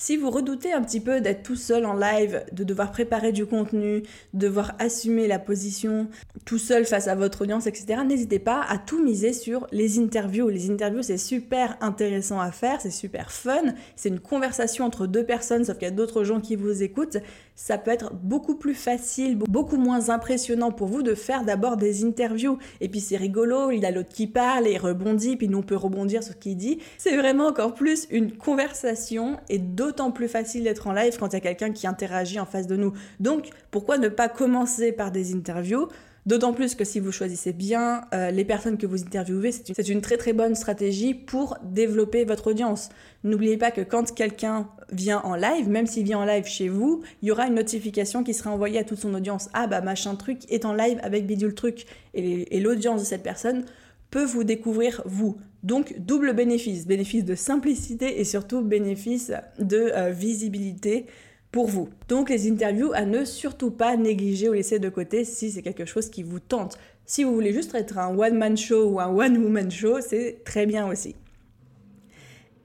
Si 0.00 0.16
vous 0.16 0.30
redoutez 0.30 0.72
un 0.72 0.80
petit 0.80 1.00
peu 1.00 1.20
d'être 1.20 1.42
tout 1.42 1.56
seul 1.56 1.84
en 1.84 1.92
live, 1.92 2.44
de 2.52 2.62
devoir 2.62 2.92
préparer 2.92 3.32
du 3.32 3.46
contenu, 3.46 4.02
de 4.32 4.46
devoir 4.46 4.76
assumer 4.78 5.26
la 5.26 5.40
position 5.40 6.06
tout 6.44 6.58
seul 6.58 6.84
face 6.84 7.08
à 7.08 7.16
votre 7.16 7.42
audience, 7.42 7.66
etc., 7.66 8.02
n'hésitez 8.06 8.38
pas 8.38 8.62
à 8.68 8.78
tout 8.78 9.02
miser 9.02 9.32
sur 9.32 9.66
les 9.72 9.98
interviews. 9.98 10.50
Les 10.50 10.70
interviews, 10.70 11.02
c'est 11.02 11.18
super 11.18 11.76
intéressant 11.80 12.38
à 12.38 12.52
faire, 12.52 12.80
c'est 12.80 12.92
super 12.92 13.32
fun, 13.32 13.74
c'est 13.96 14.08
une 14.08 14.20
conversation 14.20 14.84
entre 14.84 15.08
deux 15.08 15.24
personnes, 15.24 15.64
sauf 15.64 15.76
qu'il 15.78 15.88
y 15.88 15.90
a 15.90 15.94
d'autres 15.94 16.22
gens 16.22 16.40
qui 16.40 16.54
vous 16.54 16.84
écoutent. 16.84 17.16
Ça 17.56 17.76
peut 17.76 17.90
être 17.90 18.14
beaucoup 18.14 18.54
plus 18.54 18.74
facile, 18.74 19.36
beaucoup 19.36 19.78
moins 19.78 20.10
impressionnant 20.10 20.70
pour 20.70 20.86
vous 20.86 21.02
de 21.02 21.16
faire 21.16 21.44
d'abord 21.44 21.76
des 21.76 22.04
interviews. 22.04 22.58
Et 22.80 22.88
puis 22.88 23.00
c'est 23.00 23.16
rigolo, 23.16 23.72
il 23.72 23.80
y 23.80 23.84
a 23.84 23.90
l'autre 23.90 24.10
qui 24.10 24.28
parle 24.28 24.68
et 24.68 24.78
rebondit, 24.78 25.34
puis 25.34 25.48
nous 25.48 25.58
on 25.58 25.62
peut 25.62 25.74
rebondir 25.74 26.22
sur 26.22 26.34
ce 26.34 26.38
qu'il 26.38 26.56
dit. 26.56 26.78
C'est 26.98 27.16
vraiment 27.16 27.46
encore 27.48 27.74
plus 27.74 28.06
une 28.10 28.30
conversation 28.30 29.38
et 29.48 29.58
d'autant 29.88 30.10
plus 30.10 30.28
facile 30.28 30.64
d'être 30.64 30.86
en 30.86 30.92
live 30.92 31.16
quand 31.18 31.28
il 31.28 31.32
y 31.32 31.36
a 31.36 31.40
quelqu'un 31.40 31.72
qui 31.72 31.86
interagit 31.86 32.38
en 32.38 32.44
face 32.44 32.66
de 32.66 32.76
nous. 32.76 32.92
Donc, 33.20 33.48
pourquoi 33.70 33.96
ne 33.96 34.08
pas 34.08 34.28
commencer 34.28 34.92
par 34.92 35.10
des 35.10 35.34
interviews? 35.34 35.88
D'autant 36.26 36.52
plus 36.52 36.74
que 36.74 36.84
si 36.84 37.00
vous 37.00 37.10
choisissez 37.10 37.54
bien 37.54 38.02
euh, 38.12 38.30
les 38.30 38.44
personnes 38.44 38.76
que 38.76 38.86
vous 38.86 39.02
interviewez, 39.02 39.50
c'est 39.50 39.88
une, 39.88 40.02
très 40.02 40.18
très 40.18 40.34
bonne 40.34 40.54
stratégie 40.54 41.14
pour 41.14 41.56
développer 41.62 42.26
votre 42.26 42.48
audience. 42.48 42.90
N'oubliez 43.24 43.56
pas 43.56 43.70
que 43.70 43.80
quand 43.80 44.12
quelqu'un 44.12 44.68
vient 44.92 45.22
en 45.24 45.34
live, 45.36 45.70
même 45.70 45.86
s'il 45.86 46.04
vient 46.04 46.18
en 46.18 46.26
live 46.26 46.44
chez 46.44 46.68
vous, 46.68 47.02
il 47.22 47.28
y 47.28 47.30
aura 47.30 47.46
une 47.46 47.54
notification 47.54 48.24
qui 48.24 48.34
sera 48.34 48.50
envoyée 48.50 48.78
à 48.78 48.84
toute 48.84 48.98
son 48.98 49.14
audience. 49.14 49.48
Ah 49.54 49.68
bah 49.68 49.80
machin 49.80 50.16
truc 50.16 50.40
est 50.50 50.66
en 50.66 50.74
live 50.74 50.98
avec 51.02 51.26
bidule 51.26 51.54
truc. 51.54 51.86
et 52.12 52.60
l'audience 52.60 53.00
de 53.00 53.06
cette 53.06 53.22
personne 53.22 53.64
peut 54.10 54.24
vous 54.24 54.44
découvrir 54.44 55.02
vous. 55.04 55.36
Donc 55.62 55.98
double 55.98 56.34
bénéfice, 56.34 56.86
bénéfice 56.86 57.24
de 57.24 57.34
simplicité 57.34 58.20
et 58.20 58.24
surtout 58.24 58.62
bénéfice 58.62 59.32
de 59.58 59.90
euh, 59.94 60.10
visibilité 60.10 61.06
pour 61.50 61.66
vous. 61.66 61.88
Donc 62.08 62.30
les 62.30 62.50
interviews 62.50 62.92
à 62.92 63.04
ne 63.04 63.24
surtout 63.24 63.70
pas 63.70 63.96
négliger 63.96 64.48
ou 64.48 64.52
laisser 64.52 64.78
de 64.78 64.88
côté 64.88 65.24
si 65.24 65.50
c'est 65.50 65.62
quelque 65.62 65.84
chose 65.84 66.10
qui 66.10 66.22
vous 66.22 66.40
tente. 66.40 66.78
Si 67.06 67.24
vous 67.24 67.34
voulez 67.34 67.52
juste 67.52 67.74
être 67.74 67.98
un 67.98 68.16
one-man 68.16 68.56
show 68.56 68.90
ou 68.90 69.00
un 69.00 69.08
one-woman 69.08 69.70
show, 69.70 70.00
c'est 70.00 70.42
très 70.44 70.66
bien 70.66 70.86
aussi. 70.86 71.16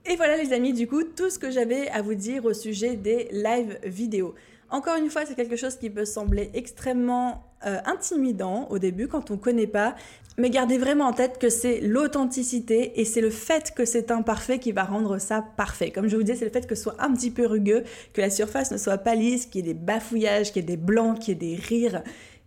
Et 0.06 0.17
voilà 0.17 0.36
les 0.36 0.51
amis, 0.51 0.73
du 0.73 0.86
coup, 0.86 1.03
tout 1.03 1.29
ce 1.29 1.39
que 1.39 1.49
j'avais 1.49 1.88
à 1.88 2.01
vous 2.01 2.13
dire 2.13 2.43
au 2.43 2.53
sujet 2.53 2.97
des 2.97 3.29
live 3.32 3.79
vidéos. 3.86 4.36
Encore 4.74 4.96
une 4.96 5.12
fois, 5.12 5.24
c'est 5.28 5.36
quelque 5.36 5.56
chose 5.56 5.76
qui 5.76 5.92
peut 5.92 6.04
sembler 6.04 6.50
extrêmement 6.56 7.44
euh, 7.68 7.78
intimidant 7.86 8.68
au 8.72 8.80
début 8.80 9.08
quand 9.08 9.30
on 9.30 9.36
ne 9.36 9.40
connaît 9.40 9.68
pas, 9.68 9.96
mais 10.40 10.50
gardez 10.50 10.80
vraiment 10.80 11.06
en 11.06 11.14
tête 11.14 11.38
que 11.38 11.50
c'est 11.50 11.80
l'authenticité 11.80 13.00
et 13.00 13.06
c'est 13.06 13.22
le 13.22 13.30
fait 13.30 13.72
que 13.76 13.86
c'est 13.86 14.10
imparfait 14.10 14.58
qui 14.58 14.72
va 14.72 14.84
rendre 14.84 15.20
ça 15.20 15.46
parfait. 15.58 15.92
Comme 15.92 16.08
je 16.08 16.16
vous 16.16 16.24
disais, 16.24 16.40
c'est 16.40 16.46
le 16.46 16.52
fait 16.52 16.66
que 16.66 16.74
ce 16.74 16.82
soit 16.82 16.96
un 16.98 17.14
petit 17.14 17.30
peu 17.30 17.46
rugueux, 17.46 17.84
que 18.14 18.22
la 18.22 18.32
surface 18.32 18.72
ne 18.72 18.78
soit 18.78 18.98
pas 18.98 19.14
lisse, 19.14 19.46
qu'il 19.46 19.64
y 19.64 19.70
ait 19.70 19.74
des 19.76 19.80
bafouillages, 19.80 20.52
qu'il 20.52 20.64
y 20.64 20.66
ait 20.66 20.76
des 20.76 20.78
blancs, 20.78 21.20
qu'il 21.20 21.36
y 21.36 21.38
ait 21.38 21.56
des 21.56 21.62
rires. 21.62 22.02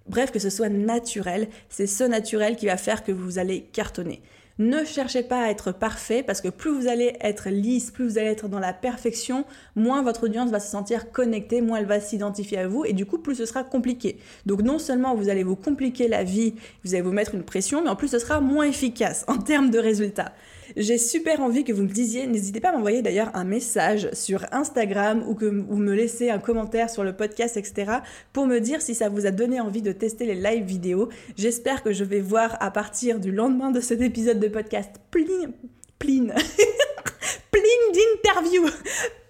Bref, 0.09 0.33
que 0.33 0.41
ce 0.41 0.51
soit 0.51 0.69
naturel. 0.69 1.47
C'est 1.69 1.87
ce 1.87 2.03
naturel 2.03 2.57
qui 2.57 2.67
va 2.67 2.77
faire 2.77 3.05
que 3.05 3.13
vous 3.13 3.39
allez 3.39 3.61
cartonner. 3.73 4.21
Ne 4.59 4.87
cherchez 4.87 5.23
pas 5.23 5.43
à 5.43 5.51
être 5.51 5.71
parfait 5.71 6.23
parce 6.23 6.41
que 6.41 6.49
plus 6.49 6.71
vous 6.71 6.89
allez 6.89 7.15
être 7.21 7.51
lisse, 7.51 7.91
plus 7.91 8.09
vous 8.09 8.17
allez 8.17 8.29
être 8.29 8.49
dans 8.49 8.59
la 8.59 8.73
perfection, 8.73 9.45
moins 9.75 10.03
votre 10.03 10.25
audience 10.25 10.51
va 10.51 10.61
se 10.61 10.71
sentir 10.71 11.13
connectée, 11.13 11.61
moins 11.61 11.79
elle 11.79 11.85
va 11.85 12.01
s'identifier 12.01 12.57
à 12.59 12.67
vous 12.67 12.87
et 12.87 12.95
du 12.95 13.05
coup 13.05 13.19
plus 13.19 13.35
ce 13.35 13.45
sera 13.45 13.65
compliqué. 13.65 14.17
Donc 14.47 14.63
non 14.63 14.79
seulement 14.79 15.15
vous 15.15 15.29
allez 15.29 15.43
vous 15.43 15.57
compliquer 15.57 16.09
la 16.09 16.25
vie, 16.25 16.55
vous 16.85 16.95
allez 16.95 17.03
vous 17.03 17.13
mettre 17.13 17.35
une 17.35 17.43
pression, 17.43 17.83
mais 17.83 17.91
en 17.91 17.97
plus 17.97 18.09
ce 18.09 18.19
sera 18.19 18.41
moins 18.41 18.65
efficace 18.65 19.25
en 19.29 19.37
termes 19.37 19.71
de 19.71 19.79
résultats. 19.79 20.33
J'ai 20.77 20.99
super 20.99 21.41
envie 21.41 21.65
que 21.65 21.73
vous 21.73 21.83
me 21.83 21.89
disiez, 21.89 22.27
n'hésitez 22.27 22.61
pas 22.61 22.71
à 22.71 22.73
m'envoyer 22.73 23.03
d'ailleurs 23.03 23.31
un 23.35 23.45
message 23.45 24.09
sur 24.13 24.45
Instagram 24.53 25.25
ou, 25.29 25.35
que, 25.35 25.47
me 25.47 25.95
laisser 25.95 26.31
un 26.31 26.39
commentaire 26.39 26.91
sur 26.91 27.05
le 27.05 27.15
podcast, 27.15 27.57
etc. 27.57 27.99
pour 28.33 28.47
me 28.47 28.59
dire 28.59 28.83
si 28.83 28.95
ça 28.95 29.09
vous 29.09 29.27
a 29.27 29.31
donné 29.31 29.61
envie 29.61 29.83
de 29.83 29.93
tester 29.93 30.27
les 30.27 30.35
live 30.35 30.65
vidéos. 30.65 31.09
J'espère 31.37 31.83
que 31.83 31.93
je 31.93 32.05
vais 32.05 32.21
voir 32.21 32.57
à 32.61 32.71
partir 32.71 33.21
du 33.21 33.31
lendemain 33.31 33.71
de 33.71 33.81
cet 33.81 34.01
épisode 34.01 34.41
de 34.41 34.49
podcast 34.49 34.97
plein, 35.11 35.53
plein, 35.99 36.27
plein 37.51 37.93
d'interviews 37.93 38.71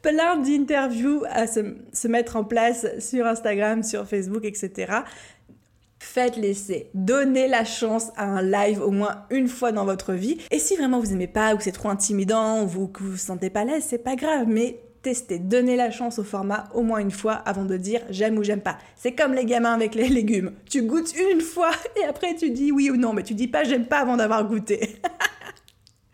plein 0.06 0.36
d'interviews 0.36 1.24
à 1.28 1.46
se, 1.46 2.06
mettre 2.08 2.36
en 2.36 2.44
place 2.44 2.86
sur 3.00 3.26
Instagram, 3.26 3.82
sur 3.82 4.06
Facebook, 4.06 4.44
etc. 4.44 5.00
Faites 6.06 6.36
l'essai. 6.36 6.88
Donnez 6.94 7.48
la 7.48 7.64
chance 7.64 8.10
à 8.16 8.24
un 8.24 8.40
live 8.40 8.80
au 8.80 8.90
moins 8.90 9.26
une 9.28 9.48
fois 9.48 9.72
dans 9.72 9.84
votre 9.84 10.14
vie. 10.14 10.38
Et 10.52 10.60
si 10.60 10.76
vraiment 10.76 11.00
vous 11.00 11.12
aimez 11.12 11.26
pas 11.26 11.54
ou 11.54 11.58
c'est 11.60 11.72
trop 11.72 11.90
intimidant 11.90 12.62
ou 12.62 12.86
que 12.86 13.02
vous 13.02 13.10
vous 13.10 13.16
sentez 13.16 13.50
pas 13.50 13.64
l'aise, 13.64 13.84
c'est 13.86 14.02
pas 14.02 14.14
grave, 14.14 14.46
mais 14.46 14.78
testez, 15.02 15.40
donnez 15.40 15.76
la 15.76 15.90
chance 15.90 16.18
au 16.18 16.22
format 16.22 16.68
au 16.74 16.82
moins 16.82 17.00
une 17.00 17.10
fois 17.10 17.32
avant 17.32 17.64
de 17.64 17.76
dire 17.76 18.00
j'aime 18.08 18.38
ou 18.38 18.44
j'aime 18.44 18.62
pas. 18.62 18.78
C'est 18.94 19.12
comme 19.12 19.34
les 19.34 19.44
gamins 19.44 19.74
avec 19.74 19.94
les 19.94 20.08
légumes. 20.08 20.52
Tu 20.70 20.82
goûtes 20.82 21.12
une 21.32 21.40
fois 21.40 21.72
et 22.00 22.04
après 22.04 22.36
tu 22.36 22.50
dis 22.50 22.70
oui 22.70 22.88
ou 22.88 22.96
non, 22.96 23.12
mais 23.12 23.24
tu 23.24 23.34
dis 23.34 23.48
pas 23.48 23.64
j'aime 23.64 23.86
pas 23.86 23.98
avant 23.98 24.16
d'avoir 24.16 24.46
goûté. 24.48 24.96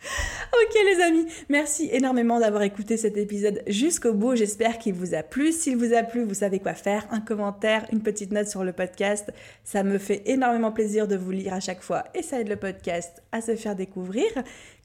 Ok 0.53 0.77
les 0.85 1.03
amis, 1.03 1.27
merci 1.49 1.89
énormément 1.93 2.39
d'avoir 2.39 2.63
écouté 2.63 2.97
cet 2.97 3.17
épisode 3.17 3.63
jusqu'au 3.67 4.13
bout. 4.13 4.37
J'espère 4.37 4.79
qu'il 4.79 4.95
vous 4.95 5.15
a 5.15 5.23
plu. 5.23 5.53
S'il 5.53 5.77
vous 5.77 5.95
a 5.95 6.03
plu, 6.03 6.25
vous 6.25 6.35
savez 6.35 6.59
quoi 6.59 6.75
faire. 6.75 7.07
Un 7.11 7.21
commentaire, 7.21 7.87
une 7.93 8.03
petite 8.03 8.33
note 8.33 8.49
sur 8.49 8.65
le 8.65 8.73
podcast. 8.73 9.33
Ça 9.65 9.83
me 9.83 9.99
fait 9.99 10.23
énormément 10.27 10.73
plaisir 10.73 11.09
de 11.09 11.17
vous 11.17 11.31
lire 11.31 11.55
à 11.55 11.61
chaque 11.61 11.83
fois 11.83 12.05
et 12.15 12.23
ça 12.23 12.41
aide 12.41 12.49
le 12.49 12.57
podcast 12.57 13.23
à 13.33 13.41
se 13.41 13.57
faire 13.57 13.77
découvrir. 13.77 14.27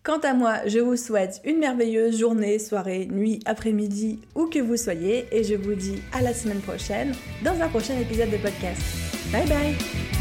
Quant 0.04 0.20
à 0.20 0.34
moi, 0.34 0.60
je 0.68 0.80
vous 0.80 0.96
souhaite 0.96 1.42
une 1.44 1.58
merveilleuse 1.58 2.18
journée, 2.18 2.60
soirée, 2.60 3.08
nuit, 3.12 3.42
après-midi, 3.46 4.22
où 4.36 4.46
que 4.46 4.60
vous 4.60 4.78
soyez 4.78 5.28
et 5.32 5.44
je 5.44 5.56
vous 5.56 5.76
dis 5.76 6.02
à 6.14 6.22
la 6.22 6.34
semaine 6.34 6.62
prochaine 6.62 7.14
dans 7.44 7.60
un 7.60 7.68
prochain 7.68 8.00
épisode 8.00 8.30
de 8.30 8.38
podcast. 8.38 8.82
Bye 9.34 9.48
bye 9.48 10.17